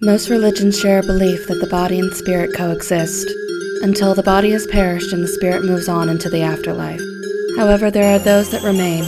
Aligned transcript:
Most 0.00 0.30
religions 0.30 0.78
share 0.78 1.00
a 1.00 1.02
belief 1.02 1.48
that 1.48 1.60
the 1.60 1.66
body 1.66 1.98
and 1.98 2.12
spirit 2.12 2.54
coexist 2.54 3.28
until 3.82 4.14
the 4.14 4.22
body 4.22 4.52
has 4.52 4.64
perished 4.64 5.12
and 5.12 5.24
the 5.24 5.26
spirit 5.26 5.64
moves 5.64 5.88
on 5.88 6.08
into 6.08 6.30
the 6.30 6.42
afterlife. 6.42 7.02
However, 7.56 7.90
there 7.90 8.14
are 8.14 8.20
those 8.20 8.48
that 8.50 8.62
remain. 8.62 9.02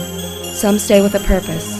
Some 0.53 0.81
stay 0.81 1.01
with 1.01 1.15
a 1.15 1.21
purpose. 1.21 1.79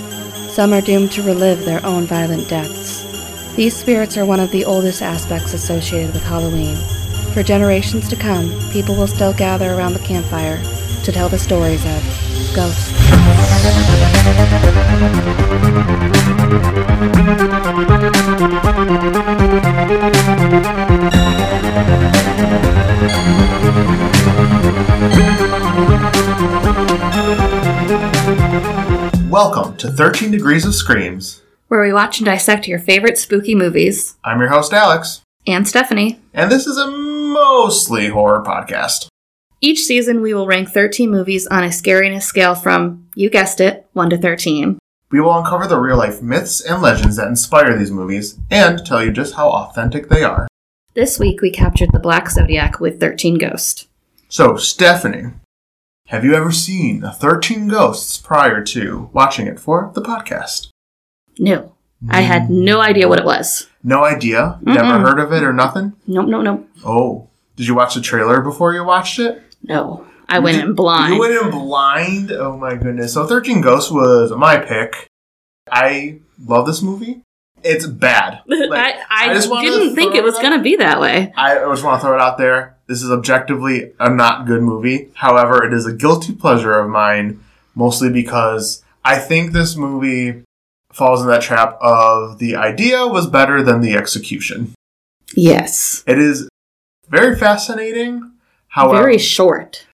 Some 0.55 0.73
are 0.73 0.81
doomed 0.81 1.11
to 1.11 1.25
relive 1.25 1.65
their 1.65 1.85
own 1.85 2.05
violent 2.05 2.49
deaths. 2.49 3.57
These 3.57 3.75
spirits 3.75 4.17
are 4.17 4.25
one 4.25 4.39
of 4.39 4.53
the 4.53 4.65
oldest 4.65 5.03
aspects 5.03 5.55
associated 5.55 6.15
with 6.15 6.23
Halloween. 6.23 6.77
For 7.35 7.43
generations 7.43 8.09
to 8.11 8.17
come, 8.17 8.49
people 8.71 8.95
will 8.95 9.09
still 9.09 9.33
gather 9.33 9.75
around 9.75 9.95
the 9.95 10.07
campfire 10.07 10.63
to 11.03 11.11
tell 11.11 11.29
the 11.29 11.37
stories 11.37 11.85
of 11.85 12.55
ghosts. 12.55 14.10
Welcome 29.29 29.77
to 29.77 29.91
13 29.91 30.31
Degrees 30.31 30.65
of 30.65 30.75
Screams. 30.75 31.43
Where 31.69 31.83
we 31.83 31.93
watch 31.93 32.19
and 32.19 32.25
dissect 32.27 32.67
your 32.67 32.79
favorite 32.79 33.19
spooky 33.19 33.55
movies. 33.55 34.17
I'm 34.25 34.41
your 34.41 34.49
host, 34.49 34.73
Alex, 34.73 35.21
And 35.47 35.69
Stephanie. 35.69 36.19
and 36.33 36.51
this 36.51 36.67
is 36.67 36.79
a 36.79 36.91
mostly 36.91 38.09
horror 38.09 38.43
podcast. 38.43 39.09
Each 39.61 39.83
season, 39.83 40.23
we 40.23 40.33
will 40.33 40.47
rank 40.47 40.71
13 40.71 41.11
movies 41.11 41.47
on 41.49 41.63
a 41.63 41.69
scariness 41.69 42.23
scale 42.23 42.55
from, 42.55 43.07
you 43.15 43.31
guessed 43.31 43.61
it, 43.61 43.87
1 43.93 44.11
to 44.11 44.19
13. 44.19 44.79
We 45.11 45.21
will 45.21 45.37
uncover 45.37 45.67
the 45.67 45.79
real 45.81 45.97
life 45.97 46.23
myths 46.23 46.61
and 46.61 46.81
legends 46.81 47.17
that 47.17 47.27
inspire 47.29 47.77
these 47.77 47.91
movies 47.91 48.39
and 48.51 48.85
tell 48.87 49.05
you 49.05 49.11
just 49.11 49.35
how 49.35 49.49
authentic 49.49 50.09
they 50.09 50.23
are. 50.23 50.47
This 50.95 51.19
week, 51.19 51.41
we 51.41 51.51
captured 51.51 51.91
the 51.93 51.99
Black 51.99 52.31
Zodiac 52.31 52.81
with 52.81 53.01
13 53.01 53.39
Ghosts. 53.39 53.87
So, 54.29 54.57
Stephanie, 54.57 55.33
have 56.09 56.25
you 56.25 56.35
ever 56.35 56.53
seen 56.53 57.03
13 57.03 57.69
Ghosts 57.69 58.19
prior 58.19 58.63
to 58.65 59.11
watching 59.13 59.47
it 59.47 59.59
for 59.59 59.91
the 59.95 60.03
podcast? 60.03 60.69
No. 61.39 61.75
I 62.09 62.23
had 62.23 62.49
no 62.51 62.81
idea 62.81 63.09
what 63.09 63.19
it 63.19 63.25
was. 63.25 63.69
No 63.83 64.05
idea? 64.05 64.59
Never 64.63 64.81
Mm-mm. 64.81 65.03
heard 65.03 65.19
of 65.21 65.33
it 65.33 65.43
or 65.43 65.53
nothing? 65.53 65.93
Nope, 66.07 66.27
nope, 66.29 66.45
nope. 66.45 66.69
Oh, 66.85 67.29
did 67.57 67.67
you 67.67 67.75
watch 67.75 67.95
the 67.95 68.01
trailer 68.01 68.41
before 68.41 68.73
you 68.73 68.85
watched 68.85 69.19
it? 69.19 69.43
No. 69.63 70.07
I 70.31 70.39
went 70.39 70.59
in 70.63 70.75
blind. 70.75 71.15
You 71.15 71.21
went 71.21 71.35
in 71.35 71.51
blind? 71.51 72.33
Oh 72.33 72.57
my 72.57 72.77
goodness. 72.77 73.15
So 73.15 73.27
13 73.27 73.61
Ghosts 73.61 73.91
was 73.91 74.31
my 74.33 74.59
pick. 74.59 75.09
I 75.71 76.21
love 76.47 76.67
this 76.67 76.83
movie. 76.83 77.23
It's 77.63 77.87
bad. 77.87 78.41
Like, 78.71 78.95
I, 79.11 79.27
I, 79.27 79.31
I 79.31 79.35
just 79.35 79.51
didn't 79.51 79.97
think 79.97 80.15
it 80.15 80.23
was 80.23 80.37
going 80.37 80.53
to 80.53 80.63
be 80.63 80.77
that 80.77 81.01
way. 81.01 81.33
I 81.37 81.57
just 81.57 81.83
want 81.83 82.01
to 82.01 82.07
throw 82.07 82.15
it 82.15 82.21
out 82.21 82.39
there. 82.39 82.77
This 82.87 83.03
is 83.03 83.11
objectively 83.11 83.93
a 83.99 84.09
not 84.09 84.47
good 84.47 84.63
movie. 84.63 85.11
However, 85.15 85.65
it 85.65 85.73
is 85.73 85.87
a 85.87 85.93
guilty 85.93 86.33
pleasure 86.33 86.79
of 86.79 86.89
mine, 86.89 87.41
mostly 87.75 88.11
because 88.11 88.85
I 89.05 89.19
think 89.19 89.51
this 89.51 89.77
movie 89.77 90.45
falls 90.93 91.21
in 91.23 91.27
that 91.29 91.43
trap 91.43 91.79
of 91.81 92.39
the 92.39 92.55
idea 92.55 93.07
was 93.09 93.27
better 93.27 93.63
than 93.63 93.81
the 93.81 93.95
execution. 93.95 94.73
Yes. 95.35 96.05
It 96.07 96.19
is 96.19 96.49
very 97.09 97.37
fascinating. 97.37 98.33
However, 98.69 99.03
Very 99.03 99.19
short. 99.19 99.87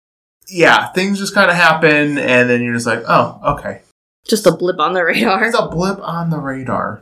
Yeah, 0.49 0.89
things 0.89 1.19
just 1.19 1.35
kind 1.35 1.51
of 1.51 1.57
happen, 1.57 2.19
and 2.19 2.49
then 2.49 2.63
you're 2.63 2.75
just 2.75 2.87
like, 2.87 3.03
oh, 3.09 3.41
okay. 3.59 3.81
Just 4.27 4.47
a 4.47 4.53
blip 4.53 4.79
on 4.79 4.93
the 4.93 5.05
radar. 5.05 5.45
It's 5.45 5.59
a 5.59 5.69
blip 5.69 5.99
on 6.01 6.31
the 6.31 6.39
radar. 6.39 7.01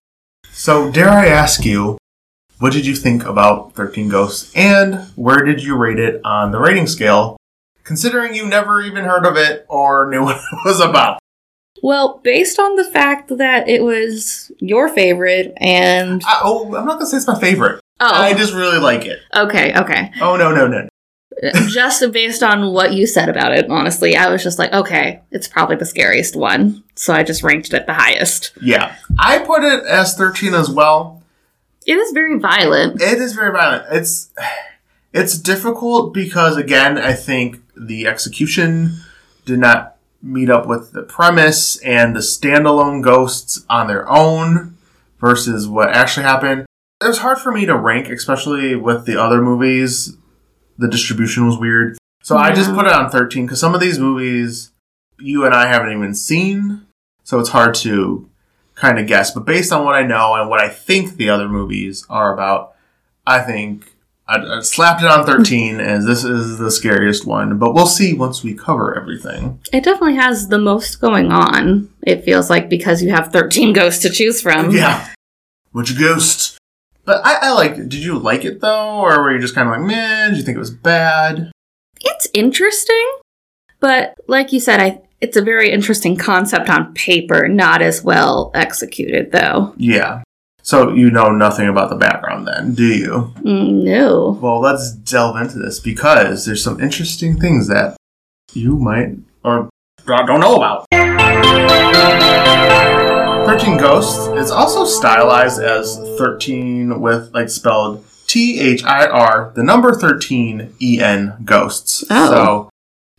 So, 0.51 0.91
dare 0.91 1.11
I 1.11 1.27
ask 1.27 1.65
you, 1.65 1.99
what 2.59 2.73
did 2.73 2.87
you 2.87 2.95
think 2.95 3.25
about 3.25 3.75
13 3.75 4.09
Ghosts, 4.09 4.53
and 4.55 5.07
where 5.17 5.45
did 5.45 5.63
you 5.63 5.77
rate 5.77 5.99
it 5.99 6.21
on 6.25 6.53
the 6.53 6.61
rating 6.61 6.87
scale, 6.87 7.37
considering 7.83 8.35
you 8.35 8.47
never 8.47 8.81
even 8.81 9.05
heard 9.05 9.27
of 9.27 9.37
it 9.37 9.67
or 9.69 10.11
knew 10.11 10.23
what 10.25 10.37
it 10.37 10.59
was 10.65 10.81
about? 10.81 11.19
Well, 11.83 12.21
based 12.23 12.59
on 12.59 12.77
the 12.77 12.85
fact 12.85 13.37
that 13.37 13.69
it 13.69 13.83
was 13.83 14.51
your 14.59 14.89
favorite 14.89 15.53
and. 15.59 16.23
I, 16.25 16.41
oh, 16.43 16.67
I'm 16.75 16.87
not 16.87 16.95
gonna 16.95 17.07
say 17.07 17.19
it's 17.19 17.27
my 17.27 17.39
favorite. 17.39 17.81
Oh, 18.01 18.07
I 18.11 18.35
just 18.35 18.55
really 18.55 18.79
like 18.79 19.05
it. 19.07 19.21
okay, 19.35 19.75
okay. 19.79 20.13
Oh, 20.21 20.37
no, 20.37 20.55
no, 20.55 20.67
no. 20.67 20.89
Just 21.69 22.13
based 22.13 22.43
on 22.43 22.73
what 22.73 22.93
you 22.93 23.07
said 23.07 23.29
about 23.29 23.53
it, 23.53 23.69
honestly, 23.71 24.17
I 24.17 24.31
was 24.31 24.43
just 24.43 24.59
like, 24.59 24.73
okay, 24.73 25.21
it's 25.31 25.49
probably 25.49 25.77
the 25.77 25.87
scariest 25.87 26.37
one. 26.37 26.85
So 26.95 27.13
I 27.13 27.23
just 27.23 27.43
ranked 27.43 27.69
it 27.69 27.75
at 27.75 27.87
the 27.87 27.95
highest. 27.95 28.53
Yeah. 28.61 28.95
I 29.19 29.39
put 29.39 29.65
it 29.65 29.85
as 29.85 30.15
13 30.15 30.55
as 30.55 30.71
well. 30.71 31.23
It 31.87 31.99
is 31.99 32.13
very 32.13 32.39
violent. 32.39 33.01
It 33.01 33.19
is 33.19 33.35
very 33.35 33.53
violent. 33.53 33.85
It's 33.91 34.31
it's 35.13 35.39
difficult 35.39 36.15
because 36.15 36.57
again, 36.57 36.99
I 36.99 37.13
think 37.13 37.61
the 37.77 38.07
execution 38.07 38.97
did 39.45 39.59
not 39.59 39.97
meet 40.23 40.49
up 40.49 40.67
with 40.67 40.93
the 40.93 41.03
premise 41.03 41.77
and 41.79 42.17
the 42.17 42.21
standalone 42.21 43.03
ghosts 43.03 43.65
on 43.69 43.87
their 43.87 44.11
own 44.11 44.77
versus 45.21 45.69
what 45.69 45.91
actually 45.91 46.25
happened. 46.25 46.67
It 47.03 47.07
was 47.07 47.19
hard 47.19 47.39
for 47.39 47.53
me 47.53 47.67
to 47.67 47.77
rank, 47.77 48.09
especially 48.09 48.75
with 48.75 49.05
the 49.05 49.21
other 49.21 49.43
movies. 49.43 50.17
The 50.79 50.89
distribution 50.89 51.47
was 51.47 51.57
weird. 51.57 51.97
So 52.23 52.37
I 52.37 52.55
just 52.55 52.73
put 52.73 52.87
it 52.87 52.93
on 52.93 53.11
13 53.11 53.47
because 53.47 53.61
some 53.61 53.75
of 53.75 53.81
these 53.81 53.99
movies 53.99 54.73
you 55.19 55.45
and 55.45 55.55
I 55.55 55.67
haven't 55.67 55.93
even 55.93 56.15
seen. 56.15 56.87
So 57.23 57.39
it's 57.41 57.51
hard 57.51 57.75
to 57.77 58.29
kind 58.75 58.99
of 58.99 59.07
guess. 59.07 59.31
But 59.31 59.45
based 59.45 59.73
on 59.73 59.85
what 59.85 59.95
I 59.95 60.03
know 60.03 60.35
and 60.35 60.51
what 60.51 60.61
I 60.61 60.69
think 60.69 61.17
the 61.17 61.31
other 61.31 61.49
movies 61.49 62.05
are 62.11 62.35
about, 62.35 62.75
I 63.27 63.41
think 63.41 63.95
I, 64.29 64.39
I 64.39 64.61
slapped 64.61 65.03
it 65.03 65.09
on 65.09 65.25
13 65.25 65.81
as 65.81 66.05
this 66.05 66.25
is 66.25 66.59
the 66.59 66.71
scariest 66.71 67.27
one. 67.27 67.59
But 67.59 67.75
we'll 67.75 67.87
see 67.87 68.13
once 68.13 68.43
we 68.43 68.55
cover 68.55 68.99
everything. 68.99 69.61
It 69.73 69.85
definitely 69.85 70.17
has 70.17 70.49
the 70.49 70.59
most 70.59 71.01
going 71.01 71.33
on, 71.33 71.91
it 72.03 72.25
feels 72.25 72.51
like, 72.51 72.69
because 72.69 73.03
you 73.03 73.11
have 73.11 73.33
13 73.33 73.73
ghosts 73.73 74.03
to 74.03 74.11
choose 74.11 74.41
from. 74.41 74.71
Yeah. 74.71 75.13
Which 75.73 75.99
ghost? 75.99 76.54
But 77.05 77.25
I, 77.25 77.49
I 77.49 77.53
liked 77.53 77.79
it. 77.79 77.89
Did 77.89 78.03
you 78.03 78.19
like 78.19 78.45
it 78.45 78.61
though? 78.61 79.01
Or 79.01 79.23
were 79.23 79.33
you 79.33 79.41
just 79.41 79.55
kind 79.55 79.69
of 79.69 79.73
like, 79.77 79.87
man, 79.87 80.31
did 80.31 80.39
you 80.39 80.43
think 80.45 80.57
it 80.57 80.61
was 80.61 80.71
bad? 80.71 81.53
It's 82.01 82.29
interesting, 82.35 83.13
but 83.81 84.15
like 84.27 84.53
you 84.53 84.61
said, 84.61 84.81
I 84.81 85.01
it's 85.21 85.37
a 85.39 85.43
very 85.43 85.71
interesting 85.71 86.17
concept 86.17 86.69
on 86.69 86.93
paper, 86.93 87.49
not 87.49 87.81
as 87.81 88.03
well 88.03 88.51
executed 88.55 89.33
though. 89.33 89.75
Yeah. 89.77 90.23
So 90.63 90.93
you 90.95 91.11
know 91.11 91.31
nothing 91.31 91.69
about 91.69 91.91
the 91.91 91.97
background 91.97 92.47
then, 92.47 92.75
do 92.75 92.87
you? 92.87 93.33
Mm, 93.41 93.85
no. 93.85 94.39
Well, 94.41 94.61
let's 94.61 94.93
delve 94.93 95.37
into 95.37 95.59
this 95.59 95.79
because 95.81 96.47
there's 96.47 96.65
some 96.65 96.81
interesting 96.81 97.39
things 97.39 97.69
that 97.69 97.97
you 98.55 98.79
might 98.79 99.17
or 99.43 99.69
don't 100.07 100.41
know 100.41 100.57
about. 100.57 100.87
13 103.47 103.77
Ghosts 103.77 104.27
is 104.39 104.51
also 104.51 104.85
stylized 104.85 105.61
as 105.61 105.97
13 106.19 107.01
with 107.01 107.33
like 107.35 107.49
spelled 107.51 108.05
T 108.27 108.59
H 108.61 108.83
I 108.85 109.07
R, 109.07 109.53
the 109.55 109.63
number 109.63 109.93
13 109.95 110.75
E 110.81 111.01
N 111.01 111.35
Ghosts. 111.45 112.05
Oh. 112.11 112.31
So 112.31 112.71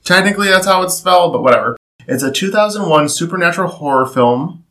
technically 0.03 0.47
that's 0.47 0.65
how 0.65 0.81
it's 0.83 0.95
spelled, 0.95 1.33
but 1.33 1.43
whatever. 1.43 1.77
It's 2.07 2.23
a 2.23 2.31
2001 2.31 3.09
supernatural 3.09 3.69
horror 3.69 4.05
film 4.05 4.63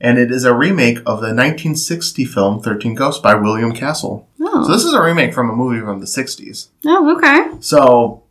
and 0.00 0.18
it 0.18 0.30
is 0.30 0.44
a 0.44 0.54
remake 0.54 0.98
of 0.98 1.20
the 1.20 1.32
1960 1.34 2.24
film 2.24 2.60
13 2.60 2.94
Ghosts 2.94 3.20
by 3.20 3.34
William 3.34 3.72
Castle. 3.72 4.28
Oh. 4.40 4.64
So 4.64 4.70
Oh. 4.70 4.72
this 4.72 4.84
is 4.84 4.92
a 4.92 5.02
remake 5.02 5.32
from 5.34 5.50
a 5.50 5.54
movie 5.56 5.80
from 5.80 6.00
the 6.00 6.06
60s. 6.06 6.68
oh, 6.84 7.16
okay. 7.16 7.56
So, 7.60 8.22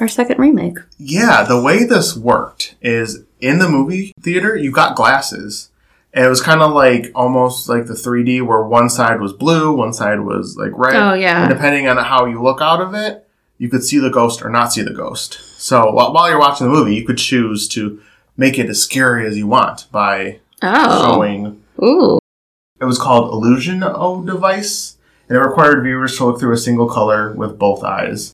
Our 0.00 0.08
second 0.08 0.38
remake. 0.38 0.78
yeah, 0.98 1.42
the 1.44 1.60
way 1.60 1.84
this 1.84 2.16
worked 2.16 2.74
is 2.80 3.24
in 3.40 3.58
the 3.58 3.68
movie 3.68 4.12
theater, 4.20 4.56
you 4.56 4.70
got 4.72 4.96
glasses. 4.96 5.68
And 6.14 6.24
it 6.26 6.28
was 6.28 6.42
kind 6.42 6.60
of 6.60 6.72
like 6.72 7.10
almost 7.14 7.68
like 7.68 7.86
the 7.86 7.94
3D 7.94 8.42
where 8.46 8.62
one 8.62 8.90
side 8.90 9.20
was 9.20 9.32
blue, 9.32 9.72
one 9.72 9.92
side 9.94 10.20
was 10.20 10.56
like 10.58 10.70
red. 10.74 10.94
Oh 10.94 11.12
And 11.12 11.22
yeah. 11.22 11.48
depending 11.48 11.88
on 11.88 11.96
how 11.96 12.26
you 12.26 12.42
look 12.42 12.60
out 12.60 12.80
of 12.82 12.94
it, 12.94 13.26
you 13.58 13.68
could 13.70 13.82
see 13.82 13.98
the 13.98 14.10
ghost 14.10 14.42
or 14.42 14.50
not 14.50 14.72
see 14.72 14.82
the 14.82 14.92
ghost. 14.92 15.38
So 15.58 15.90
while, 15.92 16.12
while 16.12 16.28
you're 16.28 16.38
watching 16.38 16.66
the 16.66 16.72
movie, 16.72 16.94
you 16.94 17.06
could 17.06 17.18
choose 17.18 17.66
to 17.68 18.00
make 18.36 18.58
it 18.58 18.68
as 18.68 18.82
scary 18.82 19.26
as 19.26 19.36
you 19.38 19.46
want 19.46 19.86
by 19.90 20.40
Oh. 20.62 21.12
showing 21.14 21.62
Ooh. 21.82 22.18
It 22.80 22.84
was 22.84 22.98
called 22.98 23.32
Illusion 23.32 23.82
O 23.82 24.22
device, 24.24 24.96
and 25.28 25.36
it 25.36 25.40
required 25.40 25.82
viewers 25.82 26.16
to 26.18 26.24
look 26.26 26.38
through 26.40 26.52
a 26.52 26.58
single 26.58 26.88
color 26.88 27.32
with 27.32 27.58
both 27.58 27.82
eyes. 27.82 28.32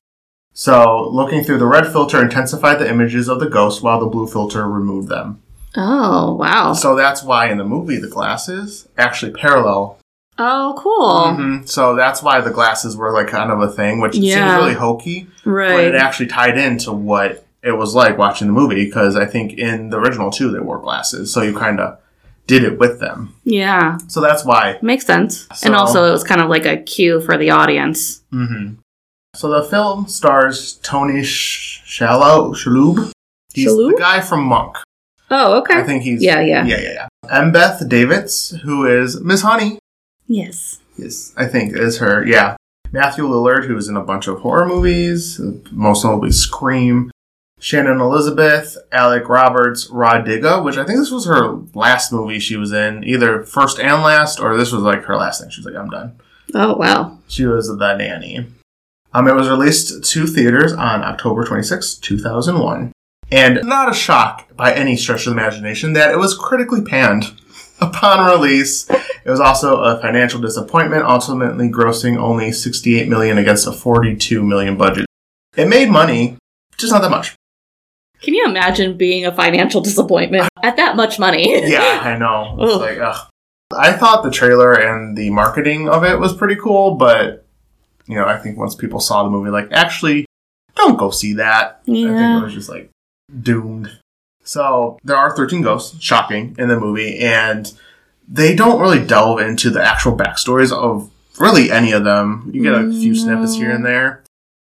So, 0.53 1.07
looking 1.09 1.43
through 1.43 1.59
the 1.59 1.65
red 1.65 1.87
filter 1.87 2.21
intensified 2.21 2.79
the 2.79 2.89
images 2.89 3.29
of 3.29 3.39
the 3.39 3.47
ghost, 3.49 3.81
while 3.81 3.99
the 3.99 4.07
blue 4.07 4.27
filter 4.27 4.67
removed 4.67 5.07
them. 5.07 5.41
Oh, 5.75 6.35
wow. 6.35 6.73
So 6.73 6.95
that's 6.95 7.23
why 7.23 7.49
in 7.49 7.57
the 7.57 7.63
movie 7.63 7.97
the 7.97 8.07
glasses 8.07 8.87
actually 8.97 9.31
parallel. 9.33 9.97
Oh, 10.37 10.73
cool. 10.77 11.33
hmm 11.33 11.65
So 11.65 11.95
that's 11.95 12.23
why 12.23 12.41
the 12.41 12.49
glasses 12.51 12.95
were 12.95 13.11
like 13.11 13.27
kind 13.27 13.51
of 13.51 13.61
a 13.61 13.67
thing, 13.67 13.99
which 13.99 14.15
Yeah. 14.15 14.47
seems 14.47 14.61
really 14.63 14.73
hokey, 14.75 15.27
Right. 15.45 15.73
but 15.75 15.83
it 15.85 15.95
actually 15.95 16.27
tied 16.27 16.57
into 16.57 16.91
what 16.91 17.45
it 17.61 17.73
was 17.73 17.93
like 17.93 18.17
watching 18.17 18.47
the 18.47 18.53
movie 18.53 18.85
because 18.85 19.15
I 19.17 19.25
think 19.25 19.53
in 19.53 19.89
the 19.89 19.97
original 19.99 20.31
too 20.31 20.49
they 20.51 20.59
wore 20.59 20.79
glasses, 20.79 21.31
so 21.33 21.41
you 21.41 21.53
kind 21.53 21.79
of 21.81 21.97
did 22.47 22.63
it 22.63 22.79
with 22.79 22.99
them. 22.99 23.35
Yeah. 23.43 23.97
So 24.07 24.21
that's 24.21 24.43
why. 24.45 24.79
Makes 24.81 25.05
sense. 25.05 25.45
So- 25.53 25.67
and 25.67 25.75
also, 25.75 26.05
it 26.05 26.11
was 26.11 26.23
kind 26.23 26.41
of 26.41 26.49
like 26.49 26.65
a 26.65 26.77
cue 26.77 27.19
for 27.21 27.37
the 27.37 27.51
audience. 27.51 28.21
hmm 28.31 28.75
So 29.35 29.49
the 29.49 29.63
film 29.69 30.07
stars 30.07 30.79
Tony 30.81 31.21
Sh- 31.23 31.81
Shalhoub. 31.85 32.55
Shalhoub. 32.55 33.11
He's 33.53 33.67
Shalhoub? 33.69 33.91
the 33.91 33.97
guy 33.97 34.21
from 34.21 34.45
Monk. 34.45 34.77
Oh, 35.31 35.59
okay. 35.59 35.77
I 35.77 35.83
think 35.83 36.03
he's 36.03 36.21
Yeah, 36.23 36.39
yeah. 36.41 36.65
yeah, 36.65 36.79
yeah, 36.79 36.93
yeah. 36.93 37.07
And 37.29 37.53
Beth 37.53 37.81
Davidtz, 37.81 38.59
who 38.61 38.85
is 38.85 39.21
Miss 39.21 39.41
Honey, 39.41 39.79
Yes. 40.29 40.79
Yes, 40.95 41.33
I 41.35 41.47
think 41.47 41.75
is 41.75 41.97
her. 41.97 42.25
Yeah, 42.25 42.55
Matthew 42.91 43.25
Lillard, 43.25 43.65
who 43.65 43.73
was 43.75 43.87
in 43.87 43.97
a 43.97 44.03
bunch 44.03 44.27
of 44.27 44.39
horror 44.39 44.67
movies, 44.67 45.41
most 45.71 46.05
notably 46.05 46.31
Scream. 46.31 47.11
Shannon 47.61 47.99
Elizabeth, 47.99 48.77
Alec 48.91 49.27
Roberts, 49.27 49.89
Rah 49.89 50.21
Digga, 50.23 50.63
which 50.63 50.77
I 50.77 50.85
think 50.85 50.99
this 50.99 51.11
was 51.11 51.25
her 51.25 51.57
last 51.73 52.13
movie 52.13 52.39
she 52.39 52.55
was 52.55 52.71
in, 52.71 53.03
either 53.03 53.43
first 53.43 53.79
and 53.79 54.01
last, 54.01 54.39
or 54.39 54.55
this 54.55 54.71
was 54.71 54.81
like 54.81 55.03
her 55.05 55.17
last 55.17 55.41
thing. 55.41 55.49
She 55.49 55.59
was 55.59 55.65
like, 55.65 55.75
I'm 55.75 55.89
done. 55.89 56.17
Oh, 56.53 56.75
wow. 56.75 57.17
She 57.27 57.45
was 57.45 57.67
the 57.67 57.95
nanny. 57.95 58.47
Um, 59.13 59.27
it 59.27 59.35
was 59.35 59.49
released 59.49 60.05
to 60.05 60.25
theaters 60.25 60.71
on 60.71 61.03
October 61.03 61.43
26, 61.43 61.95
2001. 61.95 62.93
And 63.31 63.61
not 63.63 63.89
a 63.89 63.93
shock 63.93 64.55
by 64.55 64.73
any 64.73 64.95
stretch 64.97 65.27
of 65.27 65.35
the 65.35 65.39
imagination 65.39 65.93
that 65.93 66.11
it 66.11 66.17
was 66.17 66.35
critically 66.35 66.81
panned 66.81 67.25
upon 67.81 68.25
release. 68.31 68.89
It 68.89 69.29
was 69.29 69.39
also 69.39 69.77
a 69.81 70.01
financial 70.01 70.41
disappointment, 70.41 71.03
ultimately 71.03 71.69
grossing 71.69 72.17
only 72.17 72.51
68 72.51 73.07
million 73.07 73.37
against 73.37 73.67
a 73.67 73.71
42 73.71 74.41
million 74.43 74.77
budget. 74.77 75.05
It 75.55 75.67
made 75.67 75.89
money, 75.89 76.37
just 76.77 76.91
not 76.91 77.01
that 77.03 77.11
much. 77.11 77.35
Can 78.21 78.33
you 78.33 78.45
imagine 78.45 78.97
being 78.97 79.25
a 79.25 79.31
financial 79.31 79.79
disappointment 79.81 80.49
at 80.61 80.75
that 80.77 80.95
much 80.95 81.19
money? 81.19 81.69
Yeah, 81.71 82.01
I 82.03 82.17
know. 82.19 82.57
It's 82.59 82.73
Ugh. 82.73 82.81
like, 82.81 82.97
ugh. 82.99 83.27
I 83.71 83.93
thought 83.93 84.23
the 84.23 84.31
trailer 84.31 84.73
and 84.73 85.15
the 85.15 85.29
marketing 85.29 85.87
of 85.87 86.03
it 86.03 86.19
was 86.19 86.33
pretty 86.35 86.55
cool, 86.55 86.95
but 86.95 87.45
you 88.07 88.15
know, 88.15 88.25
I 88.25 88.37
think 88.37 88.57
once 88.57 88.73
people 88.73 88.99
saw 88.99 89.23
the 89.23 89.29
movie, 89.29 89.51
like, 89.51 89.67
actually, 89.71 90.25
don't 90.75 90.97
go 90.97 91.11
see 91.11 91.33
that. 91.33 91.79
I 91.83 91.85
think 91.85 91.97
Yeah. 92.09 92.39
it 92.39 92.43
was 92.43 92.53
just 92.53 92.67
like 92.69 92.89
doomed. 93.41 93.99
So 94.43 94.97
there 95.03 95.17
are 95.17 95.35
13 95.35 95.61
ghosts, 95.61 96.01
shocking, 96.01 96.55
in 96.57 96.69
the 96.69 96.79
movie, 96.79 97.19
and 97.19 97.71
they 98.27 98.55
don't 98.55 98.81
really 98.81 99.05
delve 99.05 99.39
into 99.39 99.69
the 99.69 99.83
actual 99.83 100.15
backstories 100.15 100.71
of 100.71 101.11
really 101.39 101.71
any 101.71 101.91
of 101.91 102.03
them. 102.03 102.49
You 102.53 102.63
get 102.63 102.73
a 102.73 102.89
few 102.91 103.15
snippets 103.15 103.55
here 103.55 103.71
and 103.71 103.85
there. 103.85 104.23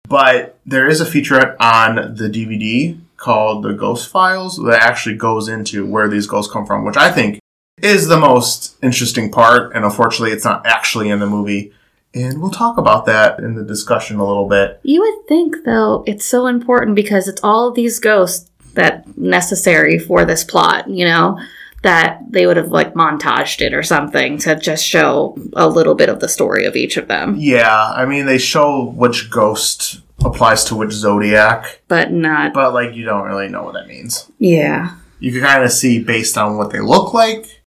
But 0.07 0.59
there 0.65 0.87
is 0.87 0.99
a 0.99 1.05
featurette 1.05 1.55
on 1.59 2.15
the 2.15 2.29
DVD 2.29 2.99
called 3.17 3.63
The 3.63 3.73
Ghost 3.73 4.09
Files 4.09 4.57
that 4.57 4.81
actually 4.81 5.15
goes 5.15 5.47
into 5.47 5.85
where 5.85 6.09
these 6.09 6.27
ghosts 6.27 6.51
come 6.51 6.65
from, 6.65 6.83
which 6.83 6.97
I 6.97 7.11
think 7.11 7.39
is 7.81 8.07
the 8.07 8.19
most 8.19 8.75
interesting 8.83 9.31
part. 9.31 9.73
And 9.73 9.85
unfortunately, 9.85 10.31
it's 10.31 10.43
not 10.43 10.65
actually 10.65 11.09
in 11.09 11.19
the 11.19 11.27
movie. 11.27 11.71
And 12.13 12.41
we'll 12.41 12.51
talk 12.51 12.77
about 12.77 13.05
that 13.05 13.39
in 13.39 13.55
the 13.55 13.63
discussion 13.63 14.17
a 14.17 14.27
little 14.27 14.49
bit. 14.49 14.81
You 14.83 14.99
would 14.99 15.27
think, 15.29 15.63
though, 15.63 16.03
it's 16.05 16.25
so 16.25 16.47
important 16.47 16.95
because 16.95 17.29
it's 17.29 17.39
all 17.41 17.71
these 17.71 17.99
ghosts 17.99 18.50
that 18.75 19.17
necessary 19.17 19.97
for 19.99 20.25
this 20.25 20.43
plot, 20.43 20.89
you 20.89 21.05
know, 21.05 21.39
that 21.83 22.19
they 22.29 22.45
would 22.45 22.57
have 22.57 22.69
like 22.69 22.93
montaged 22.93 23.61
it 23.61 23.73
or 23.73 23.81
something 23.83 24.37
to 24.39 24.55
just 24.55 24.85
show 24.85 25.35
a 25.53 25.67
little 25.67 25.95
bit 25.95 26.09
of 26.09 26.19
the 26.19 26.29
story 26.29 26.65
of 26.65 26.75
each 26.75 26.95
of 26.97 27.07
them, 27.07 27.35
Yeah, 27.37 27.93
I 27.95 28.05
mean, 28.05 28.25
they 28.27 28.37
show 28.37 28.85
which 28.95 29.29
ghost 29.31 30.01
applies 30.23 30.63
to 30.65 30.75
which 30.75 30.91
zodiac, 30.91 31.81
but 31.87 32.11
not. 32.11 32.53
but 32.53 32.73
like 32.73 32.93
you 32.95 33.03
don't 33.05 33.25
really 33.25 33.47
know 33.47 33.63
what 33.63 33.73
that 33.73 33.87
means. 33.87 34.29
Yeah. 34.37 34.95
You 35.19 35.31
can 35.31 35.41
kind 35.41 35.63
of 35.63 35.71
see 35.71 36.03
based 36.03 36.37
on 36.37 36.57
what 36.57 36.71
they 36.71 36.79
look 36.79 37.13
like, 37.15 37.63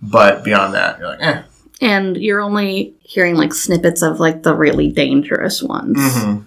but 0.00 0.42
beyond 0.44 0.74
that, 0.74 0.98
you're 0.98 1.08
like, 1.08 1.20
eh. 1.22 1.42
And 1.82 2.16
you're 2.16 2.40
only 2.40 2.94
hearing 3.00 3.36
like 3.36 3.52
snippets 3.54 4.02
of 4.02 4.20
like 4.20 4.42
the 4.42 4.54
really 4.54 4.90
dangerous 4.90 5.62
ones. 5.62 5.98
hmm 5.98 6.40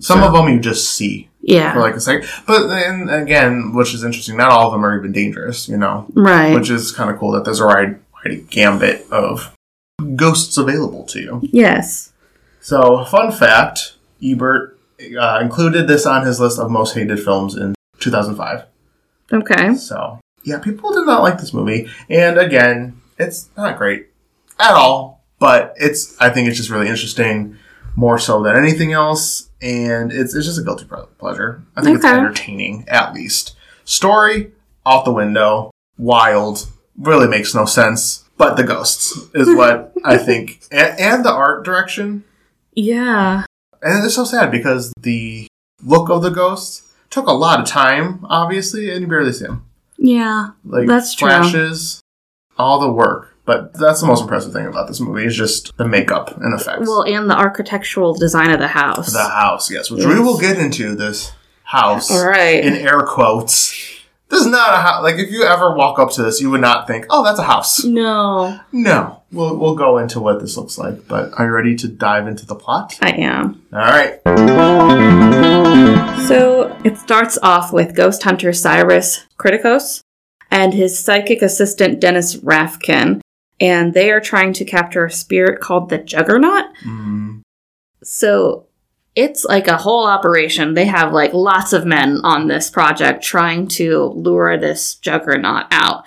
Some 0.00 0.20
So- 0.20 0.26
of 0.28 0.32
them 0.32 0.48
you 0.48 0.60
just 0.60 0.92
see 0.92 1.28
Yeah. 1.46 1.74
for 1.74 1.80
like 1.80 1.94
a 1.94 2.00
second, 2.00 2.28
but 2.46 2.64
again, 2.64 3.74
which 3.74 3.92
is 3.92 4.02
interesting, 4.02 4.36
not 4.36 4.50
all 4.50 4.68
of 4.68 4.72
them 4.72 4.84
are 4.84 4.98
even 4.98 5.12
dangerous, 5.12 5.68
you 5.68 5.76
know, 5.76 6.06
right. 6.14 6.54
which 6.54 6.70
is 6.70 6.90
kind 6.90 7.10
of 7.10 7.18
cool 7.18 7.32
that 7.32 7.44
there's 7.44 7.60
a 7.60 7.66
wide, 7.66 8.00
wide 8.14 8.48
gambit 8.48 9.06
of 9.10 9.54
ghosts 10.16 10.56
available 10.56 11.04
to 11.04 11.20
you. 11.20 11.40
yes. 11.42 12.12
So, 12.60 13.04
fun 13.04 13.30
fact 13.30 13.96
Ebert 14.22 14.78
uh, 15.20 15.40
included 15.42 15.86
this 15.86 16.06
on 16.06 16.24
his 16.24 16.40
list 16.40 16.58
of 16.58 16.70
most 16.70 16.94
hated 16.94 17.20
films 17.22 17.56
in 17.56 17.74
2005. 18.00 18.64
Okay. 19.32 19.74
So, 19.74 20.18
yeah, 20.44 20.58
people 20.58 20.92
did 20.92 21.04
not 21.04 21.22
like 21.22 21.38
this 21.38 21.52
movie. 21.52 21.90
And 22.08 22.38
again, 22.38 23.00
it's 23.18 23.50
not 23.56 23.76
great 23.76 24.08
at 24.58 24.72
all, 24.72 25.22
but 25.38 25.74
it's, 25.76 26.18
I 26.20 26.30
think 26.30 26.48
it's 26.48 26.56
just 26.56 26.70
really 26.70 26.88
interesting, 26.88 27.58
more 27.96 28.18
so 28.18 28.42
than 28.42 28.56
anything 28.56 28.92
else. 28.92 29.50
And 29.64 30.12
it's, 30.12 30.34
it's 30.34 30.46
just 30.46 30.60
a 30.60 30.62
guilty 30.62 30.86
pleasure. 31.18 31.62
I 31.74 31.80
think 31.80 31.96
it's 31.96 32.04
entertaining, 32.04 32.84
at 32.86 33.14
least. 33.14 33.56
Story, 33.84 34.52
out 34.86 35.06
the 35.06 35.12
window, 35.12 35.70
wild, 35.96 36.70
really 36.98 37.26
makes 37.26 37.54
no 37.54 37.64
sense. 37.64 38.24
But 38.36 38.56
the 38.56 38.64
ghosts 38.64 39.16
is 39.34 39.48
what 39.56 39.94
I 40.04 40.18
think. 40.18 40.60
And, 40.70 41.00
and 41.00 41.24
the 41.24 41.32
art 41.32 41.64
direction. 41.64 42.24
Yeah. 42.74 43.46
And 43.80 44.04
it's 44.04 44.14
so 44.14 44.24
sad 44.24 44.50
because 44.50 44.92
the 45.00 45.46
look 45.82 46.10
of 46.10 46.22
the 46.22 46.30
ghosts 46.30 46.92
took 47.08 47.26
a 47.26 47.32
lot 47.32 47.60
of 47.60 47.66
time, 47.66 48.26
obviously, 48.28 48.90
and 48.90 49.00
you 49.00 49.06
barely 49.06 49.32
see 49.32 49.46
them. 49.46 49.64
Yeah. 49.96 50.50
Like 50.64 50.88
That's 50.88 51.14
true. 51.14 51.28
flashes, 51.28 52.02
all 52.58 52.80
the 52.80 52.92
work. 52.92 53.33
But 53.46 53.74
that's 53.74 54.00
the 54.00 54.06
most 54.06 54.22
impressive 54.22 54.52
thing 54.52 54.66
about 54.66 54.88
this 54.88 55.00
movie 55.00 55.26
is 55.26 55.36
just 55.36 55.76
the 55.76 55.86
makeup 55.86 56.40
and 56.40 56.58
effects. 56.58 56.88
Well, 56.88 57.02
and 57.02 57.28
the 57.28 57.36
architectural 57.36 58.14
design 58.14 58.50
of 58.50 58.58
the 58.58 58.68
house. 58.68 59.12
the 59.12 59.22
house, 59.22 59.70
yes, 59.70 59.90
which 59.90 60.04
we 60.06 60.18
will 60.18 60.38
get 60.38 60.58
into 60.58 60.94
this 60.94 61.32
house 61.64 62.10
All 62.10 62.26
right. 62.26 62.64
in 62.64 62.74
air 62.74 63.00
quotes. 63.02 63.72
This 64.30 64.40
is 64.40 64.46
not 64.46 64.72
a 64.72 64.78
house. 64.78 65.02
Like 65.02 65.16
if 65.16 65.30
you 65.30 65.44
ever 65.44 65.74
walk 65.76 65.98
up 65.98 66.10
to 66.12 66.22
this, 66.22 66.40
you 66.40 66.50
would 66.50 66.62
not 66.62 66.86
think, 66.86 67.04
"Oh, 67.10 67.22
that's 67.22 67.38
a 67.38 67.42
house." 67.44 67.84
no, 67.84 68.58
No, 68.72 69.22
we'll 69.30 69.56
we'll 69.58 69.74
go 69.76 69.98
into 69.98 70.18
what 70.18 70.40
this 70.40 70.56
looks 70.56 70.78
like. 70.78 71.06
But 71.06 71.30
are 71.38 71.44
you 71.44 71.52
ready 71.52 71.76
to 71.76 71.86
dive 71.88 72.26
into 72.26 72.46
the 72.46 72.54
plot? 72.56 72.98
I 73.02 73.10
am. 73.10 73.62
All 73.72 73.80
right. 73.80 74.20
So 76.26 76.74
it 76.84 76.96
starts 76.96 77.38
off 77.42 77.72
with 77.72 77.94
ghost 77.94 78.22
hunter 78.22 78.52
Cyrus 78.52 79.26
Kriticos 79.38 80.00
and 80.50 80.72
his 80.72 80.98
psychic 80.98 81.42
assistant 81.42 82.00
Dennis 82.00 82.36
Rafkin, 82.36 83.20
and 83.64 83.94
they 83.94 84.10
are 84.10 84.20
trying 84.20 84.52
to 84.54 84.64
capture 84.64 85.04
a 85.06 85.10
spirit 85.10 85.60
called 85.60 85.88
the 85.88 85.98
Juggernaut. 85.98 86.64
Mm, 86.84 87.42
So 88.02 88.66
it's 89.14 89.44
like 89.44 89.68
a 89.68 89.76
whole 89.76 90.06
operation. 90.06 90.74
They 90.74 90.86
have 90.86 91.12
like 91.12 91.32
lots 91.32 91.72
of 91.72 91.86
men 91.86 92.20
on 92.24 92.48
this 92.48 92.68
project 92.70 93.22
trying 93.22 93.68
to 93.68 94.04
lure 94.26 94.56
this 94.58 94.96
Juggernaut 94.96 95.66
out. 95.70 96.04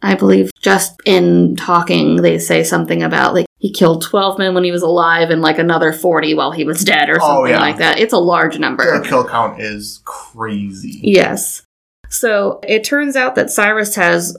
I 0.00 0.14
believe 0.14 0.52
just 0.62 0.94
in 1.04 1.56
talking, 1.56 2.16
they 2.22 2.38
say 2.38 2.62
something 2.62 3.02
about 3.02 3.34
like 3.34 3.46
he 3.58 3.72
killed 3.72 4.02
12 4.02 4.38
men 4.38 4.54
when 4.54 4.62
he 4.62 4.70
was 4.70 4.82
alive 4.82 5.30
and 5.30 5.42
like 5.42 5.58
another 5.58 5.92
40 5.92 6.34
while 6.34 6.52
he 6.52 6.62
was 6.64 6.84
dead 6.84 7.10
or 7.10 7.18
Oh, 7.20 7.26
something 7.38 7.50
yeah. 7.54 7.58
like 7.60 7.78
that. 7.78 7.98
It's 7.98 8.12
a 8.12 8.18
large 8.18 8.56
number. 8.60 9.00
the 9.02 9.08
kill 9.08 9.26
count 9.26 9.60
is 9.60 10.00
crazy. 10.04 11.00
Yes. 11.02 11.62
So 12.08 12.60
it 12.62 12.84
turns 12.84 13.16
out 13.16 13.34
that 13.34 13.50
Cyrus 13.50 13.96
has 13.96 14.36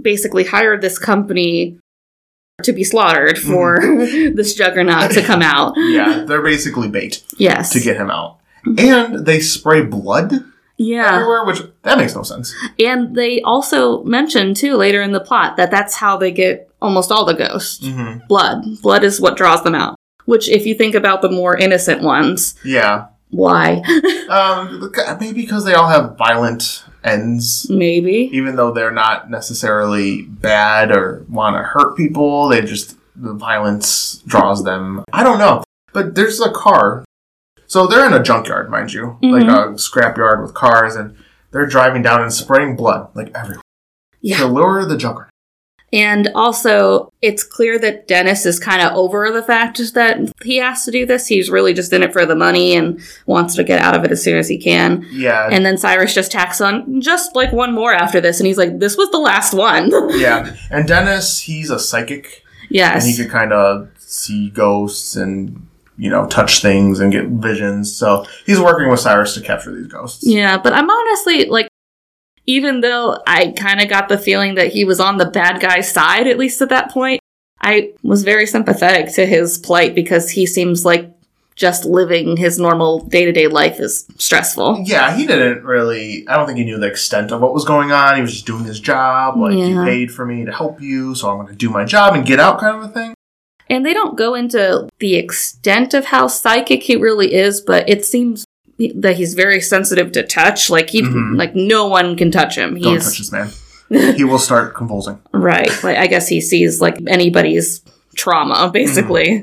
basically 0.00 0.44
hired 0.44 0.80
this 0.82 0.96
company 1.00 1.76
to 2.64 2.72
be 2.72 2.84
slaughtered 2.84 3.38
for 3.38 3.78
this 4.34 4.54
juggernaut 4.54 5.10
to 5.12 5.22
come 5.22 5.42
out. 5.42 5.74
Yeah, 5.90 6.24
they're 6.26 6.42
basically 6.42 6.88
bait 6.88 7.22
Yes. 7.36 7.70
to 7.72 7.80
get 7.80 7.96
him 7.96 8.10
out. 8.10 8.38
And 8.78 9.24
they 9.26 9.40
spray 9.40 9.82
blood 9.82 10.32
yeah. 10.76 11.14
everywhere, 11.16 11.44
which 11.44 11.62
that 11.82 11.98
makes 11.98 12.14
no 12.14 12.22
sense. 12.22 12.54
And 12.78 13.14
they 13.16 13.40
also 13.42 14.02
mention 14.04 14.54
too 14.54 14.76
later 14.76 15.02
in 15.02 15.12
the 15.12 15.20
plot 15.20 15.56
that 15.56 15.70
that's 15.70 15.96
how 15.96 16.16
they 16.16 16.30
get 16.30 16.70
almost 16.80 17.10
all 17.10 17.24
the 17.24 17.34
ghosts. 17.34 17.84
Mm-hmm. 17.84 18.26
Blood. 18.28 18.64
Blood 18.82 19.04
is 19.04 19.20
what 19.20 19.36
draws 19.36 19.62
them 19.64 19.74
out. 19.74 19.96
Which, 20.26 20.48
if 20.48 20.64
you 20.66 20.74
think 20.74 20.94
about 20.94 21.22
the 21.22 21.30
more 21.30 21.56
innocent 21.56 22.02
ones, 22.02 22.54
Yeah. 22.64 23.06
why? 23.30 23.82
Um, 24.30 24.92
maybe 25.18 25.40
because 25.42 25.64
they 25.64 25.74
all 25.74 25.88
have 25.88 26.16
violent 26.16 26.84
ends, 27.04 27.68
Maybe. 27.70 28.30
even 28.32 28.56
though 28.56 28.72
they're 28.72 28.90
not 28.90 29.30
necessarily 29.30 30.22
bad 30.22 30.90
or 30.90 31.24
want 31.28 31.56
to 31.56 31.62
hurt 31.62 31.96
people. 31.96 32.48
They 32.48 32.60
just 32.62 32.96
the 33.16 33.34
violence 33.34 34.22
draws 34.26 34.64
them. 34.64 35.04
I 35.12 35.22
don't 35.22 35.38
know, 35.38 35.64
but 35.92 36.14
there's 36.14 36.40
a 36.40 36.50
car. 36.50 37.04
So 37.66 37.86
they're 37.86 38.06
in 38.06 38.12
a 38.12 38.22
junkyard, 38.22 38.70
mind 38.70 38.92
you, 38.92 39.18
mm-hmm. 39.22 39.30
like 39.30 39.44
a 39.44 39.72
scrapyard 39.74 40.42
with 40.42 40.54
cars, 40.54 40.96
and 40.96 41.16
they're 41.52 41.66
driving 41.66 42.02
down 42.02 42.22
and 42.22 42.32
spraying 42.32 42.76
blood 42.76 43.10
like 43.14 43.30
everywhere 43.34 43.62
to 43.62 44.18
Yeah. 44.20 44.44
lure 44.44 44.84
the 44.84 44.96
juggernaut. 44.96 45.28
And 45.92 46.30
also, 46.36 47.12
it's 47.20 47.42
clear 47.42 47.78
that 47.80 48.06
Dennis 48.06 48.46
is 48.46 48.60
kind 48.60 48.80
of 48.80 48.94
over 48.94 49.32
the 49.32 49.42
fact 49.42 49.78
that 49.94 50.32
he 50.44 50.58
has 50.58 50.84
to 50.84 50.92
do 50.92 51.04
this. 51.04 51.26
He's 51.26 51.50
really 51.50 51.74
just 51.74 51.92
in 51.92 52.04
it 52.04 52.12
for 52.12 52.24
the 52.24 52.36
money 52.36 52.76
and 52.76 53.00
wants 53.26 53.56
to 53.56 53.64
get 53.64 53.82
out 53.82 53.96
of 53.96 54.04
it 54.04 54.12
as 54.12 54.22
soon 54.22 54.38
as 54.38 54.48
he 54.48 54.56
can. 54.56 55.04
Yeah. 55.10 55.48
And 55.50 55.66
then 55.66 55.76
Cyrus 55.76 56.14
just 56.14 56.30
tacks 56.30 56.60
on 56.60 57.00
just 57.00 57.34
like 57.34 57.52
one 57.52 57.74
more 57.74 57.92
after 57.92 58.20
this, 58.20 58.38
and 58.38 58.46
he's 58.46 58.58
like, 58.58 58.78
"This 58.78 58.96
was 58.96 59.10
the 59.10 59.18
last 59.18 59.52
one." 59.52 59.90
yeah. 60.18 60.54
And 60.70 60.86
Dennis, 60.86 61.40
he's 61.40 61.70
a 61.70 61.78
psychic, 61.78 62.44
yes. 62.68 63.02
and 63.02 63.10
he 63.10 63.20
could 63.20 63.30
kind 63.30 63.52
of 63.52 63.88
see 63.98 64.50
ghosts 64.50 65.16
and 65.16 65.66
you 65.96 66.08
know 66.08 66.26
touch 66.28 66.62
things 66.62 67.00
and 67.00 67.12
get 67.12 67.26
visions. 67.26 67.96
So 67.96 68.26
he's 68.46 68.60
working 68.60 68.88
with 68.88 69.00
Cyrus 69.00 69.34
to 69.34 69.40
capture 69.40 69.74
these 69.74 69.88
ghosts. 69.88 70.24
Yeah, 70.26 70.56
but 70.56 70.72
I'm 70.72 70.88
honestly 70.88 71.46
like, 71.46 71.68
even 72.50 72.80
though 72.80 73.16
I 73.28 73.52
kind 73.52 73.80
of 73.80 73.88
got 73.88 74.08
the 74.08 74.18
feeling 74.18 74.56
that 74.56 74.72
he 74.72 74.84
was 74.84 74.98
on 74.98 75.18
the 75.18 75.26
bad 75.30 75.60
guy's 75.60 75.92
side, 75.92 76.26
at 76.26 76.36
least 76.36 76.60
at 76.60 76.68
that 76.70 76.90
point, 76.90 77.20
I 77.60 77.92
was 78.02 78.24
very 78.24 78.46
sympathetic 78.46 79.14
to 79.14 79.24
his 79.24 79.56
plight 79.58 79.94
because 79.94 80.30
he 80.30 80.46
seems 80.46 80.84
like 80.84 81.12
just 81.54 81.84
living 81.84 82.36
his 82.36 82.58
normal 82.58 83.00
day 83.06 83.24
to 83.24 83.32
day 83.32 83.46
life 83.46 83.78
is 83.78 84.06
stressful. 84.16 84.82
Yeah, 84.84 85.14
he 85.16 85.26
didn't 85.26 85.62
really. 85.62 86.26
I 86.26 86.36
don't 86.36 86.46
think 86.46 86.58
he 86.58 86.64
knew 86.64 86.78
the 86.78 86.88
extent 86.88 87.30
of 87.30 87.40
what 87.40 87.54
was 87.54 87.64
going 87.64 87.92
on. 87.92 88.16
He 88.16 88.22
was 88.22 88.32
just 88.32 88.46
doing 88.46 88.64
his 88.64 88.80
job. 88.80 89.36
Like 89.36 89.52
Yeah. 89.52 89.66
you 89.66 89.84
paid 89.84 90.10
for 90.10 90.26
me 90.26 90.44
to 90.44 90.52
help 90.52 90.80
you, 90.80 91.14
so 91.14 91.30
I'm 91.30 91.36
going 91.36 91.48
to 91.48 91.54
do 91.54 91.70
my 91.70 91.84
job 91.84 92.14
and 92.14 92.26
get 92.26 92.40
out, 92.40 92.58
kind 92.58 92.76
of 92.82 92.82
a 92.84 92.88
thing. 92.88 93.14
And 93.68 93.86
they 93.86 93.94
don't 93.94 94.18
go 94.18 94.34
into 94.34 94.88
the 94.98 95.14
extent 95.14 95.94
of 95.94 96.06
how 96.06 96.26
psychic 96.26 96.82
he 96.82 96.96
really 96.96 97.32
is, 97.34 97.60
but 97.60 97.88
it 97.88 98.04
seems 98.04 98.44
that 98.96 99.16
he's 99.16 99.34
very 99.34 99.60
sensitive 99.60 100.12
to 100.12 100.22
touch. 100.22 100.70
Like 100.70 100.90
he, 100.90 101.02
Mhm. 101.02 101.36
like 101.36 101.54
no 101.54 101.86
one 101.86 102.16
can 102.16 102.30
touch 102.30 102.56
him. 102.56 102.78
Don't 102.80 103.00
touch 103.00 103.18
this 103.18 103.32
man. 103.32 103.48
he 104.14 104.24
will 104.24 104.38
start 104.38 104.74
convulsing. 104.74 105.18
right. 105.32 105.70
Like 105.82 105.96
I 105.98 106.06
guess 106.06 106.28
he 106.28 106.40
sees 106.40 106.80
like 106.80 106.96
anybody's 107.06 107.82
trauma, 108.14 108.70
basically. 108.72 109.42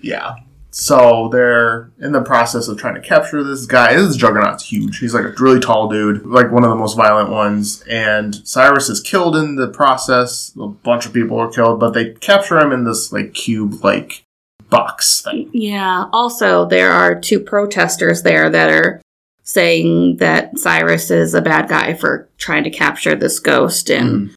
Yeah. 0.00 0.34
So 0.74 1.28
they're 1.30 1.90
in 2.00 2.12
the 2.12 2.22
process 2.22 2.66
of 2.66 2.78
trying 2.78 2.94
to 2.94 3.00
capture 3.02 3.44
this 3.44 3.66
guy. 3.66 3.94
This 3.94 4.16
Juggernaut's 4.16 4.64
huge. 4.64 4.98
He's 5.00 5.12
like 5.12 5.24
a 5.26 5.34
really 5.38 5.60
tall 5.60 5.88
dude, 5.90 6.24
like 6.24 6.50
one 6.50 6.64
of 6.64 6.70
the 6.70 6.76
most 6.76 6.96
violent 6.96 7.28
ones. 7.28 7.84
And 7.90 8.34
Cyrus 8.48 8.88
is 8.88 8.98
killed 8.98 9.36
in 9.36 9.56
the 9.56 9.68
process. 9.68 10.50
A 10.58 10.66
bunch 10.68 11.04
of 11.04 11.12
people 11.12 11.38
are 11.38 11.50
killed, 11.50 11.78
but 11.78 11.90
they 11.92 12.12
capture 12.14 12.58
him 12.58 12.72
in 12.72 12.84
this 12.84 13.12
like 13.12 13.34
cube 13.34 13.84
like 13.84 14.24
box 14.70 15.20
thing. 15.22 15.50
Yeah. 15.52 16.06
Also, 16.12 16.66
there 16.66 16.90
are 16.90 17.18
two 17.18 17.40
protesters 17.40 18.22
there 18.22 18.48
that 18.50 18.70
are 18.70 19.00
saying 19.44 20.16
that 20.18 20.58
Cyrus 20.58 21.10
is 21.10 21.34
a 21.34 21.42
bad 21.42 21.68
guy 21.68 21.94
for 21.94 22.28
trying 22.38 22.64
to 22.64 22.70
capture 22.70 23.14
this 23.14 23.38
ghost. 23.40 23.90
And 23.90 24.08
Mm-hmm. 24.10 24.34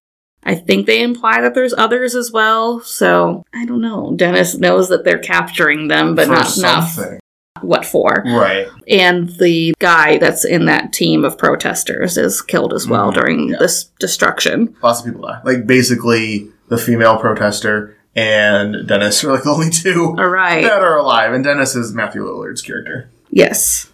I 0.47 0.53
think 0.53 0.85
they 0.85 1.01
imply 1.01 1.41
that 1.41 1.55
there's 1.55 1.73
others 1.73 2.13
as 2.13 2.31
well. 2.31 2.79
So 2.81 3.43
I 3.51 3.65
don't 3.65 3.81
know. 3.81 4.13
Dennis 4.15 4.55
knows 4.55 4.89
that 4.89 5.03
they're 5.03 5.17
capturing 5.17 5.87
them, 5.87 6.13
but 6.13 6.27
For 6.27 6.33
not 6.33 6.55
enough 6.57 6.99
what 7.61 7.83
for. 7.83 8.21
Right. 8.23 8.67
And 8.87 9.29
the 9.39 9.73
guy 9.79 10.19
that's 10.19 10.45
in 10.45 10.65
that 10.65 10.93
team 10.93 11.25
of 11.25 11.39
protesters 11.39 12.15
is 12.15 12.43
killed 12.43 12.73
as 12.75 12.87
well 12.87 13.09
Mhm. 13.09 13.13
during 13.15 13.49
Yeah. 13.49 13.57
this 13.57 13.85
destruction. 13.99 14.75
Lots 14.83 14.99
of 14.99 15.07
people 15.07 15.23
die. 15.23 15.39
Like 15.43 15.65
basically 15.65 16.49
the 16.69 16.77
female 16.77 17.17
protester 17.17 17.95
and 18.15 18.87
Dennis 18.87 19.23
are 19.23 19.31
like 19.33 19.43
the 19.43 19.49
only 19.49 19.69
two 19.69 20.15
All 20.17 20.27
right. 20.27 20.63
that 20.63 20.81
are 20.81 20.97
alive. 20.97 21.33
And 21.33 21.43
Dennis 21.43 21.75
is 21.75 21.93
Matthew 21.93 22.23
Lillard's 22.23 22.61
character. 22.61 23.09
Yes. 23.29 23.91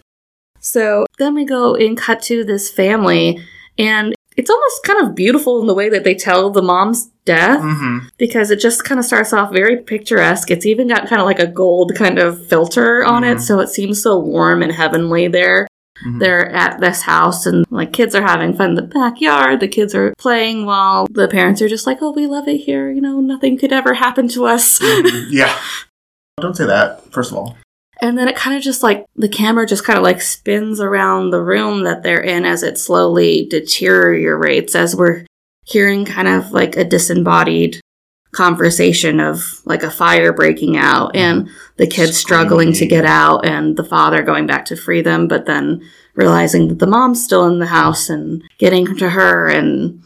So 0.60 1.06
then 1.18 1.34
we 1.34 1.44
go 1.44 1.74
and 1.74 1.96
cut 1.96 2.22
to 2.24 2.44
this 2.44 2.70
family, 2.70 3.42
and 3.78 4.14
it's 4.36 4.48
almost 4.50 4.84
kind 4.84 5.04
of 5.06 5.14
beautiful 5.14 5.60
in 5.60 5.66
the 5.66 5.74
way 5.74 5.88
that 5.88 6.04
they 6.04 6.14
tell 6.14 6.50
the 6.50 6.62
mom's 6.62 7.10
death 7.24 7.60
Mm-hmm. 7.60 8.06
because 8.18 8.50
it 8.50 8.58
just 8.60 8.84
kind 8.84 8.98
of 8.98 9.04
starts 9.04 9.32
off 9.32 9.52
very 9.52 9.76
picturesque. 9.76 10.50
It's 10.50 10.66
even 10.66 10.88
got 10.88 11.06
kind 11.08 11.20
of 11.20 11.26
like 11.26 11.38
a 11.38 11.46
gold 11.46 11.92
kind 11.96 12.18
of 12.18 12.44
filter 12.48 13.04
on 13.04 13.22
it, 13.24 13.36
Mhm. 13.38 13.40
so 13.40 13.60
it 13.60 13.68
seems 13.68 14.02
so 14.02 14.18
warm 14.18 14.62
and 14.62 14.72
heavenly 14.72 15.28
there. 15.28 15.66
Mhm. 16.06 16.20
They're 16.20 16.50
at 16.50 16.80
this 16.80 17.02
house 17.02 17.46
and 17.46 17.64
like 17.70 17.92
kids 17.92 18.14
are 18.14 18.22
having 18.22 18.54
fun 18.54 18.70
in 18.70 18.74
the 18.76 18.82
backyard. 18.82 19.60
The 19.60 19.68
kids 19.68 19.94
are 19.94 20.14
playing 20.18 20.66
while 20.66 21.06
the 21.10 21.28
parents 21.28 21.62
are 21.62 21.68
just 21.68 21.86
like, 21.86 21.98
"Oh, 22.00 22.12
we 22.12 22.26
love 22.26 22.48
it 22.48 22.58
here. 22.58 22.90
You 22.90 23.00
know, 23.00 23.20
nothing 23.20 23.58
could 23.58 23.72
ever 23.72 23.94
happen 23.94 24.28
to 24.28 24.46
us." 24.46 24.80
yeah. 25.30 25.56
Don't 26.40 26.56
say 26.56 26.66
that, 26.66 27.12
first 27.12 27.30
of 27.30 27.38
all. 27.38 27.56
And 28.00 28.18
then 28.18 28.26
it 28.26 28.34
kind 28.34 28.56
of 28.56 28.62
just 28.62 28.82
like 28.82 29.04
the 29.14 29.28
camera 29.28 29.64
just 29.64 29.84
kind 29.84 29.96
of 29.96 30.02
like 30.02 30.20
spins 30.20 30.80
around 30.80 31.30
the 31.30 31.40
room 31.42 31.84
that 31.84 32.02
they're 32.02 32.20
in 32.20 32.44
as 32.44 32.64
it 32.64 32.76
slowly 32.78 33.46
deteriorates 33.48 34.74
as 34.74 34.96
we're 34.96 35.24
hearing 35.64 36.04
kind 36.04 36.26
of 36.26 36.50
like 36.50 36.76
a 36.76 36.84
disembodied 36.84 37.80
conversation 38.32 39.20
of 39.20 39.60
like 39.64 39.82
a 39.82 39.90
fire 39.90 40.32
breaking 40.32 40.76
out 40.76 41.14
and 41.14 41.48
the 41.76 41.86
kids 41.86 42.16
struggling 42.16 42.72
to 42.72 42.86
get 42.86 43.04
out 43.04 43.44
and 43.46 43.76
the 43.76 43.84
father 43.84 44.22
going 44.22 44.46
back 44.46 44.64
to 44.64 44.76
free 44.76 45.02
them 45.02 45.28
but 45.28 45.44
then 45.46 45.80
realizing 46.14 46.68
that 46.68 46.78
the 46.78 46.86
mom's 46.86 47.22
still 47.22 47.46
in 47.46 47.58
the 47.58 47.66
house 47.66 48.08
and 48.08 48.42
getting 48.58 48.86
to 48.96 49.10
her 49.10 49.48
and 49.48 50.02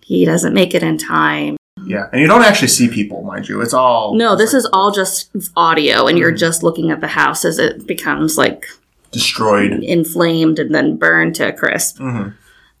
he 0.00 0.24
doesn't 0.24 0.54
make 0.54 0.74
it 0.74 0.82
in 0.82 0.98
time 0.98 1.56
Yeah. 1.86 2.08
And 2.12 2.20
you 2.20 2.26
don't 2.26 2.42
actually 2.42 2.68
see 2.68 2.88
people, 2.88 3.22
mind 3.22 3.48
you. 3.48 3.60
It's 3.60 3.72
all 3.74 4.14
no 4.16 4.34
this 4.34 4.52
like 4.52 4.58
is 4.58 4.66
all 4.72 4.90
just 4.90 5.30
audio 5.56 6.06
and 6.08 6.18
you're 6.18 6.32
Mhm. 6.32 6.38
just 6.38 6.62
looking 6.64 6.90
at 6.90 7.00
the 7.00 7.06
house 7.08 7.44
as 7.44 7.58
it 7.60 7.86
becomes 7.86 8.36
like 8.36 8.66
destroyed. 9.12 9.72
inflamed 9.84 10.58
and 10.58 10.74
then 10.74 10.96
burned 10.96 11.36
to 11.36 11.48
a 11.48 11.52
crisp. 11.52 11.98
hmm 11.98 12.28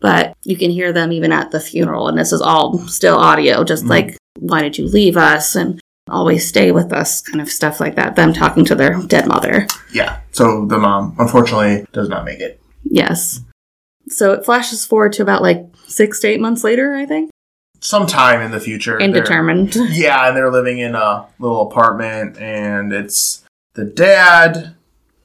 But 0.00 0.34
you 0.44 0.56
can 0.56 0.70
hear 0.70 0.92
them 0.92 1.10
even 1.12 1.32
at 1.32 1.50
the 1.50 1.58
funeral, 1.60 2.06
and 2.08 2.16
this 2.18 2.32
is 2.32 2.40
all 2.40 2.78
still 2.86 3.16
audio, 3.16 3.64
just 3.64 3.84
Mhm. 3.84 3.90
like, 3.90 4.17
why 4.40 4.62
did 4.62 4.78
you 4.78 4.86
leave 4.86 5.16
us? 5.16 5.54
And 5.56 5.80
always 6.10 6.48
stay 6.48 6.72
with 6.72 6.92
us, 6.92 7.20
kind 7.20 7.40
of 7.40 7.50
stuff 7.50 7.80
like 7.80 7.94
that. 7.96 8.16
Them 8.16 8.32
talking 8.32 8.64
to 8.66 8.74
their 8.74 8.98
dead 9.02 9.28
mother. 9.28 9.66
Yeah. 9.92 10.20
So 10.32 10.64
the 10.66 10.78
mom, 10.78 11.14
unfortunately, 11.18 11.84
does 11.92 12.08
not 12.08 12.24
make 12.24 12.40
it. 12.40 12.60
Yes. 12.82 13.40
So 14.08 14.32
it 14.32 14.44
flashes 14.44 14.86
forward 14.86 15.12
to 15.14 15.22
about 15.22 15.42
like 15.42 15.66
six 15.86 16.20
to 16.20 16.28
eight 16.28 16.40
months 16.40 16.64
later, 16.64 16.94
I 16.94 17.04
think. 17.04 17.30
Sometime 17.80 18.40
in 18.40 18.50
the 18.50 18.58
future. 18.60 18.98
Indetermined. 18.98 19.74
Yeah, 19.90 20.26
and 20.28 20.36
they're 20.36 20.50
living 20.50 20.78
in 20.78 20.94
a 20.94 21.26
little 21.38 21.62
apartment, 21.70 22.38
and 22.38 22.92
it's 22.92 23.44
the 23.74 23.84
dad 23.84 24.74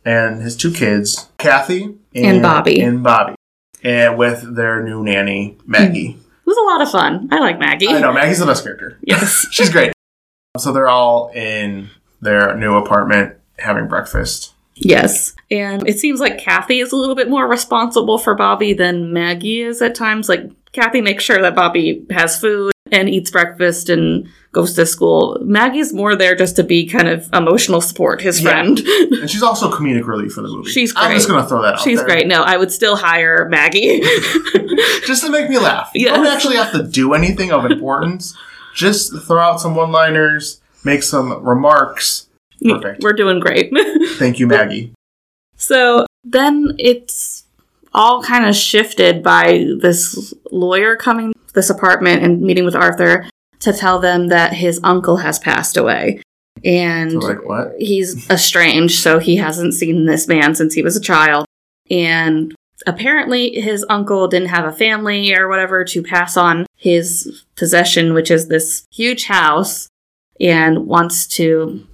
and 0.05 0.41
his 0.41 0.55
two 0.58 0.72
kids, 0.72 1.29
Kathy 1.38 1.96
And 2.13 2.41
Bobby. 2.41 2.82
and 2.82 3.01
Bobby, 3.01 3.36
and 3.84 4.17
with 4.17 4.55
their 4.55 4.84
new 4.84 5.01
nanny, 5.03 5.58
Maggie. 5.65 6.20
It 6.46 6.50
was 6.50 6.58
a 6.58 6.62
lot 6.62 6.82
of 6.82 6.92
fun. 6.92 7.30
I 7.32 7.40
like 7.40 7.58
Maggie. 7.58 7.88
I 7.88 8.00
know 8.00 8.12
Maggie's 8.12 8.40
the 8.40 8.46
best 8.46 8.64
character. 8.64 8.98
Yes. 9.02 9.48
She's 9.52 9.70
great. 9.70 9.94
So 10.58 10.74
they're 10.74 10.90
all 10.90 11.32
in 11.34 11.90
their 12.22 12.56
new 12.58 12.76
apartment 12.76 13.36
having 13.60 13.88
breakfast. 13.88 14.54
Yes. 14.76 15.36
And 15.50 15.88
it 15.88 16.00
seems 16.00 16.20
like 16.20 16.38
Kathy 16.38 16.80
is 16.80 16.92
a 16.92 16.98
little 16.98 17.16
bit 17.16 17.30
more 17.30 17.48
responsible 17.48 18.18
for 18.18 18.36
Bobby 18.36 18.74
than 18.74 19.14
Maggie 19.14 19.62
is 19.62 19.82
at 19.82 19.96
times. 19.96 20.28
Like, 20.28 20.50
Kathy 20.74 21.02
makes 21.02 21.24
sure 21.24 21.42
that 21.42 21.56
Bobby 21.56 22.06
has 22.10 22.40
food 22.40 22.73
and 22.92 23.10
eats 23.10 23.32
breakfast 23.32 23.90
and 23.90 24.28
goes 24.52 24.74
to 24.74 24.86
school. 24.86 25.38
Maggie's 25.42 25.94
more 25.94 26.16
there 26.16 26.36
just 26.36 26.56
to 26.58 26.63
be 26.63 26.86
kind 26.88 27.08
of 27.08 27.28
emotional 27.34 27.82
support, 27.82 28.22
his 28.22 28.42
Yeah. 28.42 28.50
friend. 28.52 28.80
And 28.80 29.30
she's 29.30 29.42
also 29.42 29.72
comedic 29.72 30.06
relief 30.06 30.34
for 30.34 30.42
the 30.42 30.50
movie. 30.50 30.70
She's 30.70 30.94
I'm 30.96 31.13
just 31.13 31.28
great. 31.28 31.34
going 31.36 31.44
to 31.46 31.50
throw 31.50 31.62
that 31.63 31.74
out 31.75 31.80
She's 31.82 32.00
there. 32.00 32.08
great. 32.08 32.28
No, 32.28 32.44
I 32.44 32.58
would 32.58 32.72
still 32.72 32.96
hire 32.96 33.48
Maggie. 33.50 34.02
Just 35.06 35.24
to 35.24 35.30
make 35.32 35.50
me 35.50 35.58
laugh. 35.58 35.92
You 35.94 36.08
Yes. 36.08 36.16
don't 36.18 36.28
actually 36.28 36.56
have 36.58 36.72
to 36.74 36.84
do 36.84 37.13
anything 37.13 37.52
of 37.52 37.66
importance. 37.66 38.36
just 38.75 39.13
throw 39.28 39.40
out 39.40 39.62
some 39.62 39.75
one 39.75 39.92
liners, 39.92 40.60
make 40.84 41.04
some 41.04 41.44
remarks. 41.46 42.28
Perfect. 42.63 43.02
We're 43.04 43.13
doing 43.13 43.40
great. 43.40 43.72
Thank 44.18 44.40
you, 44.40 44.48
Maggie. 44.48 44.94
So 45.58 46.06
then 46.24 46.75
it's 46.80 47.44
all 47.94 48.24
kind 48.24 48.46
of 48.48 48.56
shifted 48.56 49.22
by 49.22 49.66
this 49.80 50.34
lawyer 50.52 50.96
coming 50.96 51.33
this 51.53 51.69
apartment 51.69 52.24
and 52.24 52.41
meeting 52.41 52.65
with 52.65 52.75
Arthur 52.75 53.29
to 53.60 53.74
tell 53.74 54.00
them 54.00 54.27
that 54.27 54.53
his 54.53 54.79
uncle 54.83 55.17
has 55.17 55.39
passed 55.39 55.77
away. 55.77 56.22
And 56.65 57.22
like, 57.22 57.39
he's 57.77 58.29
estranged, 58.29 59.01
so 59.01 59.19
he 59.19 59.38
hasn't 59.38 59.74
seen 59.74 60.05
this 60.05 60.27
man 60.27 60.55
since 60.55 60.74
he 60.74 60.83
was 60.83 60.95
a 60.95 61.01
child. 61.01 61.45
And 61.89 62.53
apparently, 62.86 63.60
his 63.60 63.86
uncle 63.89 64.27
didn't 64.27 64.50
have 64.50 64.65
a 64.65 64.72
family 64.72 65.33
or 65.36 65.50
whatever 65.50 65.83
to 65.86 66.03
pass 66.03 66.38
on 66.38 66.65
his 66.77 67.43
possession, 67.55 68.13
which 68.13 68.31
is 68.31 68.48
this 68.48 68.86
huge 68.91 69.25
house, 69.25 69.88
and 70.39 70.88
wants 70.88 71.27
to 71.27 71.86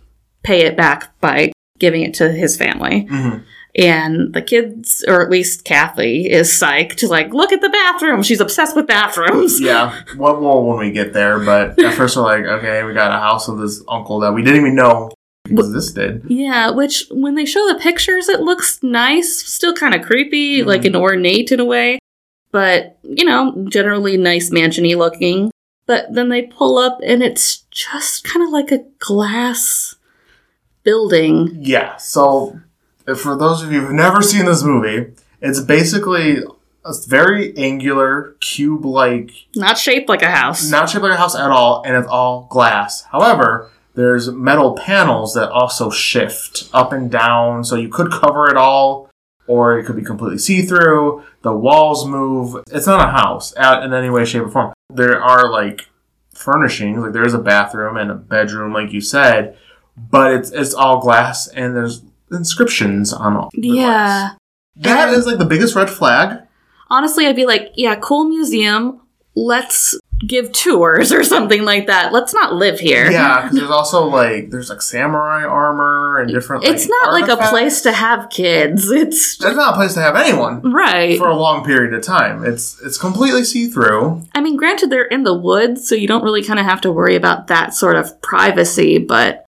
pay 0.44 0.66
it 0.66 0.78
back 0.78 1.20
by 1.20 1.52
giving 1.80 2.02
it 2.02 2.14
to 2.16 2.32
his 2.32 2.58
family. 2.58 3.08
hmm 3.10 3.38
And 3.76 4.34
the 4.34 4.42
kids, 4.42 5.06
or 5.08 5.22
at 5.22 5.30
least 5.30 5.64
Kathy, 5.64 6.30
is 6.30 6.50
psyched. 6.50 6.96
To 6.98 7.08
like, 7.08 7.34
look 7.34 7.52
at 7.52 7.62
the 7.62 7.70
bathroom. 7.70 8.24
She's 8.24 8.42
obsessed 8.42 8.76
with 8.76 8.88
bathrooms. 8.88 9.60
Yeah, 9.70 10.02
well, 10.18 10.40
well, 10.40 10.64
when 10.64 10.80
we 10.80 10.92
get 10.92 11.14
there, 11.14 11.40
but 11.40 11.78
at 11.80 11.94
first 11.94 12.16
we're 12.16 12.24
like, 12.24 12.46
okay, 12.46 12.84
we 12.84 12.94
got 12.94 13.12
a 13.12 13.20
house 13.20 13.48
of 13.48 13.60
this 13.60 13.84
uncle 13.88 14.20
that 14.22 14.34
we 14.34 14.42
didn't 14.42 14.62
even 14.62 14.76
know 14.76 15.12
existed. 15.50 16.24
Yeah, 16.28 16.72
which 16.72 17.06
when 17.12 17.36
they 17.36 17.46
show 17.46 17.68
the 17.68 17.80
pictures, 17.80 18.30
it 18.30 18.42
looks 18.42 18.82
nice. 18.82 19.44
Still 19.44 19.74
kind 19.74 19.94
of 19.94 20.02
creepy, 20.02 20.60
mm-hmm. 20.60 20.68
like 20.68 20.86
an 20.86 20.96
ornate 20.96 21.52
in 21.52 21.60
a 21.60 21.66
way. 21.66 22.00
But, 22.52 22.98
you 23.04 23.26
know, 23.26 23.66
generally 23.70 24.18
nice 24.18 24.50
mansiony 24.50 24.98
looking. 24.98 25.52
But 25.86 26.14
then 26.14 26.30
they 26.30 26.44
pull 26.44 26.78
up 26.78 27.00
and 27.04 27.24
it's 27.24 27.58
just 27.72 28.24
kind 28.24 28.46
of 28.46 28.52
like 28.52 28.72
a 28.72 28.86
glass 29.00 29.96
building. 30.84 31.58
Yeah. 31.60 31.98
So, 31.98 32.60
for 33.18 33.38
those 33.38 33.64
of 33.64 33.72
you 33.72 33.82
who've 33.82 33.92
never 33.92 34.22
seen 34.22 34.46
this 34.46 34.64
movie, 34.64 35.14
it's 35.42 35.60
basically 35.62 36.38
a 36.86 36.94
very 37.08 37.56
angular, 37.58 38.36
cube 38.40 38.86
like, 38.86 39.32
Not 39.56 39.78
shaped 39.78 40.10
like 40.10 40.22
a 40.22 40.32
house. 40.32 40.70
not 40.70 40.90
shaped 40.90 41.04
like 41.04 41.14
a 41.14 41.18
house 41.18 41.36
at 41.36 41.52
all, 41.52 41.84
and 41.86 41.96
it's 41.96 42.08
all 42.08 42.48
glass. 42.50 43.04
However, 43.12 43.70
there's 43.96 44.32
metal 44.32 44.76
panels 44.76 45.34
that 45.34 45.50
also 45.50 45.90
shift 45.90 46.70
up 46.74 46.94
and 46.94 47.12
down, 47.12 47.64
so 47.64 47.76
you 47.76 47.90
could 47.90 48.12
cover 48.12 48.50
it 48.50 48.56
all, 48.58 49.10
or 49.48 49.78
it 49.78 49.86
could 49.86 49.96
be 49.96 50.04
completely 50.04 50.38
see 50.38 50.62
through. 50.62 51.24
The 51.42 51.52
walls 51.54 52.08
move. 52.08 52.64
It's 52.72 52.88
not 52.88 53.08
a 53.08 53.12
house 53.12 53.56
out 53.58 53.84
in 53.84 53.94
any 53.94 54.10
way, 54.10 54.24
shape, 54.26 54.44
or 54.44 54.50
form. 54.50 54.74
There 54.90 55.22
are 55.22 55.50
like 55.52 55.88
furnishings, 56.34 57.00
like 57.00 57.14
there 57.14 57.26
is 57.26 57.34
a 57.34 57.40
bathroom 57.40 57.98
and 57.98 58.10
a 58.12 58.16
bedroom, 58.16 58.74
like 58.74 58.94
you 58.94 59.02
said, 59.02 59.58
but 59.98 60.34
it's 60.34 60.52
it's 60.52 60.74
all 60.74 61.00
glass, 61.02 61.48
and 61.48 61.76
there's 61.76 62.02
inscriptions 62.32 63.14
on 63.14 63.36
all. 63.36 63.50
yeah. 63.54 64.34
That 64.76 65.14
is 65.14 65.26
like 65.26 65.40
the 65.40 65.46
biggest 65.46 65.76
red 65.76 65.90
flag. 65.90 66.42
Honestly, 66.90 67.28
I'd 67.28 67.36
be 67.36 67.46
like, 67.46 67.72
yeah, 67.76 67.96
cool 67.96 68.24
museum. 68.24 69.02
Let's 69.36 69.96
give 70.26 70.52
tours 70.52 71.12
or 71.12 71.24
something 71.24 71.64
like 71.64 71.88
that. 71.88 72.12
Let's 72.12 72.34
not 72.34 72.54
live 72.54 72.80
here. 72.80 73.10
Yeah, 73.10 73.42
because 73.44 73.58
there's 73.58 73.72
also 73.72 74.06
like 74.06 74.50
there's 74.50 74.70
like 74.70 74.82
samurai 74.82 75.44
armor 75.44 76.20
and 76.20 76.32
different. 76.32 76.64
It's 76.64 76.84
like, 76.84 76.90
not 76.90 77.14
like 77.14 77.30
a 77.30 77.50
place 77.50 77.82
to 77.82 77.92
have 77.92 78.30
kids. 78.30 78.90
It's 78.90 79.34
It's 79.34 79.56
not 79.56 79.74
a 79.74 79.76
place 79.76 79.94
to 79.94 80.02
have 80.02 80.16
anyone 80.16 80.62
right. 80.72 81.18
for 81.18 81.30
a 81.30 81.36
long 81.36 81.64
period 81.64 81.94
of 81.94 82.04
time. 82.04 82.46
It's 82.46 82.80
it's 82.82 82.98
completely 82.98 83.44
see 83.44 83.68
through. 83.68 84.24
I 84.34 84.42
mean, 84.42 84.58
granted, 84.58 84.90
they're 84.90 85.04
in 85.06 85.24
the 85.24 85.38
woods, 85.38 85.88
so 85.88 85.96
you 85.96 86.08
don't 86.08 86.24
really 86.24 86.44
kind 86.44 86.60
of 86.60 86.66
have 86.66 86.82
to 86.82 86.92
worry 86.92 87.16
about 87.16 87.48
that 87.48 87.74
sort 87.74 87.96
of 87.96 88.22
privacy, 88.22 88.98
but 88.98 89.46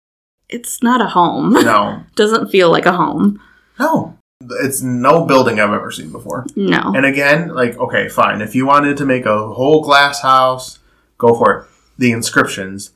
it's 0.49 0.83
not 0.83 1.01
a 1.01 1.07
home. 1.07 1.53
No, 1.53 2.03
Doesn't 2.17 2.49
feel 2.51 2.71
like 2.71 2.87
a 2.87 2.93
home. 2.93 3.41
no, 3.79 4.17
it's 4.61 4.83
no 4.83 5.25
building 5.27 5.59
I've 5.61 5.73
ever 5.73 5.91
seen 5.91 6.11
before. 6.13 6.47
No. 6.57 6.93
And 6.95 7.05
again, 7.05 7.49
like 7.49 7.77
okay, 7.79 8.09
fine. 8.09 8.41
If 8.41 8.55
you 8.55 8.67
wanted 8.67 8.97
to 8.99 9.05
make 9.05 9.27
a 9.27 9.49
whole 9.49 9.83
glass 9.83 10.23
house, 10.23 10.79
go 11.19 11.35
for 11.35 11.59
it. 11.59 11.67
The 11.99 12.13
inscriptions. 12.13 12.93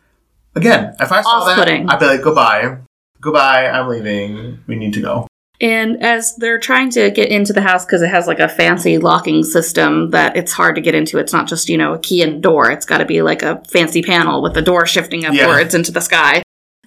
Again, 0.55 0.95
if 1.01 1.11
I 1.11 1.23
saw 1.23 1.45
that, 1.47 1.53
Off-putting. 1.59 1.89
I'd 1.89 1.99
be 1.99 2.07
like, 2.07 2.23
goodbye, 2.23 2.77
goodbye. 3.21 3.67
I'm 3.67 3.89
leaving. 3.89 4.59
We 4.67 4.77
need 4.77 4.93
to 4.95 5.01
go. 5.01 5.27
And 5.61 6.03
as 6.03 6.35
they're 6.37 6.59
trying 6.59 6.91
to 6.91 7.11
get 7.11 7.29
into 7.31 7.53
the 7.53 7.61
house, 7.61 7.85
because 7.87 8.03
it 8.03 8.09
has 8.11 8.27
like 8.27 8.41
a 8.41 8.49
fancy 8.49 8.99
locking 8.99 9.45
system 9.45 10.11
that 10.11 10.37
it's 10.37 10.53
hard 10.53 10.75
to 10.75 10.81
get 10.81 10.95
into, 10.95 11.19
it's 11.19 11.33
not 11.33 11.47
just, 11.49 11.69
you 11.69 11.79
know, 11.79 11.95
a 11.95 11.99
key 12.01 12.21
and 12.23 12.43
door. 12.43 12.71
It's 12.71 12.85
got 12.85 12.99
to 12.99 13.05
be 13.05 13.23
like 13.23 13.43
a 13.43 13.63
fancy 13.69 14.03
panel 14.03 14.43
with 14.43 14.55
the 14.55 14.63
door 14.63 14.87
shifting 14.87 15.25
upwards 15.25 15.75
into 15.75 15.93
the 15.93 16.01
sky. 16.01 16.43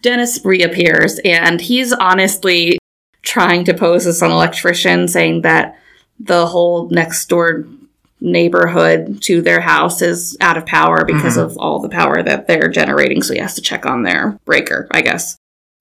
Dennis 0.05 0.39
reappears, 0.45 1.19
and 1.25 1.59
he's 1.59 1.91
honestly 1.91 2.77
trying 3.23 3.65
to 3.65 3.73
pose 3.73 4.05
as 4.05 4.21
an 4.21 4.29
electrician, 4.29 5.07
saying 5.07 5.41
that 5.41 5.79
the 6.19 6.45
whole 6.45 6.87
next 6.91 7.27
door 7.27 7.65
neighborhood 8.21 9.19
to 9.23 9.41
their 9.41 9.61
house 9.61 10.03
is 10.03 10.37
out 10.41 10.57
of 10.57 10.65
power 10.67 11.05
because 11.05 11.37
of 11.37 11.57
all 11.57 11.79
the 11.79 11.89
power 11.89 12.21
that 12.21 12.45
they're 12.47 12.69
generating. 12.69 13.23
So 13.23 13.33
he 13.33 13.39
has 13.39 13.55
to 13.55 13.61
check 13.63 13.87
on 13.87 14.03
their 14.03 14.37
breaker, 14.45 14.87
I 14.91 15.01
guess. 15.01 15.37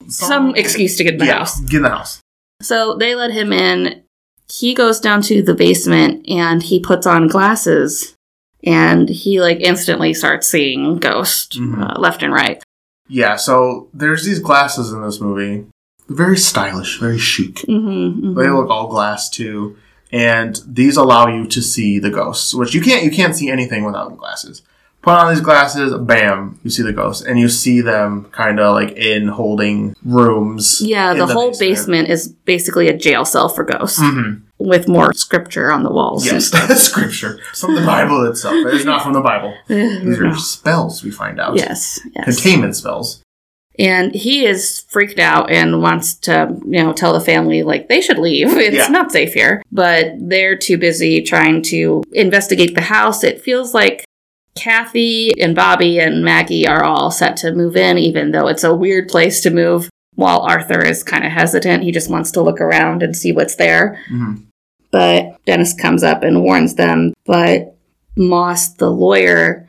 Some 0.09 0.57
excuse 0.57 0.97
to 0.97 1.04
get 1.04 1.12
in 1.14 1.19
the 1.19 1.26
yeah, 1.26 1.38
house. 1.40 1.61
Get 1.61 1.76
in 1.76 1.83
the 1.83 1.90
house. 1.90 2.21
So 2.62 2.97
they 2.97 3.14
let 3.14 3.31
him 3.31 3.52
in. 3.52 4.04
He 4.50 4.73
goes 4.75 5.00
down 5.00 5.21
to 5.23 5.43
the 5.43 5.54
basement 5.54 6.26
and 6.31 6.62
he 6.62 6.81
puts 6.81 7.07
on 7.07 7.28
glasses 7.28 8.16
and 8.64 9.07
he 9.11 9.43
like 9.43 9.61
instantly 9.61 10.14
starts 10.14 10.49
seeing 10.49 10.97
ghosts 10.97 11.59
Mhm. 11.59 11.78
uh, 11.78 12.00
left 12.00 12.23
and 12.23 12.33
right. 12.33 12.62
Yeah, 13.08 13.37
so 13.37 13.88
there's 13.92 14.25
these 14.25 14.38
glasses 14.38 14.92
in 14.92 15.02
this 15.02 15.20
movie. 15.20 15.66
Very 16.08 16.37
stylish, 16.37 16.99
very 16.99 17.18
chic. 17.18 17.61
hmm 17.61 18.34
They 18.34 18.49
look 18.49 18.68
all 18.70 18.88
glass 18.88 19.30
too, 19.30 19.76
and 20.12 20.61
these 20.66 20.96
allow 20.96 21.28
you 21.28 21.46
to 21.49 21.62
see 21.62 21.99
the 21.99 22.11
ghosts, 22.11 22.54
which 22.54 22.75
you 22.75 22.80
can't. 22.80 23.04
You 23.04 23.11
can't 23.11 23.34
see 23.34 23.49
anything 23.50 23.84
without 23.84 24.11
the 24.11 24.16
glasses. 24.16 24.62
Put 25.04 25.12
on 25.18 25.32
these 25.34 25.42
glasses, 25.42 25.94
bam, 26.00 26.58
you 26.64 26.70
see 26.70 26.82
the 26.82 26.92
ghosts, 26.92 27.23
and 27.25 27.38
you 27.38 27.49
see 27.50 27.82
them 27.82 28.25
kind 28.32 28.58
of 28.58 28.75
like 28.75 28.92
in 28.96 29.28
holding 29.28 29.94
rooms. 30.02 30.80
Yeah, 30.82 31.12
in 31.12 31.18
the, 31.18 31.26
whole 31.26 31.56
basement. 31.58 32.08
is 32.08 32.28
basically 32.28 32.88
a 32.88 32.96
jail 32.96 33.25
cell 33.26 33.50
for 33.50 33.64
ghosts 33.64 34.00
Mhm. 34.00 34.40
with 34.58 34.88
more 34.88 35.12
scripture 35.12 35.70
on 35.70 35.83
the 35.83 35.90
walls. 35.92 36.24
Yes, 36.24 36.50
that's 36.50 36.81
scripture 36.90 37.38
from 37.55 37.74
the 37.74 37.83
Bible 37.83 38.24
itself. 38.24 38.55
It's 38.68 38.87
not 38.87 39.02
from 39.02 39.12
the 39.12 39.20
Bible. 39.20 39.52
These 39.68 40.18
are 40.20 40.35
spells. 40.37 41.05
We 41.05 41.11
find 41.11 41.38
out. 41.38 41.55
yes, 41.57 42.00
yes. 42.16 42.24
containment 42.24 42.74
spells. 42.74 43.20
And 43.79 44.14
he 44.14 44.46
is 44.46 44.85
freaked 44.88 45.18
out 45.18 45.50
and 45.50 45.83
wants 45.83 46.14
to, 46.20 46.57
you 46.64 46.83
know, 46.83 46.92
tell 46.92 47.12
the 47.12 47.20
family 47.20 47.62
like 47.64 47.88
they 47.88 48.00
should 48.00 48.18
leave. 48.18 48.48
It's 48.57 48.76
Yeah. 48.76 48.87
not 48.88 49.11
safe 49.12 49.35
here. 49.35 49.62
But 49.70 50.12
they're 50.18 50.57
too 50.57 50.79
busy 50.79 51.20
trying 51.22 51.61
to 51.64 52.02
investigate 52.12 52.74
the 52.74 52.83
house. 52.83 53.22
It 53.24 53.42
feels 53.42 53.74
like 53.74 54.05
Kathy 54.57 55.40
and 55.40 55.55
Bobby 55.55 55.99
and 55.99 56.25
Maggie 56.25 56.67
are 56.67 56.85
all 56.85 57.11
set 57.11 57.37
to 57.38 57.53
move 57.53 57.77
in, 57.77 57.99
even 57.99 58.31
though 58.31 58.47
it's 58.47 58.64
a 58.64 58.75
weird 58.75 59.09
place 59.09 59.40
to 59.43 59.51
move. 59.51 59.90
While 60.14 60.40
Arthur 60.40 60.85
is 60.85 61.03
kind 61.03 61.25
of 61.25 61.33
hesitant, 61.33 61.83
he 61.83 61.90
just 61.90 62.11
wants 62.11 62.31
to 62.33 62.40
look 62.43 62.61
around 62.61 63.03
and 63.03 63.17
see 63.17 63.33
what's 63.33 63.57
there. 63.57 63.99
Mhm. 64.12 64.43
But 64.93 65.45
Dennis 65.45 65.75
comes 65.75 66.05
up 66.05 66.23
and 66.23 66.45
warns 66.45 66.77
them. 66.77 67.14
But 67.27 67.75
Moss, 68.17 68.69
the 68.75 68.90
lawyer, 68.93 69.69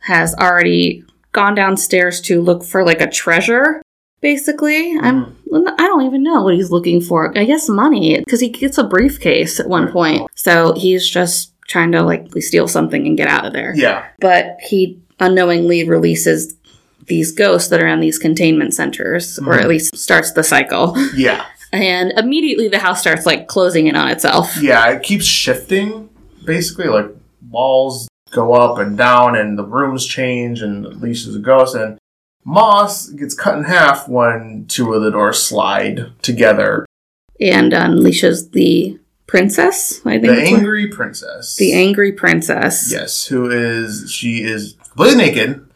has 0.00 0.34
already 0.34 1.04
gone 1.30 1.54
downstairs 1.54 2.20
to 2.22 2.42
look 2.42 2.64
for 2.64 2.84
like 2.84 3.00
a 3.00 3.08
treasure. 3.08 3.82
Basically, 4.20 4.98
I'm. 4.98 5.36
I 5.54 5.86
don't 5.86 6.02
even 6.06 6.24
know 6.24 6.42
what 6.42 6.54
he's 6.54 6.72
looking 6.72 7.00
for. 7.00 7.36
I 7.38 7.44
guess 7.44 7.68
money 7.68 8.18
because 8.18 8.40
he 8.40 8.48
gets 8.48 8.78
a 8.78 8.84
briefcase 8.84 9.60
at 9.60 9.68
one 9.68 9.92
point. 9.92 10.26
So 10.34 10.72
he's 10.72 11.08
just 11.08 11.52
trying 11.68 11.92
to 11.92 12.02
like 12.02 12.30
steal 12.40 12.68
something 12.68 13.06
and 13.06 13.16
get 13.16 13.28
out 13.28 13.46
of 13.46 13.52
there. 13.52 13.72
Yeah, 13.74 14.06
But 14.20 14.56
he 14.60 15.00
unknowingly 15.20 15.88
releases 15.88 16.56
these 17.06 17.32
ghosts 17.32 17.68
that 17.68 17.82
are 17.82 17.86
in 17.86 18.00
these 18.00 18.18
containment 18.18 18.74
centers, 18.74 19.38
or 19.38 19.54
hmm. 19.54 19.60
at 19.60 19.68
least 19.68 19.96
starts 19.96 20.32
the 20.32 20.42
cycle. 20.42 20.94
yeah, 21.14 21.46
And 21.74 22.12
immediately 22.12 22.68
the 22.68 22.78
house 22.78 23.00
starts 23.00 23.26
like 23.26 23.48
closing 23.48 23.88
in 23.88 23.96
on 23.96 24.08
itself. 24.08 24.56
yeah. 24.62 24.90
It 24.90 25.02
keeps 25.02 25.24
shifting. 25.24 26.08
Basically, 26.44 26.86
like 26.86 27.06
walls 27.50 28.06
go 28.30 28.52
up 28.52 28.78
and 28.78 28.96
down, 28.96 29.34
and 29.34 29.58
the 29.58 29.64
rooms 29.64 30.06
change, 30.06 30.62
and 30.62 30.84
unleashes 30.84 31.34
a 31.34 31.40
ghost. 31.40 31.74
And 31.74 31.98
Moss 32.44 33.08
gets 33.08 33.34
cut 33.34 33.58
in 33.58 33.64
half 33.64 34.08
when 34.08 34.66
two 34.68 34.92
of 34.92 35.02
the 35.02 35.10
doors 35.10 35.42
slide 35.42 36.12
together. 36.22 36.86
and 37.40 37.74
um, 37.74 37.92
unleashes 37.92 38.52
the 38.52 38.98
princess. 39.26 40.00
I 40.04 40.10
think 40.12 40.22
The 40.22 40.28
that's 40.34 40.50
what- 40.50 40.58
angry 40.60 40.88
princess. 40.88 41.56
the 41.56 41.72
angry 41.72 42.12
princess. 42.12 42.90
Yes, 42.92 43.26
who 43.26 43.50
is 43.50 44.10
she 44.10 44.42
is 44.42 44.76
completely 44.88 45.16
naked 45.24 45.66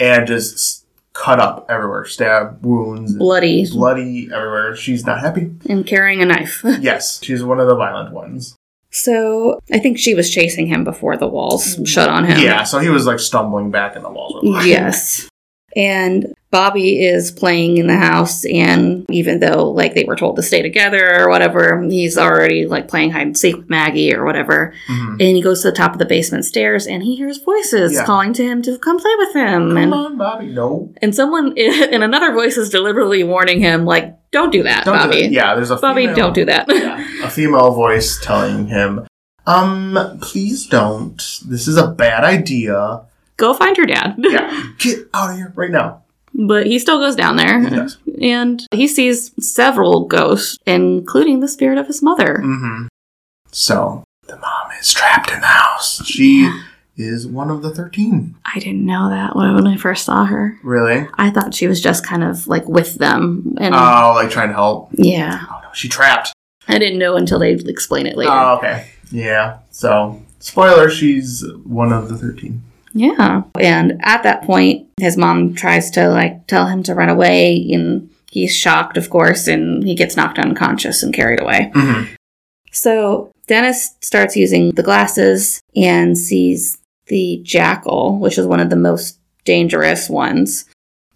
and 0.00 0.26
just 0.26 0.84
cut 1.14 1.40
up 1.40 1.66
everywhere, 1.68 2.04
stab 2.04 2.64
wounds, 2.64 3.14
bloody 3.16 3.68
bloody 3.70 4.28
everywhere. 4.32 4.76
She's 4.76 5.04
not 5.04 5.20
happy. 5.20 5.50
and 5.68 5.86
carrying 5.86 6.22
a 6.22 6.26
knife. 6.26 6.62
Yes, 6.80 7.20
she's 7.22 7.42
one 7.42 7.58
of 7.60 7.66
the 7.66 7.74
violent 7.74 8.12
ones. 8.14 8.54
so 8.90 9.58
I 9.72 9.78
think 9.78 9.98
she 9.98 10.14
was 10.14 10.30
chasing 10.32 10.66
him 10.68 10.84
before 10.84 11.16
the 11.16 11.26
walls 11.26 11.78
shut 11.84 12.08
on 12.08 12.24
him. 12.24 12.38
Yeah, 12.40 12.62
so 12.64 12.78
he 12.78 12.88
was 12.88 13.04
like 13.06 13.18
stumbling 13.20 13.70
back 13.70 13.96
in 13.96 14.02
the 14.02 14.10
walls 14.10 14.34
were 14.34 14.42
behind 14.42 14.64
him. 14.64 14.70
Yes. 14.70 15.28
And 15.76 16.34
Bobby 16.50 17.04
is 17.04 17.30
playing 17.30 17.76
in 17.76 17.88
the 17.88 17.96
house, 17.96 18.46
and 18.46 19.04
even 19.10 19.38
though 19.40 19.70
like 19.70 19.94
they 19.94 20.04
were 20.04 20.16
told 20.16 20.36
to 20.36 20.42
stay 20.42 20.62
together 20.62 21.20
or 21.20 21.28
whatever, 21.28 21.82
he's 21.82 22.16
already 22.16 22.66
like 22.66 22.88
playing 22.88 23.10
hide 23.10 23.26
and 23.26 23.36
seek 23.36 23.54
with 23.56 23.68
Maggie 23.68 24.14
or 24.14 24.24
whatever. 24.24 24.72
Mhm. 24.88 25.10
And 25.12 25.20
he 25.36 25.42
goes 25.42 25.60
to 25.62 25.70
the 25.70 25.76
top 25.76 25.92
of 25.92 25.98
the 25.98 26.06
basement 26.06 26.46
stairs, 26.46 26.86
and 26.86 27.02
he 27.02 27.16
hears 27.16 27.36
voices 27.36 27.92
Yeah. 27.92 28.04
calling 28.06 28.32
to 28.32 28.42
him 28.42 28.62
to 28.62 28.78
come 28.78 28.98
play 28.98 29.12
with 29.18 29.34
him. 29.34 29.68
Come 29.68 29.76
and 29.76 29.92
on, 29.94 30.16
Bobby. 30.16 30.46
No, 30.46 30.90
and 31.02 31.14
someone 31.14 31.52
in 31.56 32.02
another 32.02 32.32
voice 32.32 32.56
is 32.56 32.70
deliberately 32.70 33.22
warning 33.24 33.60
him, 33.60 33.84
like, 33.84 34.14
"Don't 34.32 34.50
do 34.50 34.62
that, 34.62 34.86
don't 34.86 34.96
Bobby. 34.96 35.28
do. 35.28 35.34
Yeah, 35.34 35.54
there's 35.54 35.70
a 35.70 35.76
Bobby, 35.76 36.02
female, 36.06 36.16
don't 36.16 36.34
do 36.34 36.46
that." 36.46 36.64
yeah, 36.74 37.04
a 37.24 37.28
female 37.28 37.72
voice 37.72 38.18
telling 38.22 38.68
him, 38.68 39.06
"Um, 39.46 40.18
please 40.22 40.66
don't. 40.66 41.20
This 41.46 41.68
is 41.68 41.76
a 41.76 41.88
bad 41.88 42.24
idea. 42.24 43.02
Go 43.36 43.52
find 43.52 43.76
your 43.76 43.86
dad. 43.86 44.14
Yeah, 44.18 44.62
get 44.78 45.00
out 45.12 45.30
of 45.32 45.36
here 45.36 45.52
right 45.54 45.70
now." 45.70 46.04
But 46.38 46.66
he 46.66 46.78
still 46.78 46.98
goes 47.00 47.16
down 47.16 47.36
there. 47.36 47.60
He 47.60 47.68
does. 47.70 47.98
And 48.22 48.64
he 48.72 48.86
sees 48.86 49.32
several 49.44 50.06
ghosts, 50.06 50.56
including 50.66 51.40
the 51.40 51.48
spirit 51.48 51.78
of 51.78 51.86
his 51.88 52.00
mother. 52.02 52.40
Mm-hmm. 52.42 52.86
So 53.50 54.04
the 54.26 54.36
mom 54.36 54.70
is 54.80 54.92
trapped 54.92 55.30
in 55.30 55.40
the 55.40 55.46
house. 55.46 56.04
She 56.06 56.50
is 56.96 57.26
one 57.26 57.50
of 57.50 57.62
the 57.62 57.74
thirteen. 57.74 58.36
I 58.44 58.58
didn't 58.58 58.84
know 58.86 59.08
that 59.10 59.34
when 59.36 59.54
when 59.54 59.66
I 59.66 59.76
first 59.76 60.04
saw 60.04 60.24
her. 60.26 60.58
Really? 60.62 61.06
I 61.14 61.30
thought 61.30 61.54
she 61.54 61.66
was 61.66 61.80
just 61.80 62.04
kind 62.06 62.22
of 62.24 62.46
like 62.46 62.66
with 62.68 62.94
them. 62.96 63.56
And 63.60 63.74
Oh, 63.74 64.12
like 64.14 64.30
trying 64.30 64.48
to 64.48 64.54
help. 64.54 64.90
yeah, 64.92 65.44
Oh 65.50 65.60
no, 65.62 65.68
she 65.72 65.88
trapped. 65.88 66.32
I 66.68 66.78
didn't 66.78 66.98
know 66.98 67.16
until 67.16 67.38
they 67.38 67.52
explain 67.52 68.06
it 68.06 68.16
later. 68.16 68.30
Oh, 68.32 68.58
okay. 68.58 68.90
Yeah. 69.10 69.58
So 69.70 70.22
spoiler, 70.38 70.90
she's 70.90 71.44
one 71.64 71.92
of 71.92 72.08
the 72.08 72.16
thirteen. 72.16 72.62
Yeah. 72.94 73.42
And 73.60 74.00
at 74.02 74.22
that 74.22 74.42
point, 74.42 74.88
his 74.98 75.16
mom 75.16 75.54
tries 75.54 75.90
to 75.92 76.08
like 76.08 76.46
tell 76.46 76.66
him 76.66 76.82
to 76.84 76.94
run 76.94 77.08
away 77.08 77.68
and 77.72 78.10
he's 78.30 78.54
shocked, 78.56 78.96
of 78.96 79.10
course, 79.10 79.46
and 79.46 79.84
he 79.84 79.94
gets 79.94 80.16
knocked 80.16 80.38
unconscious 80.38 81.02
and 81.02 81.12
carried 81.14 81.40
away. 81.40 81.70
Mhm. 81.74 82.08
So 82.72 83.30
Dennis 83.46 83.94
starts 84.02 84.36
using 84.36 84.72
the 84.72 84.82
glasses 84.82 85.60
and 85.74 86.16
sees 86.16 86.78
the 87.06 87.40
jackal, 87.42 88.18
which 88.18 88.36
is 88.38 88.46
one 88.46 88.60
of 88.60 88.70
the 88.70 88.76
most 88.76 89.18
dangerous 89.44 90.10
ones. 90.10 90.66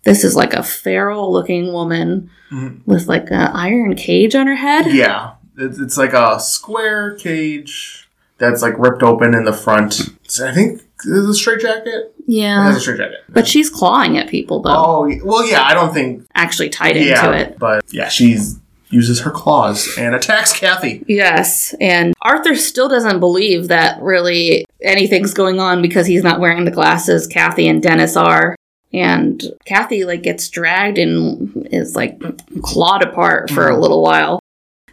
This 0.05 0.25
is 0.25 0.35
like 0.35 0.55
a 0.55 0.63
feral 0.63 1.31
looking 1.33 1.73
woman 1.73 2.31
Mhm. 2.51 2.81
with 2.87 3.07
like 3.07 3.31
an 3.31 3.51
iron 3.55 3.95
cage 3.95 4.35
on 4.35 4.47
her 4.47 4.57
head. 4.57 4.87
Yeah, 4.93 5.33
it's, 5.59 5.79
it's 5.79 5.97
like 5.99 6.13
a 6.15 6.41
square 6.41 7.15
cage 7.17 8.09
that's 8.39 8.63
like 8.63 8.79
ripped 8.79 9.03
open 9.03 9.35
in 9.35 9.45
the 9.45 9.53
front. 9.53 10.09
So 10.27 10.49
I 10.49 10.53
think 10.53 10.81
is 11.05 11.29
a 11.29 11.35
straight 11.35 11.61
jacket. 11.61 12.15
Yeah. 12.27 12.61
It 12.61 12.65
has 12.65 12.77
a 12.77 12.81
straight 12.81 12.99
jacket. 12.99 13.21
But 13.29 13.47
she's 13.47 13.69
clawing 13.71 14.19
at 14.19 14.29
people 14.29 14.61
though, 14.63 14.75
Oh 14.75 15.11
well, 15.25 15.47
yeah. 15.47 15.63
I 15.63 15.75
don't 15.75 15.93
think 15.93 16.27
actually 16.35 16.71
tied 16.71 16.97
into 16.97 17.11
yeah, 17.11 17.33
it. 17.33 17.59
but 17.59 17.85
yeah, 17.93 18.09
she's 18.09 18.59
uses 18.93 19.21
her 19.21 19.31
claws 19.31 19.89
and 19.99 20.15
attacks 20.15 20.53
Kathy. 20.53 21.03
Yes, 21.09 21.75
and 21.81 22.15
Arthur 22.21 22.55
still 22.55 22.89
doesn't 22.89 23.21
believe 23.21 23.69
that 23.69 24.01
really 24.03 24.67
anything's 24.83 25.35
going 25.35 25.59
on 25.59 25.83
because 25.83 26.07
he's 26.07 26.23
not 26.23 26.41
wearing 26.41 26.65
the 26.65 26.71
glasses. 26.71 27.27
Kathy 27.27 27.67
and 27.69 27.83
Dennis 27.83 28.17
are, 28.17 28.55
and 28.93 29.43
Kathy 29.65 30.05
like 30.05 30.23
gets 30.23 30.49
dragged 30.49 30.99
and 30.99 31.67
is 31.73 31.97
like 31.97 32.21
clawed 32.63 33.03
apart 33.03 33.51
for 33.51 33.69
a 33.69 33.73
mm-hmm. 33.73 33.81
little 33.81 34.03
while. 34.03 34.42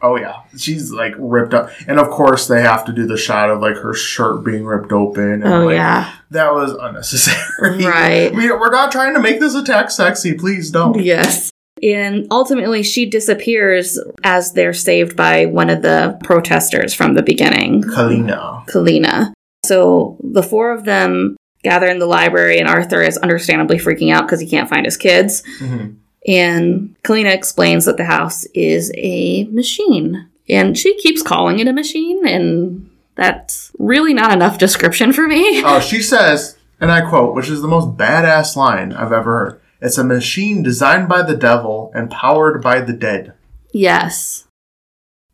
Oh 0.02 0.16
yeah, 0.16 0.42
she's 0.58 0.92
like 0.92 1.14
ripped 1.18 1.54
up, 1.54 1.70
and 1.88 2.00
of 2.00 2.10
course 2.10 2.48
they 2.48 2.62
have 2.62 2.86
to 2.86 2.94
do 2.94 3.06
the 3.06 3.18
shot 3.18 3.50
of 3.50 3.60
like 3.62 3.76
her 3.78 3.94
shirt 3.94 4.44
being 4.46 4.66
ripped 4.66 4.92
open. 4.92 5.44
And, 5.44 5.44
Oh 5.46 5.66
like, 5.66 5.76
yeah, 5.76 6.14
that 6.32 6.54
was 6.54 6.72
unnecessary. 6.80 7.84
Right. 7.86 8.34
We, 8.34 8.50
we're 8.52 8.72
not 8.72 8.92
trying 8.92 9.14
to 9.16 9.20
make 9.20 9.40
this 9.40 9.56
attack 9.56 9.92
sexy. 9.92 10.34
Please 10.36 10.72
don't. 10.72 11.00
yes. 11.02 11.50
And 11.82 12.28
ultimately, 12.30 12.84
she 12.84 13.06
disappears 13.10 13.98
as 14.24 14.52
they're 14.54 14.74
saved 14.74 15.16
by 15.16 15.46
one 15.46 15.70
of 15.70 15.82
the 15.82 16.18
protesters 16.26 16.94
from 16.94 17.14
the 17.14 17.24
beginning. 17.24 17.84
Kalina. 17.84 18.66
Kalina. 18.68 19.32
So 19.66 20.18
the 20.24 20.44
four 20.44 20.72
of 20.74 20.84
them 20.84 21.38
gather 21.64 21.88
in 21.88 22.00
the 22.00 22.06
library, 22.06 22.60
and 22.60 22.68
Arthur 22.68 23.02
is 23.02 23.18
understandably 23.18 23.78
freaking 23.78 24.14
out 24.14 24.24
because 24.24 24.40
he 24.42 24.48
can't 24.50 24.70
find 24.70 24.86
his 24.86 24.98
kids. 24.98 25.42
Mhm. 25.62 25.96
And 26.28 26.96
Kalina 27.04 27.34
explains 27.34 27.86
that 27.86 27.98
the 27.98 28.06
house 28.06 28.46
is 28.54 28.92
a 28.96 29.46
machine. 29.46 30.30
And 30.50 30.78
she 30.78 30.98
keeps 30.98 31.22
calling 31.22 31.60
it 31.60 31.68
a 31.68 31.74
machine, 31.74 32.28
and 32.28 32.90
that's 33.16 33.72
really 33.78 34.14
not 34.14 34.32
enough 34.32 34.58
description 34.58 35.14
for 35.14 35.28
me. 35.28 35.64
Oh, 35.64 35.80
she 35.80 36.02
says, 36.02 36.58
and 36.80 36.92
I 36.92 37.08
quote, 37.08 37.36
which 37.36 37.50
is 37.50 37.62
the 37.62 37.68
most 37.68 37.98
badass 37.98 38.56
line 38.56 38.92
I've 38.94 39.12
ever 39.12 39.40
heard. 39.40 39.62
It's 39.82 39.98
a 39.98 40.04
machine 40.04 40.64
designed 40.64 41.08
by 41.08 41.22
the 41.22 41.38
devil 41.38 41.92
and 41.94 42.10
powered 42.10 42.62
by 42.62 42.82
the 42.82 42.94
dead. 42.94 43.34
Yes. 43.72 44.46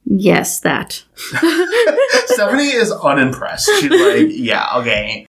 Yes, 0.04 0.60
that. 0.60 1.04
Stephanie 2.26 2.74
is 2.74 2.92
unimpressed. 2.92 3.70
She's 3.80 3.90
like, 3.90 4.28
yeah, 4.30 4.68
okay. 4.78 5.26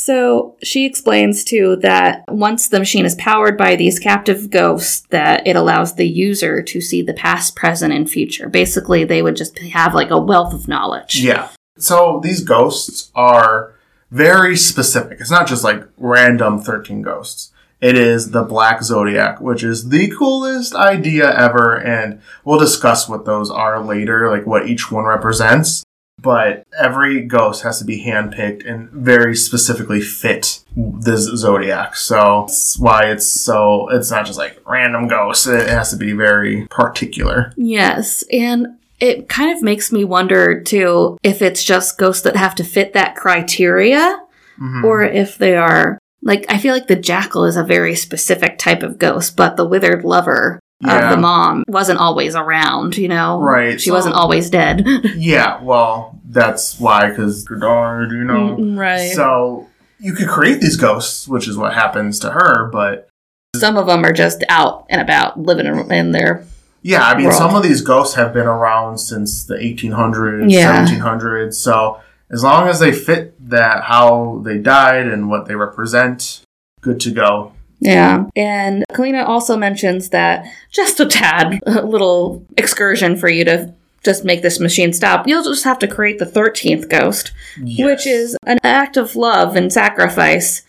So 0.00 0.56
she 0.62 0.86
explains 0.86 1.44
too 1.44 1.76
that 1.82 2.24
once 2.26 2.68
the 2.68 2.78
machine 2.78 3.04
is 3.04 3.14
powered 3.16 3.58
by 3.58 3.76
these 3.76 3.98
captive 3.98 4.48
ghosts, 4.48 5.06
that 5.10 5.46
it 5.46 5.56
allows 5.56 5.94
the 5.94 6.08
user 6.08 6.62
to 6.62 6.80
see 6.80 7.02
the 7.02 7.12
past, 7.12 7.54
present, 7.54 7.92
and 7.92 8.10
future. 8.10 8.48
Basically, 8.48 9.04
they 9.04 9.20
would 9.20 9.36
just 9.36 9.58
have 9.58 9.92
like 9.94 10.10
a 10.10 10.18
wealth 10.18 10.54
of 10.54 10.68
knowledge. 10.68 11.20
Yeah. 11.20 11.50
So 11.76 12.18
these 12.22 12.42
ghosts 12.42 13.10
are 13.14 13.74
very 14.10 14.56
specific. 14.56 15.20
It's 15.20 15.30
not 15.30 15.46
just 15.46 15.64
like 15.64 15.86
random 15.98 16.60
13 16.60 17.02
ghosts. 17.02 17.52
It 17.82 17.94
is 17.94 18.30
the 18.30 18.42
Black 18.42 18.82
Zodiac, 18.82 19.42
which 19.42 19.62
is 19.62 19.90
the 19.90 20.10
coolest 20.16 20.74
idea 20.74 21.30
ever, 21.30 21.78
and 21.78 22.22
we'll 22.42 22.58
discuss 22.58 23.06
what 23.06 23.26
those 23.26 23.50
are 23.50 23.84
later, 23.84 24.30
like 24.30 24.46
what 24.46 24.66
each 24.66 24.90
one 24.90 25.04
represents. 25.04 25.84
But 26.22 26.66
every 26.78 27.22
ghost 27.22 27.62
has 27.62 27.78
to 27.78 27.84
be 27.84 28.04
handpicked 28.04 28.68
and 28.68 28.90
very 28.90 29.34
specifically 29.36 30.00
fit 30.00 30.60
this 30.76 31.20
zodiac. 31.36 31.96
So 31.96 32.44
that's 32.46 32.78
why 32.78 33.04
it's 33.10 33.26
so, 33.26 33.88
it's 33.90 34.10
not 34.10 34.26
just 34.26 34.38
like 34.38 34.60
random 34.66 35.08
ghosts. 35.08 35.46
It 35.46 35.68
has 35.68 35.90
to 35.90 35.96
be 35.96 36.12
very 36.12 36.66
particular. 36.68 37.52
Yes, 37.56 38.22
and 38.32 38.66
it 39.00 39.28
kind 39.28 39.56
of 39.56 39.62
makes 39.62 39.90
me 39.92 40.04
wonder 40.04 40.60
too 40.60 41.16
if 41.22 41.40
it's 41.40 41.64
just 41.64 41.96
ghosts 41.98 42.22
that 42.22 42.36
have 42.36 42.54
to 42.56 42.64
fit 42.64 42.92
that 42.92 43.16
criteria 43.16 44.18
Mhm. 44.60 44.84
or 44.84 45.02
if 45.02 45.38
they 45.38 45.56
are 45.56 45.98
like 46.22 46.44
I 46.50 46.58
feel 46.58 46.74
like 46.74 46.86
the 46.86 46.96
jackal 46.96 47.46
is 47.46 47.56
a 47.56 47.64
very 47.64 47.94
specific 47.94 48.58
type 48.58 48.82
of 48.82 48.98
ghost, 48.98 49.36
but 49.36 49.56
the 49.56 49.64
withered 49.66 50.04
lover 50.04 50.60
Yeah. 50.82 51.04
of 51.04 51.10
the 51.10 51.16
mom 51.18 51.64
wasn't 51.68 51.98
always 51.98 52.34
around, 52.34 52.96
you 52.96 53.08
know. 53.08 53.40
Right, 53.40 53.80
She 53.80 53.90
so- 53.90 53.94
wasn't 53.94 54.14
always 54.14 54.48
dead. 54.50 54.84
Yeah, 55.16 55.60
well, 55.62 56.18
that's 56.24 56.80
why, 56.80 57.10
because 57.10 57.46
you 57.50 57.56
know. 57.58 58.56
Mm, 58.58 58.78
right. 58.78 59.12
So 59.12 59.68
you 59.98 60.14
could 60.14 60.28
create 60.28 60.60
these 60.60 60.76
ghosts, 60.76 61.28
which 61.28 61.46
is 61.48 61.56
what 61.56 61.74
happens 61.74 62.18
to 62.20 62.30
her. 62.30 62.68
But 62.72 63.08
Some 63.56 63.76
of 63.76 63.86
them 63.86 64.04
are 64.04 64.12
just 64.12 64.42
out 64.48 64.86
and 64.88 65.00
about 65.00 65.38
living 65.38 65.66
in 65.66 65.90
in 65.92 66.12
their 66.12 66.44
yeah, 66.82 67.02
I 67.06 67.14
mean, 67.14 67.26
World. 67.26 67.36
some 67.36 67.54
of 67.54 67.62
these 67.62 67.82
ghosts 67.82 68.14
have 68.14 68.32
been 68.32 68.46
around 68.46 68.96
since 68.98 69.44
the 69.44 69.54
1800s, 69.56 70.50
Yeah. 70.50 70.86
1700s. 70.86 71.54
So 71.54 72.00
as 72.30 72.42
long 72.42 72.68
as 72.68 72.78
they 72.80 72.92
fit 72.92 73.34
that 73.50 73.84
how 73.84 74.40
they 74.44 74.56
died 74.56 75.06
and 75.06 75.28
what 75.28 75.44
they 75.46 75.54
represent, 75.56 76.40
good 76.80 76.98
to 77.00 77.10
go. 77.10 77.52
Yeah. 77.80 78.26
And 78.36 78.84
Kalina 78.92 79.26
also 79.26 79.56
mentions 79.56 80.10
that 80.10 80.44
just 80.70 81.00
a 81.00 81.06
tad, 81.06 81.60
a 81.66 81.82
little 81.86 82.44
excursion 82.56 83.16
for 83.16 83.28
you 83.28 83.44
to 83.46 83.72
just 84.04 84.24
make 84.24 84.42
this 84.42 84.60
machine 84.60 84.92
stop. 84.92 85.26
You'll 85.26 85.42
just 85.44 85.64
have 85.64 85.78
to 85.80 85.88
create 85.88 86.18
the 86.18 86.24
13th 86.26 86.88
ghost, 86.88 87.32
Yes. 87.62 87.84
which 87.86 88.06
is 88.06 88.36
an 88.46 88.58
act 88.64 88.96
of 88.96 89.14
love 89.16 89.56
and 89.56 89.72
sacrifice, 89.72 90.62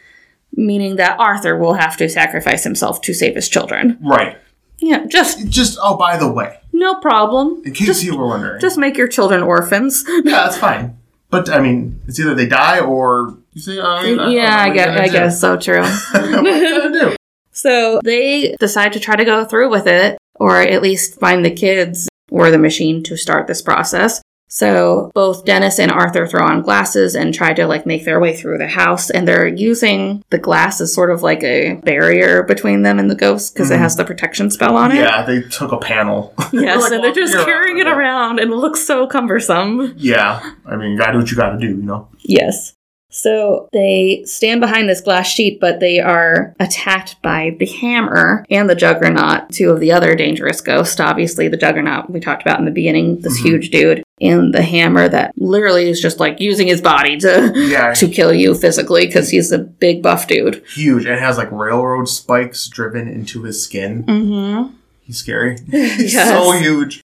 meaning 0.56 0.98
that 0.98 1.18
Arthur 1.20 1.58
will 1.58 1.74
have 1.76 1.96
to 1.98 2.10
sacrifice 2.10 2.64
himself 2.64 3.02
to 3.04 3.14
save 3.14 3.36
his 3.36 3.48
children. 3.50 3.98
right. 4.02 4.38
Yeah, 4.84 5.06
just 5.06 5.48
Just 5.48 5.78
oh, 5.80 5.96
by 5.96 6.18
the 6.18 6.32
way, 6.32 6.58
no 6.74 6.96
problem. 6.96 7.62
in 7.64 7.72
case 7.74 7.86
Just, 7.86 8.04
you 8.04 8.18
were 8.18 8.26
wondering, 8.26 8.60
just 8.60 8.80
make 8.80 8.98
your 8.98 9.08
children 9.08 9.44
orphans. 9.44 10.04
yeah, 10.08 10.22
that's 10.24 10.58
fine. 10.58 10.98
But 11.32 11.50
I 11.50 11.62
mean, 11.62 12.02
it's 12.08 12.20
either 12.20 12.36
they 12.36 12.46
die 12.46 12.80
or 12.80 13.38
you 13.54 13.62
say, 13.62 13.80
oh, 13.80 14.30
yeah, 14.30 14.58
I 14.58 14.66
are 14.66 14.68
you 14.68 14.74
guess, 14.74 15.00
I 15.00 15.08
guess 15.08 15.42
so 15.42 15.58
true. 15.58 15.82
what 16.12 16.46
are 16.46 16.58
you 16.58 16.82
gonna 16.82 17.00
do? 17.12 17.16
So 17.52 18.00
they 18.04 18.56
decide 18.60 18.94
to 18.94 19.00
try 19.00 19.16
to 19.16 19.26
go 19.26 19.46
through 19.46 19.70
with 19.70 19.88
it, 19.88 20.18
or 20.36 20.60
at 20.60 20.82
least 20.82 21.20
find 21.20 21.44
the 21.44 21.52
kids 21.52 22.08
or 22.30 22.52
the 22.52 22.58
machine 22.58 23.02
to 23.04 23.18
start 23.18 23.48
this 23.48 23.62
process. 23.62 24.22
So 24.54 25.12
both 25.16 25.46
Dennis 25.46 25.80
and 25.80 25.90
Arthur 25.90 26.28
throw 26.28 26.46
on 26.46 26.62
glasses 26.62 27.16
and 27.16 27.34
try 27.34 27.54
to 27.54 27.66
like 27.68 27.86
make 27.86 28.04
their 28.04 28.20
way 28.20 28.36
through 28.36 28.58
the 28.58 28.68
house, 28.68 29.10
and 29.10 29.26
they're 29.26 29.48
using 29.48 30.26
the 30.30 30.38
glass 30.38 30.82
as 30.82 30.94
sort 30.94 31.10
of 31.10 31.24
like 31.24 31.42
a 31.42 31.76
barrier 31.86 32.44
between 32.44 32.82
them 32.82 33.00
and 33.00 33.10
the 33.10 33.16
ghost 33.16 33.54
because 33.54 33.72
it 33.72 33.80
has 33.80 33.96
the 33.96 34.04
protection 34.04 34.52
spell 34.52 34.76
on 34.76 34.92
it. 34.92 34.96
Yeah, 34.96 35.24
they 35.24 35.42
took 35.44 35.72
a 35.72 35.78
panel. 35.78 36.34
Yes, 36.52 36.82
Like, 36.82 36.92
and 36.92 37.02
they're 37.04 37.14
just 37.14 37.34
carrying 37.46 37.78
it 37.80 37.88
around 37.88 38.40
and 38.40 38.52
it 38.52 38.56
looks 38.56 38.86
so 38.86 39.08
cumbersome. 39.08 39.94
Yeah, 39.96 40.42
I 40.66 40.76
mean, 40.76 40.92
you 40.92 40.98
gotta 40.98 41.14
do 41.14 41.20
what 41.20 41.32
you 41.32 41.38
gotta 41.38 41.58
do, 41.58 41.68
you 41.68 41.84
know? 41.84 42.10
Yes. 42.20 42.74
So 43.10 43.70
they 43.72 44.24
stand 44.26 44.60
behind 44.60 44.90
this 44.90 45.00
glass 45.02 45.28
sheet, 45.30 45.60
but 45.62 45.80
they 45.80 46.00
are 46.00 46.54
attacked 46.60 47.22
by 47.22 47.56
the 47.58 47.66
hammer 47.66 48.46
and 48.50 48.70
the 48.70 48.76
juggernaut, 48.76 49.50
two 49.52 49.70
of 49.70 49.80
the 49.80 49.92
other 49.94 50.14
dangerous 50.16 50.60
ghosts. 50.62 51.00
Obviously, 51.00 51.48
the 51.48 51.58
juggernaut 51.58 52.10
we 52.10 52.20
talked 52.20 52.42
about 52.42 52.60
in 52.60 52.66
the 52.66 52.72
beginning, 52.72 53.20
this 53.22 53.40
Mhm. 53.40 53.46
huge 53.46 53.70
dude, 53.70 54.04
and 54.22 54.54
the 54.54 54.62
hammer 54.62 55.10
that 55.10 55.34
literally 55.38 55.90
is 55.90 56.00
just 56.02 56.20
like 56.20 56.40
using 56.40 56.68
his 56.68 56.82
body 56.82 57.18
to 57.18 57.52
Yeah, 57.56 57.94
to 57.94 58.08
kill 58.08 58.34
you 58.34 58.54
physically 58.56 59.06
because 59.08 59.30
he's 59.30 59.52
a 59.52 59.58
big 59.60 60.02
buff 60.04 60.28
dude. 60.28 60.64
huge. 60.74 61.06
And 61.06 61.16
it 61.16 61.20
has 61.20 61.38
like 61.38 61.52
railroad 61.52 62.08
spikes 62.08 62.68
driven 62.68 63.08
into 63.08 63.44
his 63.44 63.62
skin. 63.64 64.04
Mm-hmm. 64.04 64.76
He's 65.02 65.18
scary. 65.18 65.58
He's 65.72 66.14
Yes. 66.14 66.30
so 66.30 66.52
huge. 66.54 67.02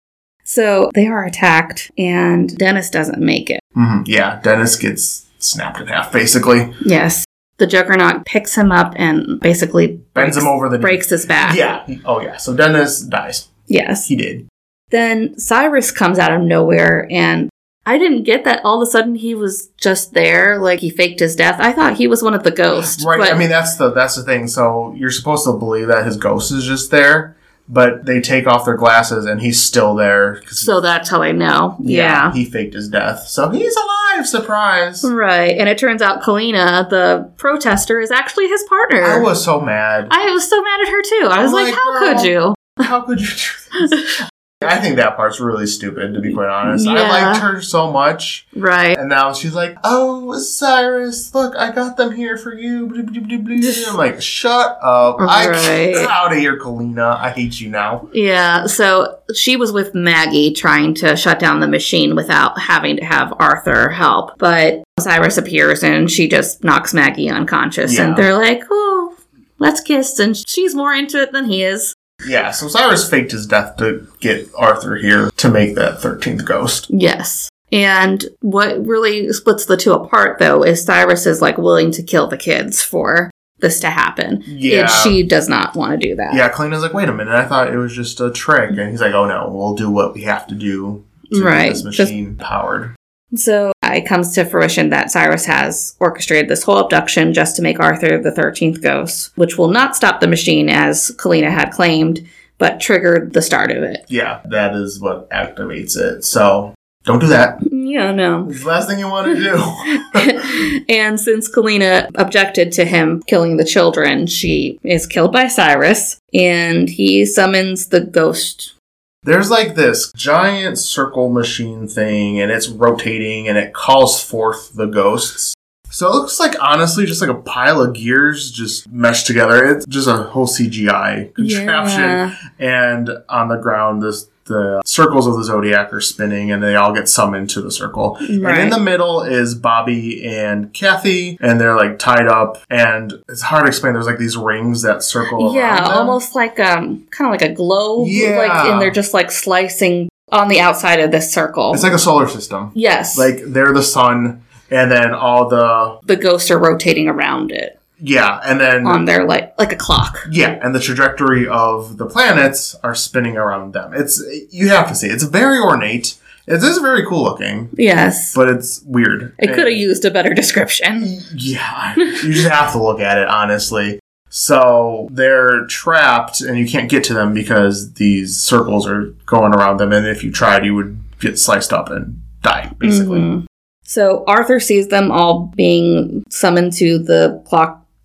So 0.43 0.89
they 0.95 1.07
are 1.07 1.23
attacked, 1.23 1.91
and 1.97 2.57
Dennis 2.57 2.89
doesn't 2.89 3.19
make 3.21 3.49
it. 3.49 3.59
Mm-hmm. 3.77 4.03
Yeah, 4.05 4.41
Dennis 4.41 4.75
gets 4.75 5.27
snapped 5.39 5.79
in 5.79 5.87
half, 5.87 6.11
basically. 6.11 6.73
Yes. 6.85 7.25
The 7.57 7.67
juggernaut 7.67 8.25
picks 8.25 8.55
him 8.57 8.71
up 8.71 8.93
and 8.97 9.39
basically 9.39 9.87
Bends 9.87 10.35
breaks, 10.35 10.37
him 10.37 10.47
over 10.47 10.67
the 10.67 10.79
breaks 10.79 11.09
his 11.09 11.25
back. 11.25 11.55
Yeah. 11.55 11.85
oh, 12.05 12.19
yeah. 12.21 12.37
So 12.37 12.55
Dennis 12.55 13.01
dies. 13.01 13.49
Yes. 13.67 14.07
He 14.07 14.15
did. 14.15 14.47
Then 14.91 15.37
Cyrus 15.39 15.91
comes 15.91 16.19
out 16.19 16.31
of 16.31 16.41
nowhere, 16.41 17.07
and 17.09 17.49
I 17.85 17.97
didn't 17.97 18.23
get 18.23 18.43
that 18.43 18.61
all 18.63 18.81
of 18.81 18.87
a 18.87 18.91
sudden 18.91 19.15
he 19.15 19.33
was 19.33 19.69
just 19.77 20.13
there, 20.13 20.59
like 20.59 20.79
he 20.81 20.89
faked 20.89 21.19
his 21.19 21.35
death. 21.35 21.59
I 21.59 21.71
thought 21.71 21.97
he 21.97 22.07
was 22.07 22.21
one 22.21 22.33
of 22.35 22.43
the 22.43 22.51
ghosts. 22.51 23.03
Right. 23.03 23.19
but- 23.19 23.33
I 23.33 23.37
mean, 23.37 23.49
that's 23.49 23.75
the 23.77 23.91
that's 23.91 24.15
the 24.15 24.23
thing. 24.23 24.47
So 24.47 24.93
you're 24.95 25.09
supposed 25.11 25.45
to 25.45 25.53
believe 25.53 25.87
that 25.87 26.05
his 26.05 26.17
ghost 26.17 26.51
is 26.51 26.63
just 26.65 26.91
there, 26.91 27.35
but 27.67 28.05
they 28.05 28.21
take 28.21 28.45
off 28.47 28.65
their 28.65 28.75
glasses 28.77 29.25
and 29.25 29.41
he's 29.41 29.59
still 29.61 29.95
there. 29.95 30.43
So 30.47 30.79
that's 30.81 31.09
how 31.09 31.21
I 31.23 31.31
know. 31.31 31.77
Yeah. 31.79 32.31
He 32.33 32.45
faked 32.45 32.73
his 32.75 32.87
death. 32.89 33.27
So 33.27 33.49
he's 33.49 33.75
alive. 33.75 34.27
Surprise. 34.27 35.03
Right. 35.03 35.57
And 35.57 35.67
it 35.69 35.77
turns 35.79 36.01
out 36.01 36.21
Kalina, 36.21 36.87
the 36.89 37.31
protester, 37.37 37.99
is 38.01 38.11
actually 38.11 38.47
his 38.49 38.61
partner. 38.63 39.01
I 39.03 39.19
was 39.19 39.43
so 39.43 39.59
mad. 39.61 40.09
I 40.11 40.29
was 40.31 40.47
so 40.47 40.61
mad 40.61 40.81
at 40.81 40.87
her 40.89 41.01
too. 41.01 41.27
I 41.31 41.41
was 41.41 41.51
I'm 41.51 41.53
like, 41.53 41.65
like, 41.67 41.73
how 41.75 41.99
girl. 41.99 42.13
could 42.17 42.27
you? 42.27 42.55
How 42.83 43.01
could 43.01 43.21
you 43.21 43.27
do 43.27 43.87
this? 43.87 44.21
I 44.63 44.77
think 44.77 44.97
that 44.97 45.15
part's 45.15 45.39
really 45.39 45.65
stupid, 45.65 46.13
to 46.13 46.19
be 46.19 46.33
quite 46.33 46.49
honest. 46.49 46.87
I 46.87 47.09
liked 47.09 47.39
her 47.41 47.61
so 47.61 47.91
much. 47.91 48.47
Right. 48.55 48.97
And 48.97 49.09
now 49.09 49.33
she's 49.33 49.53
like, 49.55 49.77
"Oh, 49.83 50.37
Cyrus, 50.37 51.33
look, 51.33 51.55
I 51.55 51.71
got 51.71 51.97
them 51.97 52.11
here 52.15 52.37
for 52.37 52.53
you." 52.53 52.85
I'm 52.95 53.97
like, 53.97 54.21
"Shut 54.21 54.77
up! 54.81 55.17
I 55.19 55.49
Right. 55.49 55.93
get 55.93 56.09
out 56.09 56.31
of 56.31 56.37
here, 56.37 56.59
Kalina. 56.59 57.17
I 57.19 57.31
hate 57.31 57.59
you 57.59 57.69
now." 57.69 58.07
Yeah. 58.13 58.67
So 58.67 59.17
she 59.33 59.55
was 59.55 59.71
with 59.71 59.95
Maggie 59.95 60.53
trying 60.53 60.93
to 60.95 61.15
shut 61.15 61.39
down 61.39 61.59
the 61.59 61.67
machine 61.67 62.15
without 62.15 62.59
having 62.59 62.97
to 62.97 63.05
have 63.05 63.33
Arthur 63.39 63.89
help. 63.89 64.37
But 64.37 64.83
Cyrus 64.99 65.37
appears 65.37 65.83
and 65.83 66.09
she 66.11 66.27
just 66.27 66.63
knocks 66.63 66.93
Maggie 66.93 67.29
unconscious. 67.29 67.95
Yeah. 67.97 68.07
And 68.07 68.15
they're 68.17 68.37
like, 68.37 68.63
oh, 68.69 69.15
let's 69.59 69.81
kiss. 69.81 70.19
And 70.19 70.37
she's 70.37 70.75
more 70.75 70.93
into 70.93 71.19
it 71.21 71.31
than 71.31 71.45
he 71.45 71.63
is. 71.63 71.95
Yeah, 72.27 72.51
so 72.51 72.67
Cyrus 72.67 73.09
faked 73.09 73.31
his 73.31 73.45
death 73.47 73.77
to 73.77 74.07
get 74.19 74.49
Arthur 74.57 74.95
here 74.95 75.31
to 75.37 75.49
make 75.49 75.75
that 75.75 76.01
thirteenth 76.01 76.45
ghost. 76.45 76.87
Yes. 76.89 77.49
And 77.71 78.25
what 78.41 78.85
really 78.85 79.31
splits 79.31 79.65
the 79.65 79.77
two 79.77 79.93
apart, 79.93 80.39
though, 80.39 80.63
is 80.63 80.83
Cyrus 80.83 81.25
is 81.25 81.41
like 81.41 81.57
willing 81.57 81.91
to 81.91 82.03
kill 82.03 82.27
the 82.27 82.37
kids 82.37 82.83
for 82.83 83.31
this 83.59 83.79
to 83.79 83.89
happen. 83.89 84.43
Yeah. 84.45 84.81
And 84.81 84.89
she 84.89 85.23
does 85.23 85.47
not 85.47 85.75
want 85.75 85.99
to 85.99 86.07
do 86.07 86.15
that. 86.15 86.33
Yeah, 86.33 86.51
Kalina's 86.51 86.81
like, 86.81 86.93
"Wait 86.93 87.07
a 87.07 87.13
minute, 87.13 87.33
I 87.33 87.45
thought 87.45 87.73
it 87.73 87.77
was 87.77 87.95
just 87.95 88.19
a 88.19 88.31
trick," 88.31 88.71
and 88.71 88.89
he's 88.89 89.01
like, 89.01 89.13
"Oh 89.13 89.25
no, 89.25 89.49
we'll 89.49 89.75
do 89.75 89.89
what 89.89 90.13
we 90.13 90.23
have 90.23 90.47
to 90.47 90.55
do 90.55 91.05
to 91.31 91.43
Right, 91.43 91.65
get 91.65 91.73
this 91.75 91.83
machine 91.83 92.35
powered." 92.35 92.95
So 93.35 93.71
it 93.95 94.07
comes 94.07 94.33
to 94.33 94.45
fruition 94.45 94.89
that 94.89 95.11
Cyrus 95.11 95.45
has 95.45 95.95
orchestrated 95.99 96.49
this 96.49 96.63
whole 96.63 96.77
abduction 96.77 97.33
just 97.33 97.55
to 97.55 97.61
make 97.61 97.79
Arthur 97.79 98.17
the 98.17 98.31
13th 98.31 98.81
ghost, 98.81 99.31
which 99.35 99.57
will 99.57 99.69
not 99.69 99.95
stop 99.95 100.19
the 100.19 100.27
machine 100.27 100.69
as 100.69 101.11
Kalina 101.17 101.51
had 101.51 101.71
claimed, 101.71 102.27
but 102.57 102.79
triggered 102.79 103.33
the 103.33 103.41
start 103.41 103.71
of 103.71 103.83
it. 103.83 104.05
Yeah, 104.07 104.41
that 104.45 104.75
is 104.75 104.99
what 104.99 105.29
activates 105.29 105.97
it. 105.97 106.23
So 106.23 106.73
don't 107.03 107.19
do 107.19 107.27
that. 107.27 107.59
Yeah, 107.71 108.11
no. 108.11 108.47
It's 108.49 108.61
the 108.61 108.67
last 108.67 108.87
thing 108.87 108.99
you 108.99 109.09
want 109.09 109.35
to 109.35 109.43
do. 109.43 110.83
and 110.89 111.19
since 111.19 111.49
Kalina 111.49 112.09
objected 112.15 112.71
to 112.73 112.85
him 112.85 113.23
killing 113.25 113.57
the 113.57 113.65
children, 113.65 114.27
she 114.27 114.79
is 114.83 115.07
killed 115.07 115.31
by 115.31 115.47
Cyrus, 115.47 116.19
and 116.33 116.87
he 116.87 117.25
summons 117.25 117.87
the 117.87 118.01
ghost. 118.01 118.75
There's 119.23 119.51
like 119.51 119.75
this 119.75 120.11
giant 120.13 120.79
circle 120.79 121.29
machine 121.29 121.87
thing, 121.87 122.41
and 122.41 122.51
it's 122.51 122.67
rotating, 122.67 123.47
and 123.47 123.55
it 123.55 123.71
calls 123.71 124.23
forth 124.23 124.73
the 124.73 124.87
ghosts. 124.87 125.53
So 125.91 126.07
it 126.07 126.13
looks 126.13 126.39
like 126.39 126.55
honestly 126.59 127.05
just 127.05 127.21
like 127.21 127.29
a 127.29 127.35
pile 127.35 127.81
of 127.81 127.93
gears 127.93 128.49
just 128.49 128.89
meshed 128.89 129.27
together. 129.27 129.63
It's 129.65 129.85
just 129.85 130.07
a 130.07 130.17
whole 130.23 130.47
CGI 130.47 131.35
contraption. 131.35 131.99
Yeah. 131.99 132.35
And 132.57 133.09
on 133.29 133.49
the 133.49 133.57
ground, 133.57 134.01
this 134.01 134.27
the 134.45 134.81
circles 134.85 135.27
of 135.27 135.35
the 135.35 135.43
zodiac 135.43 135.93
are 135.93 136.01
spinning, 136.01 136.51
and 136.51 136.61
they 136.61 136.75
all 136.75 136.93
get 136.93 137.07
summoned 137.07 137.49
to 137.51 137.61
the 137.61 137.71
circle. 137.71 138.17
And 138.17 138.45
in 138.57 138.69
the 138.69 138.79
middle 138.79 139.21
is 139.21 139.55
Bobby 139.55 140.25
and 140.25 140.73
Kathy, 140.73 141.37
and 141.41 141.59
they're 141.59 141.75
like 141.75 141.99
tied 141.99 142.27
up, 142.27 142.57
and 142.69 143.13
it's 143.29 143.41
hard 143.41 143.65
to 143.65 143.67
explain. 143.67 143.93
There's 143.93 144.05
like 144.05 144.17
these 144.17 144.37
rings 144.37 144.81
that 144.81 145.03
circle. 145.03 145.53
Yeah, 145.53 145.75
them. 145.75 145.91
almost 145.91 146.35
like 146.35 146.59
um, 146.59 147.05
kind 147.11 147.33
of 147.33 147.39
like 147.39 147.49
a 147.49 147.53
globe. 147.53 148.07
Yeah. 148.09 148.37
like, 148.37 148.51
and 148.51 148.81
they're 148.81 148.91
just 148.91 149.13
like 149.13 149.31
slicing 149.31 150.09
on 150.31 150.47
the 150.47 150.59
outside 150.59 150.99
of 150.99 151.11
this 151.11 151.31
circle. 151.33 151.73
It's 151.73 151.83
like 151.83 151.93
a 151.93 151.99
solar 151.99 152.27
system. 152.27 152.71
yes, 152.73 153.17
Like 153.17 153.41
they're 153.45 153.73
the 153.73 153.83
sun, 153.83 154.43
and 154.69 154.91
then 154.91 155.13
all 155.13 155.49
the 155.49 155.99
the 156.03 156.15
ghosts 156.15 156.51
are 156.51 156.59
rotating 156.59 157.07
around 157.07 157.51
it 157.51 157.80
yeah, 158.01 158.39
and 158.43 158.59
then 158.59 158.85
on 158.87 159.05
their 159.05 159.23
like 159.25 159.53
like 159.59 159.71
a 159.71 159.75
clock. 159.75 160.27
yeah, 160.31 160.59
and 160.63 160.73
the 160.75 160.79
trajectory 160.79 161.47
of 161.47 161.97
the 161.97 162.05
planets 162.05 162.75
are 162.83 162.95
spinning 162.95 163.37
around 163.37 163.73
them. 163.73 163.93
It's 163.93 164.21
you 164.49 164.69
have 164.69 164.87
to 164.89 164.95
see. 164.95 165.07
It's 165.07 165.23
very 165.23 165.59
ornate. 165.59 166.17
It 166.47 166.55
is 166.63 166.79
very 166.79 167.05
cool 167.05 167.23
looking, 167.23 167.69
Yes, 167.77 168.33
but 168.33 168.49
it's 168.49 168.81
weird. 168.81 169.35
it 169.37 169.53
could 169.53 169.67
have 169.67 169.77
used 169.77 170.03
a 170.05 170.11
better 170.11 170.33
description. 170.33 171.19
Yeah, 171.35 171.93
you 171.95 172.33
just 172.33 172.49
have 172.49 172.71
to 172.73 172.81
look 172.81 172.99
at 172.99 173.17
it 173.19 173.27
honestly. 173.27 173.99
So 174.33 175.07
they're 175.11 175.65
trapped, 175.67 176.41
and 176.41 176.57
you 176.57 176.67
can't 176.67 176.89
get 176.89 177.03
to 177.05 177.13
them 177.13 177.33
because 177.33 177.93
these 177.93 178.39
circles 178.39 178.87
are 178.87 179.13
going 179.25 179.53
around 179.53 179.77
them. 179.77 179.91
And 179.91 180.07
if 180.07 180.23
you 180.23 180.31
tried, 180.31 180.65
you 180.65 180.73
would 180.73 180.97
get 181.19 181.37
sliced 181.37 181.71
up 181.73 181.89
and 181.91 182.21
die, 182.41 182.71
basically. 182.79 183.19
Mhm. 183.19 183.45
So 183.83 184.23
Arthur 184.27 184.59
sees 184.61 184.87
them 184.87 185.11
all 185.11 185.51
being 185.55 186.23
summoned 186.29 186.71
to 186.73 186.97
the 186.97 187.43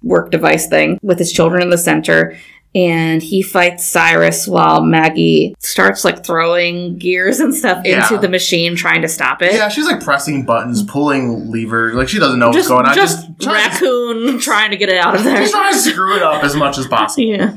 clockwork 0.07 0.31
device 0.31 0.67
thing 0.69 0.99
with 1.03 1.19
his 1.19 1.33
children 1.33 1.63
in 1.63 1.71
the 1.71 1.79
center. 1.79 2.37
And 2.75 3.23
he 3.23 3.41
fights 3.41 3.87
Cyrus 3.87 4.47
while 4.47 4.83
Maggie 4.83 5.55
starts 5.61 6.05
like 6.05 6.27
throwing 6.27 6.99
gears 6.99 7.41
and 7.41 7.55
stuff 7.55 7.81
Yeah. 7.87 8.03
into 8.03 8.19
the 8.19 8.29
machine, 8.29 8.77
trying 8.77 9.01
to 9.01 9.09
stop 9.09 9.41
it. 9.41 9.55
Yeah, 9.55 9.69
she's 9.71 9.87
like 9.87 10.05
pressing 10.05 10.45
buttons, 10.45 10.83
pulling 10.83 11.51
levers. 11.51 11.95
Like 11.95 12.09
she 12.11 12.19
doesn't 12.19 12.39
know 12.39 12.53
just, 12.53 12.69
what's 12.69 12.85
going 12.85 12.87
on. 12.87 12.95
just 12.95 13.25
trying 13.41 13.71
to- 13.71 13.71
raccoon 13.71 14.39
trying 14.41 14.71
to 14.73 14.77
get 14.77 14.91
it 14.91 14.99
out 14.99 15.15
of 15.15 15.25
there. 15.25 15.39
She's 15.39 15.53
trying 15.53 15.73
to 15.73 15.79
screw 15.79 16.17
it 16.17 16.23
up 16.23 16.45
as 16.45 16.55
much 16.55 16.77
as 16.77 16.87
possible. 16.87 17.25
Yeah. 17.27 17.56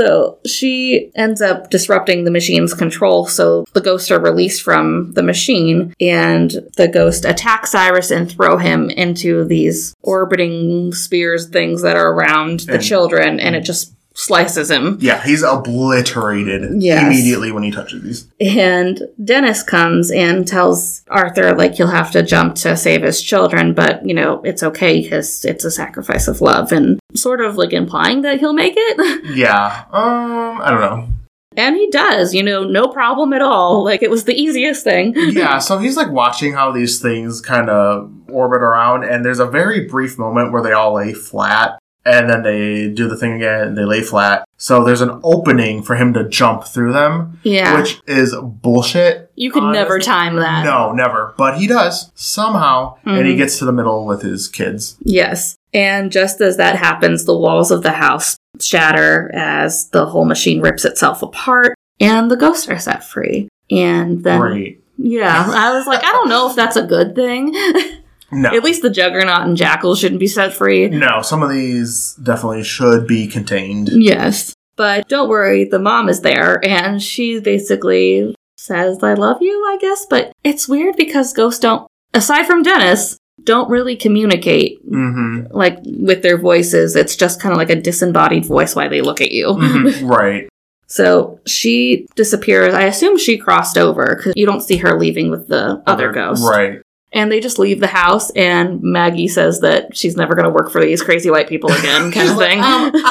So 0.00 0.38
she 0.46 1.10
ends 1.14 1.42
up 1.42 1.68
disrupting 1.68 2.24
the 2.24 2.30
machine's 2.30 2.72
control, 2.72 3.26
so 3.26 3.66
the 3.74 3.82
ghosts 3.82 4.10
are 4.10 4.18
released 4.18 4.62
from 4.62 5.12
the 5.12 5.22
machine, 5.22 5.92
and 6.00 6.50
the 6.78 6.88
ghost 6.88 7.26
attacks 7.26 7.72
Cyrus 7.72 8.10
and 8.10 8.30
throw 8.30 8.56
him 8.56 8.88
into 8.88 9.44
these 9.44 9.94
orbiting 10.00 10.94
spears 10.94 11.48
things 11.48 11.82
that 11.82 11.98
are 11.98 12.12
around 12.14 12.60
the 12.60 12.74
And- 12.74 12.82
children, 12.82 13.38
and 13.40 13.54
it 13.54 13.60
just 13.60 13.92
slices 14.14 14.70
him. 14.70 14.98
Yeah, 15.00 15.22
he's 15.22 15.42
obliterated 15.42 16.82
Yes. 16.82 17.04
immediately 17.04 17.52
when 17.52 17.62
he 17.62 17.70
touches 17.70 18.02
these. 18.02 18.28
And 18.40 19.02
Dennis 19.22 19.62
comes 19.62 20.10
and 20.10 20.46
tells 20.46 21.02
Arthur, 21.08 21.54
like, 21.54 21.74
he'll 21.74 21.86
have 21.88 22.10
to 22.12 22.22
jump 22.22 22.54
to 22.56 22.76
save 22.76 23.02
his 23.02 23.22
children, 23.22 23.72
but, 23.74 24.04
you 24.06 24.14
know, 24.14 24.40
it's 24.44 24.62
okay 24.62 25.00
because 25.02 25.44
it's 25.44 25.64
a 25.64 25.70
sacrifice 25.70 26.28
of 26.28 26.40
love, 26.40 26.72
and 26.72 26.98
sort 27.14 27.40
of 27.40 27.56
like 27.56 27.72
implying 27.72 28.22
that 28.22 28.40
he'll 28.40 28.52
make 28.52 28.74
it. 28.76 29.24
Yeah, 29.34 29.84
um, 29.92 30.60
I 30.62 30.70
don't 30.70 30.80
know. 30.80 31.08
And 31.56 31.76
he 31.76 31.90
does, 31.90 32.32
you 32.32 32.42
know, 32.44 32.62
no 32.62 32.86
problem 32.88 33.32
at 33.32 33.42
all. 33.42 33.82
Like 33.84 34.02
it 34.02 34.10
was 34.10 34.24
the 34.24 34.34
easiest 34.40 34.84
thing. 34.84 35.14
Yeah, 35.16 35.58
so 35.58 35.78
he's 35.78 35.96
like 35.96 36.10
watching 36.10 36.52
how 36.52 36.70
these 36.70 37.00
things 37.00 37.40
kind 37.40 37.68
of 37.68 38.10
orbit 38.28 38.62
around, 38.62 39.02
and 39.04 39.24
there's 39.24 39.40
a 39.40 39.46
very 39.46 39.86
brief 39.86 40.16
moment 40.18 40.52
where 40.52 40.62
they 40.62 40.72
all 40.72 40.94
lay 40.94 41.12
flat, 41.12 41.78
and 42.04 42.28
then 42.30 42.42
they 42.42 42.88
do 42.88 43.08
the 43.08 43.16
thing 43.16 43.32
again, 43.34 43.68
and 43.68 43.78
they 43.78 43.84
lay 43.84 44.00
flat. 44.02 44.44
So 44.56 44.84
there's 44.84 45.00
an 45.00 45.20
opening 45.22 45.82
for 45.82 45.96
him 45.96 46.12
to 46.14 46.28
jump 46.28 46.64
through 46.64 46.92
them, 46.92 47.38
Yeah. 47.42 47.78
which 47.80 48.00
is 48.06 48.34
bullshit. 48.42 49.30
you 49.36 49.50
could 49.50 49.62
honest- 49.62 49.78
never 49.80 49.98
time 49.98 50.36
that. 50.36 50.64
No, 50.64 50.92
never. 50.92 51.32
But 51.38 51.56
he 51.56 51.66
does 51.66 52.10
somehow, 52.14 52.96
and 53.06 53.26
he 53.26 53.32
Mhm. 53.34 53.38
gets 53.38 53.58
to 53.58 53.64
the 53.64 53.72
middle 53.72 54.04
with 54.04 54.20
his 54.22 54.48
kids. 54.48 54.96
Yes. 55.02 55.56
And 55.72 56.10
just 56.12 56.40
as 56.42 56.56
that 56.58 56.76
happens, 56.76 57.24
the 57.24 57.36
walls 57.38 57.70
of 57.70 57.82
the 57.82 57.92
house 57.92 58.36
shatter 58.60 59.30
as 59.32 59.88
the 59.90 60.04
whole 60.06 60.24
machine 60.26 60.60
rips 60.60 60.84
itself 60.84 61.22
apart 61.22 61.74
and 62.00 62.30
the 62.30 62.36
ghosts 62.36 62.68
are 62.68 62.78
set 62.78 63.02
free. 63.04 63.48
And 63.70 64.22
then, 64.24 64.40
Great. 64.40 64.82
yeah, 64.98 65.46
I 65.54 65.72
was 65.72 65.86
like, 65.86 66.04
I 66.04 66.12
don't 66.12 66.28
know 66.28 66.50
if 66.50 66.56
that's 66.56 66.76
a 66.76 66.82
good 66.82 67.14
thing. 67.14 67.54
No. 68.32 68.54
At 68.54 68.64
least 68.64 68.82
the 68.82 68.90
Juggernaut 68.90 69.42
and 69.42 69.56
Jackal 69.56 69.94
shouldn't 69.94 70.20
be 70.20 70.26
set 70.26 70.52
free. 70.52 70.88
No, 70.88 71.22
some 71.22 71.42
of 71.42 71.50
these 71.50 72.14
definitely 72.22 72.62
should 72.62 73.06
be 73.06 73.26
contained. 73.26 73.90
Yes. 73.92 74.54
But 74.76 75.08
don't 75.08 75.28
worry, 75.28 75.64
the 75.64 75.78
mom 75.78 76.08
is 76.08 76.20
there 76.22 76.64
and 76.64 77.02
she 77.02 77.40
basically 77.40 78.34
says, 78.56 79.02
I 79.02 79.14
love 79.14 79.38
you, 79.40 79.52
I 79.68 79.78
guess. 79.80 80.06
But 80.08 80.32
it's 80.44 80.68
weird 80.68 80.96
because 80.96 81.32
ghosts 81.32 81.60
don't, 81.60 81.86
aside 82.14 82.46
from 82.46 82.62
Dennis, 82.62 83.18
don't 83.44 83.70
really 83.70 83.96
communicate 83.96 84.78
hmm 84.86 85.44
like 85.50 85.78
with 85.84 86.22
their 86.22 86.36
voices. 86.38 86.94
It's 86.94 87.16
just 87.16 87.40
kind 87.40 87.52
of 87.52 87.58
like 87.58 87.70
a 87.70 87.80
disembodied 87.80 88.44
voice 88.44 88.76
while 88.76 88.90
they 88.90 89.00
look 89.00 89.20
at 89.20 89.32
you. 89.32 89.54
hmm 89.54 90.06
Right. 90.06 90.48
So 90.86 91.40
she 91.46 92.06
disappears. 92.16 92.74
I 92.74 92.82
assume 92.82 93.16
she 93.16 93.38
crossed 93.38 93.78
over 93.78 94.14
because 94.16 94.32
you 94.36 94.44
don't 94.44 94.60
see 94.60 94.76
her 94.78 94.98
leaving 94.98 95.30
with 95.30 95.46
the 95.48 95.82
other 95.86 96.12
ghost. 96.12 96.44
Right. 96.44 96.82
And 97.12 97.30
they 97.32 97.40
just 97.40 97.58
leave 97.58 97.80
the 97.80 97.88
house, 97.88 98.30
and 98.30 98.80
Maggie 98.82 99.26
says 99.26 99.60
that 99.60 99.96
she's 99.96 100.16
never 100.16 100.34
going 100.36 100.44
to 100.44 100.50
work 100.50 100.70
for 100.70 100.80
these 100.80 101.02
crazy 101.02 101.28
white 101.28 101.48
people 101.48 101.70
again, 101.72 102.02
kind 102.12 102.14
She's 102.14 102.30
of 102.30 102.38
thing. 102.38 102.60
"I'm 102.62 102.92
oh, 102.94 102.98
out." 102.98 103.02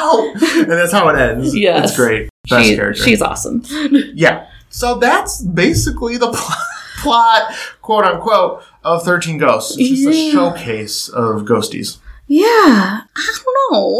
Oh. 0.42 0.56
and 0.62 0.70
that's 0.70 0.92
how 0.92 1.08
it 1.10 1.18
ends. 1.18 1.54
Yeah, 1.54 1.82
It's 1.82 1.94
great. 1.96 2.30
Best 2.48 2.66
She- 2.66 2.76
character. 2.76 3.02
she's 3.02 3.20
awesome. 3.20 3.62
Yeah. 4.14 4.46
So 4.70 4.98
that's 4.98 5.42
basically 5.42 6.16
the 6.16 6.28
pl- 6.30 6.56
plot, 7.02 7.52
quote 7.82 8.04
unquote, 8.04 8.62
of 8.84 9.02
13 9.02 9.36
Ghosts. 9.36 9.76
It's 9.78 10.00
just 10.00 10.06
a 10.08 10.14
Yeah. 10.14 10.32
showcase 10.32 11.08
of 11.10 11.42
ghosties. 11.42 11.98
Yeah, 12.26 12.46
I 12.46 13.02
don't 13.44 13.72
know. 13.72 13.98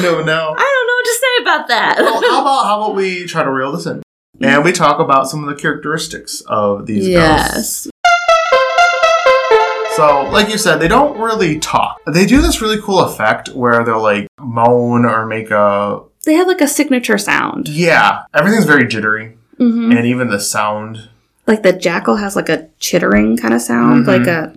No, 0.00 0.22
no. 0.24 0.54
I 0.58 0.62
don't 0.74 0.86
know 0.86 0.94
what 0.96 1.04
to 1.04 1.18
say 1.20 1.42
about 1.42 1.68
that. 1.68 1.96
well, 2.00 2.20
how 2.20 2.40
about 2.42 2.64
how 2.64 2.82
about 2.82 2.96
we 2.96 3.24
try 3.26 3.42
to 3.44 3.50
reel 3.50 3.72
this 3.72 3.86
in 3.86 4.02
and 4.42 4.64
we 4.64 4.72
talk 4.72 4.98
about 4.98 5.28
some 5.28 5.42
of 5.46 5.54
the 5.54 5.60
characteristics 5.60 6.42
of 6.48 6.86
these 6.86 7.08
ghosts. 7.14 7.88
So, 9.96 10.22
like 10.30 10.48
you 10.48 10.56
said, 10.56 10.76
they 10.78 10.88
don't 10.88 11.18
really 11.18 11.58
talk. 11.58 12.00
They 12.06 12.24
do 12.24 12.40
this 12.40 12.62
really 12.62 12.80
cool 12.80 13.00
effect 13.00 13.48
where 13.50 13.84
they'll 13.84 14.00
like 14.02 14.28
moan 14.38 15.04
or 15.04 15.26
make 15.26 15.50
a 15.50 16.00
They 16.24 16.34
have 16.34 16.46
like 16.46 16.60
a 16.60 16.68
signature 16.68 17.18
sound. 17.18 17.68
yeah. 17.68 18.22
Everything's 18.34 18.64
very 18.66 18.86
jittery, 18.86 19.36
hmm 19.58 19.90
and 19.92 20.06
even 20.06 20.28
the 20.28 20.40
sound. 20.40 21.08
Like 21.46 21.62
the 21.62 21.72
jackal 21.72 22.16
has 22.16 22.36
like 22.36 22.48
a 22.48 22.68
chittering 22.78 23.36
kind 23.36 23.52
of 23.52 23.60
sound, 23.60 24.06
Mhm. 24.06 24.06
like 24.06 24.26
a 24.28 24.54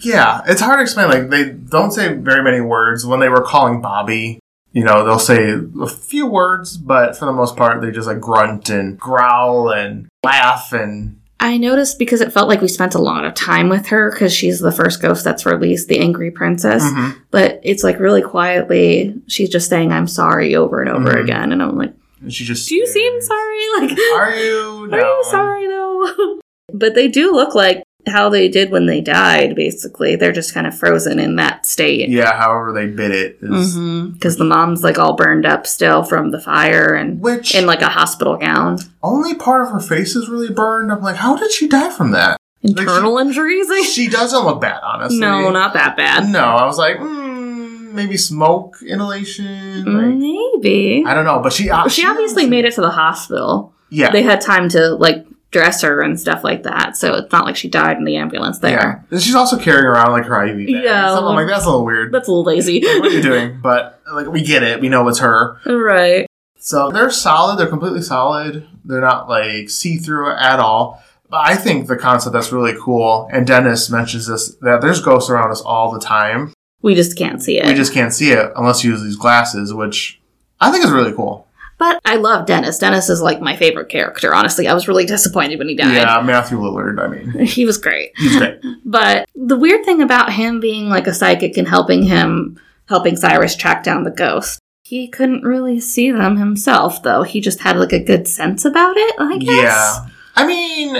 Yeah, 0.00 0.40
it's 0.46 0.60
hard 0.60 0.78
to 0.78 0.82
explain. 0.82 1.08
Like 1.08 1.30
they 1.30 1.50
don't 1.50 1.92
say 1.92 2.14
very 2.14 2.42
many 2.42 2.60
words. 2.60 3.06
When 3.06 3.20
they 3.20 3.28
were 3.28 3.42
calling 3.42 3.80
Bobby, 3.80 4.40
you 4.72 4.82
know, 4.84 5.04
they'll 5.04 5.18
say 5.18 5.54
a 5.80 5.86
few 5.86 6.26
words, 6.26 6.76
but 6.76 7.16
for 7.16 7.24
the 7.26 7.32
most 7.32 7.56
part, 7.56 7.80
they 7.80 7.90
just 7.92 8.08
like 8.08 8.20
grunt 8.20 8.68
and 8.70 8.98
growl 8.98 9.70
and 9.70 10.08
laugh 10.24 10.72
and 10.72 11.19
I 11.42 11.56
noticed 11.56 11.98
because 11.98 12.20
it 12.20 12.32
felt 12.32 12.48
like 12.48 12.60
we 12.60 12.68
spent 12.68 12.94
a 12.94 13.00
lot 13.00 13.24
of 13.24 13.32
time 13.34 13.68
with 13.70 13.86
her 13.86 14.10
because 14.10 14.32
she's 14.32 14.60
the 14.60 14.70
first 14.72 15.00
ghost 15.00 15.24
that's 15.24 15.46
released, 15.46 15.88
the 15.88 15.98
angry 15.98 16.30
princess. 16.30 16.84
Mhm. 16.84 17.14
But 17.30 17.60
it's 17.62 17.82
like 17.82 17.98
really 17.98 18.20
quietly, 18.22 19.14
she's 19.26 19.48
just 19.48 19.68
saying 19.70 19.90
"I'm 19.90 20.06
sorry" 20.06 20.54
over 20.54 20.80
and 20.82 20.90
over 20.90 21.14
Mhm. 21.14 21.22
again, 21.24 21.52
and 21.52 21.62
I'm 21.62 21.76
like, 21.78 21.94
And 22.22 22.30
she 22.32 22.44
just 22.44 22.68
"Do 22.68 22.74
you 22.74 22.86
seem 22.86 23.20
sorry? 23.22 23.58
Like, 23.80 23.98
Are 24.14 24.34
you? 24.36 24.88
are 24.92 25.00
you 25.00 25.24
sorry 25.30 25.66
though?" 25.66 26.38
but 26.74 26.94
they 26.94 27.08
do 27.08 27.32
look 27.32 27.54
like 27.54 27.82
how 28.06 28.28
they 28.28 28.48
did 28.48 28.70
when 28.70 28.86
they 28.86 29.00
died. 29.00 29.54
Basically, 29.54 30.16
they're 30.16 30.32
just 30.32 30.54
kind 30.54 30.66
of 30.66 30.76
frozen 30.78 31.18
in 31.18 31.36
that 31.36 31.66
state. 31.66 32.08
Yeah, 32.08 32.32
however 32.36 32.72
they 32.72 32.86
bit 32.86 33.10
it. 33.12 33.40
Because 33.40 34.36
the 34.36 34.44
mom's 34.44 34.82
like 34.82 34.98
all 34.98 35.14
burned 35.16 35.46
up 35.46 35.66
still 35.66 36.02
from 36.02 36.30
the 36.30 36.40
fire 36.40 36.94
and 36.94 37.20
which 37.20 37.54
in 37.54 37.66
like 37.66 37.82
a 37.82 37.88
hospital 37.88 38.36
gown. 38.36 38.78
only 39.02 39.34
part 39.34 39.62
of 39.62 39.70
her 39.70 39.80
face 39.80 40.16
is 40.16 40.28
really 40.28 40.52
burned. 40.52 40.90
I'm 40.92 41.02
like, 41.02 41.16
how 41.16 41.36
did 41.36 41.50
she 41.52 41.68
die 41.68 41.90
from 41.90 42.10
that? 42.12 42.36
Internal 42.62 43.16
injuries? 43.18 43.68
Like, 43.70 43.84
She 43.84 44.08
doesn't 44.08 44.44
look 44.44 44.60
bad, 44.60 44.80
honestly. 44.82 45.18
no, 45.18 45.50
not 45.50 45.72
that 45.74 45.96
bad. 45.96 46.28
No, 46.28 46.40
I 46.44 46.66
was 46.66 46.76
like, 46.76 46.98
mm, 46.98 47.92
maybe 47.92 48.16
smoke 48.18 48.76
inhalation. 48.86 49.84
Like, 49.84 50.14
Maybe. 50.14 51.04
I 51.06 51.14
don't 51.14 51.24
know, 51.24 51.40
but 51.40 51.52
she 51.52 51.70
uh, 51.70 51.88
she 51.88 52.06
obviously 52.06 52.46
made 52.46 52.64
it 52.64 52.74
to 52.74 52.80
the 52.82 52.90
hospital. 52.90 53.74
Yeah, 53.88 54.10
They 54.10 54.22
had 54.22 54.40
time 54.40 54.68
to 54.70 54.90
like 54.90 55.26
dress 55.50 55.82
her 55.82 56.00
and 56.00 56.18
stuff 56.18 56.44
like 56.44 56.62
that, 56.62 56.96
so 56.96 57.14
it's 57.14 57.32
not 57.32 57.44
like 57.44 57.56
she 57.56 57.68
died 57.68 57.96
in 57.96 58.04
the 58.04 58.16
ambulance 58.16 58.58
there. 58.60 58.78
yeah. 58.78 59.00
And 59.10 59.20
she's 59.20 59.34
also 59.34 59.58
carrying 59.58 59.84
around 59.86 60.12
like 60.12 60.24
her 60.26 60.46
IV 60.46 60.56
bag. 60.58 60.68
Yeah, 60.84 61.08
so 61.14 61.26
I'm 61.26 61.34
like, 61.34 61.48
that's 61.48 61.64
a 61.64 61.68
little 61.70 61.84
weird. 61.84 62.12
That's 62.12 62.28
a 62.28 62.30
little 62.30 62.44
lazy. 62.44 62.80
what 62.82 63.06
are 63.06 63.10
you 63.10 63.22
doing? 63.22 63.60
But 63.62 64.00
like, 64.12 64.26
we 64.28 64.42
get 64.42 64.62
it. 64.62 64.80
We 64.80 64.88
know 64.88 65.06
it's 65.08 65.18
her. 65.20 65.58
right. 65.66 66.26
So 66.58 66.90
they're 66.90 67.10
solid. 67.10 67.58
They're 67.58 67.66
completely 67.68 68.02
solid. 68.02 68.68
They're 68.84 69.00
not 69.00 69.28
like 69.28 69.70
see 69.70 69.96
through 69.96 70.32
at 70.36 70.60
all. 70.60 71.02
But 71.30 71.46
I 71.48 71.56
think 71.56 71.86
the 71.86 71.96
concept 71.96 72.32
that's 72.32 72.52
really 72.52 72.74
cool, 72.80 73.28
and 73.32 73.46
Dennis 73.46 73.88
mentions 73.88 74.26
this, 74.26 74.56
that 74.56 74.80
there's 74.80 75.00
ghosts 75.00 75.30
around 75.30 75.50
us 75.52 75.60
all 75.60 75.92
the 75.92 76.00
time. 76.00 76.52
We 76.82 76.94
just 76.94 77.16
can't 77.16 77.40
see 77.42 77.58
it. 77.58 77.66
We 77.66 77.74
just 77.74 77.92
can't 77.94 78.12
see 78.12 78.32
it 78.32 78.50
unless 78.56 78.82
you 78.82 78.90
use 78.90 79.02
these 79.02 79.16
glasses, 79.16 79.72
which 79.72 80.20
I 80.60 80.70
think 80.72 80.84
is 80.84 80.90
really 80.90 81.12
cool. 81.12 81.46
But 81.80 81.98
I 82.04 82.16
love 82.16 82.44
Dennis. 82.44 82.78
Dennis 82.78 83.08
is 83.08 83.22
like 83.22 83.40
my 83.40 83.56
favorite 83.56 83.88
character, 83.88 84.34
honestly. 84.34 84.68
I 84.68 84.74
was 84.74 84.86
really 84.86 85.06
disappointed 85.06 85.58
when 85.58 85.68
he 85.70 85.74
died. 85.74 85.94
Yeah, 85.94 86.20
Matthew 86.20 86.58
Lillard. 86.58 87.00
I 87.02 87.08
mean, 87.08 87.46
He 87.46 87.64
was 87.64 87.78
great. 87.78 88.12
he's 88.16 88.36
great. 88.36 88.60
But 88.84 89.26
the 89.34 89.56
weird 89.56 89.84
thing 89.86 90.02
about 90.02 90.32
him 90.32 90.60
being 90.60 90.90
like 90.90 91.06
a 91.06 91.14
psychic 91.14 91.56
and 91.56 91.66
helping 91.66 92.02
him, 92.02 92.60
helping 92.86 93.16
Cyrus 93.16 93.56
track 93.56 93.82
down 93.82 94.04
the 94.04 94.10
ghost, 94.10 94.60
he 94.82 95.08
couldn't 95.08 95.42
really 95.42 95.80
see 95.80 96.10
them 96.10 96.36
himself, 96.36 97.02
though. 97.02 97.22
He 97.22 97.40
just 97.40 97.60
had 97.60 97.78
like 97.78 97.92
a 97.92 98.04
good 98.04 98.28
sense 98.28 98.66
about 98.66 98.96
it, 98.98 99.14
I 99.18 99.38
guess. 99.38 99.50
Yeah. 99.62 100.06
I 100.36 100.46
mean, 100.46 100.96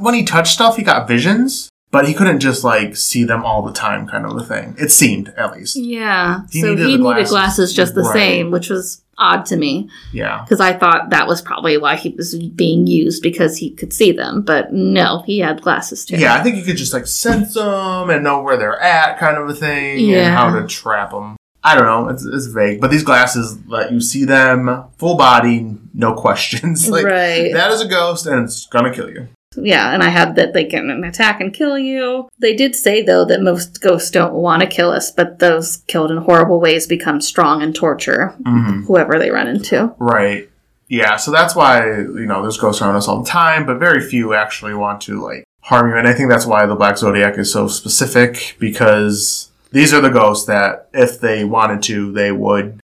when 0.00 0.14
he 0.14 0.24
touched 0.24 0.54
stuff, 0.54 0.76
he 0.76 0.82
got 0.82 1.06
visions, 1.06 1.68
but 1.94 2.06
he 2.08 2.12
couldn't 2.12 2.40
just 2.40 2.64
like 2.64 2.96
see 2.96 3.24
them 3.24 3.44
all 3.44 3.62
the 3.62 3.72
time, 3.72 4.06
kind 4.06 4.26
of 4.26 4.36
a 4.36 4.44
thing. 4.44 4.74
It 4.78 4.90
seemed, 4.90 5.32
at 5.36 5.52
least. 5.52 5.76
Yeah. 5.76 6.40
He 6.50 6.60
so 6.60 6.70
needed 6.70 6.86
he 6.86 6.96
the 6.96 7.02
needed 7.02 7.04
glasses. 7.28 7.30
glasses 7.30 7.72
just 7.72 7.94
the 7.94 8.02
Right. 8.02 8.12
same, 8.12 8.50
which 8.50 8.68
was 8.68 9.00
odd 9.16 9.46
to 9.46 9.56
me 9.56 9.88
Yeah. 10.12 10.40
because 10.42 10.58
I 10.60 10.72
thought 10.72 11.10
that 11.10 11.28
was 11.28 11.40
probably 11.40 11.78
why 11.78 11.94
he 11.94 12.08
was 12.10 12.34
being 12.34 12.88
used 12.88 13.22
because 13.22 13.56
he 13.56 13.70
could 13.70 13.92
see 13.92 14.10
them. 14.10 14.42
But 14.42 14.72
no, 14.72 15.22
he 15.24 15.38
had 15.38 15.62
glasses 15.62 16.04
too. 16.04 16.16
Yeah, 16.16 16.34
I 16.34 16.42
think 16.42 16.56
you 16.56 16.64
could 16.64 16.76
just 16.76 16.92
like 16.92 17.06
sense 17.06 17.54
them 17.54 18.10
and 18.10 18.24
know 18.24 18.42
where 18.42 18.56
they're 18.56 18.80
at, 18.80 19.18
kind 19.20 19.36
of 19.38 19.48
a 19.48 19.54
thing, 19.54 19.98
and 19.98 20.06
Yeah. 20.08 20.34
how 20.36 20.50
to 20.58 20.66
trap 20.66 21.12
them. 21.12 21.36
I 21.62 21.76
don't 21.76 21.86
know. 21.86 22.08
It's, 22.10 22.24
it's 22.26 22.46
vague, 22.46 22.80
but 22.80 22.90
these 22.90 23.04
glasses 23.04 23.56
let 23.68 23.90
you 23.90 24.00
see 24.00 24.24
them 24.26 24.84
full 24.98 25.16
body, 25.16 25.74
no 25.94 26.12
questions. 26.14 26.90
like 26.96 27.04
right. 27.06 27.52
that 27.54 27.70
is 27.70 27.80
a 27.80 27.88
ghost, 27.88 28.26
and 28.26 28.44
it's 28.44 28.66
gonna 28.66 28.92
kill 28.92 29.08
you. 29.10 29.28
Yeah, 29.56 29.92
and 29.92 30.02
I 30.02 30.08
had 30.08 30.36
that 30.36 30.52
they 30.52 30.64
can 30.64 31.04
attack 31.04 31.40
and 31.40 31.52
kill 31.52 31.78
you. 31.78 32.28
They 32.38 32.54
did 32.54 32.74
say 32.76 33.02
though 33.02 33.24
that 33.26 33.42
most 33.42 33.80
ghosts 33.80 34.10
don't 34.10 34.34
want 34.34 34.62
to 34.62 34.68
kill 34.68 34.90
us, 34.90 35.10
but 35.10 35.38
those 35.38 35.78
killed 35.86 36.10
in 36.10 36.18
horrible 36.18 36.60
ways 36.60 36.86
become 36.86 37.20
strong 37.20 37.62
and 37.62 37.74
torture 37.74 38.28
hmm 38.44 38.82
whoever 38.84 39.18
they 39.18 39.30
run 39.30 39.48
into. 39.48 39.94
Right. 39.98 40.50
Yeah. 40.88 41.16
So 41.16 41.30
that's 41.30 41.54
why 41.54 41.86
you 41.86 42.26
know 42.26 42.42
there's 42.42 42.58
ghosts 42.58 42.82
around 42.82 42.96
us 42.96 43.08
all 43.08 43.22
the 43.22 43.30
time, 43.30 43.66
but 43.66 43.78
very 43.78 44.00
few 44.00 44.34
actually 44.34 44.74
want 44.74 45.00
to 45.02 45.22
like 45.22 45.44
harm 45.60 45.90
you, 45.90 45.96
and 45.96 46.06
I 46.06 46.12
think 46.12 46.30
that's 46.30 46.46
why 46.46 46.66
the 46.66 46.74
Black 46.74 46.98
Zodiac 46.98 47.38
is 47.38 47.52
so 47.52 47.68
specific 47.68 48.56
because 48.58 49.50
these 49.72 49.92
are 49.92 50.00
the 50.00 50.10
ghosts 50.10 50.46
that 50.46 50.88
if 50.92 51.20
they 51.20 51.44
wanted 51.44 51.82
to, 51.84 52.12
they 52.12 52.30
would. 52.30 52.80